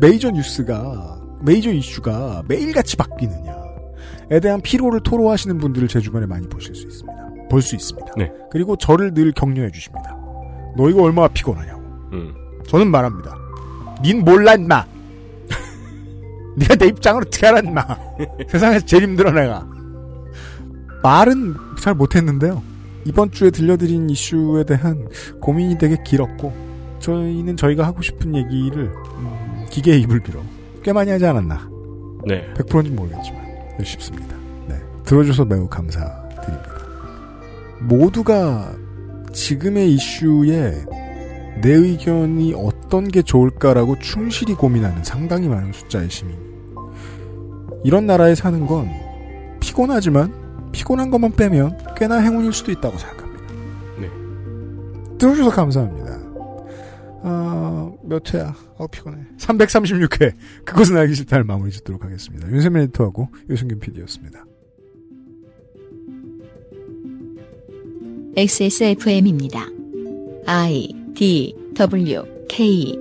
메이저 0.00 0.30
뉴스가 0.30 1.20
메이저 1.42 1.72
이슈가 1.72 2.42
매일같이 2.48 2.96
바뀌느냐에 2.96 4.40
대한 4.42 4.60
피로를 4.60 5.00
토로하시는 5.00 5.56
분들을 5.58 5.86
제 5.88 6.00
주변에 6.00 6.26
많이 6.26 6.48
보실 6.48 6.74
수 6.74 6.86
있습니다. 6.86 7.22
볼 7.48 7.62
수 7.62 7.76
있습니다. 7.76 8.12
네. 8.16 8.32
그리고 8.50 8.76
저를 8.76 9.14
늘 9.14 9.32
격려해 9.32 9.70
주십니다. 9.70 10.16
너 10.76 10.88
이거 10.88 11.02
얼마나 11.02 11.28
피곤하냐고. 11.28 11.80
음. 12.12 12.34
저는 12.66 12.90
말합니다. 12.90 13.36
닌 14.02 14.24
몰라 14.24 14.54
인마. 14.54 14.84
네가 16.56 16.74
내 16.76 16.86
입장을 16.86 17.22
어떻게 17.22 17.46
알아 17.46 17.60
인마. 17.60 17.84
세상에서 18.48 18.84
제일 18.86 19.04
힘들어 19.04 19.30
내가. 19.30 19.64
말은 21.02 21.54
잘 21.78 21.94
못했는데요. 21.94 22.62
이번 23.04 23.30
주에 23.30 23.50
들려드린 23.50 24.08
이슈에 24.10 24.64
대한 24.64 25.08
고민이 25.40 25.76
되게 25.78 25.96
길었고 26.04 26.71
저희는 27.02 27.56
저희가 27.56 27.84
하고 27.84 28.00
싶은 28.00 28.34
얘기를 28.34 28.92
음, 29.18 29.66
기계의 29.68 30.00
입을 30.02 30.20
빌어 30.20 30.40
꽤 30.82 30.92
많이 30.92 31.10
하지 31.10 31.26
않았나. 31.26 31.68
네. 32.26 32.48
100%인지 32.54 32.90
모르겠지만 32.90 33.42
쉽습니다. 33.84 34.36
네. 34.68 34.76
들어줘서 35.04 35.44
매우 35.44 35.68
감사드립니다. 35.68 36.72
모두가 37.80 38.72
지금의 39.32 39.92
이슈에 39.92 40.84
내 41.60 41.70
의견이 41.70 42.54
어떤 42.56 43.08
게 43.08 43.22
좋을까라고 43.22 43.98
충실히 43.98 44.54
고민하는 44.54 45.02
상당히 45.04 45.48
많은 45.48 45.72
숫자의 45.72 46.08
시민. 46.08 46.36
이런 47.84 48.06
나라에 48.06 48.34
사는 48.34 48.66
건 48.66 48.88
피곤하지만 49.60 50.70
피곤한 50.72 51.10
것만 51.10 51.32
빼면 51.32 51.76
꽤나 51.96 52.18
행운일 52.18 52.52
수도 52.52 52.70
있다고 52.70 52.96
생각합니다. 52.96 53.44
네. 53.98 54.08
들어주셔서 55.18 55.50
감사합니다. 55.50 56.01
어, 57.24 57.96
몇 58.02 58.34
회야? 58.34 58.54
어, 58.76 58.86
피곤해. 58.88 59.22
336회. 59.38 60.34
그것은 60.64 60.96
알기 60.96 61.14
싫다를 61.14 61.44
마무리 61.44 61.70
짓도록 61.70 62.04
하겠습니다. 62.04 62.48
윤세민 62.50 62.82
에디터하고 62.82 63.28
유승균 63.48 63.78
PD였습니다. 63.78 64.44
XSFM입니다. 68.36 69.66
I 70.46 70.88
D 71.14 71.54
W 71.74 72.22
K 72.48 72.98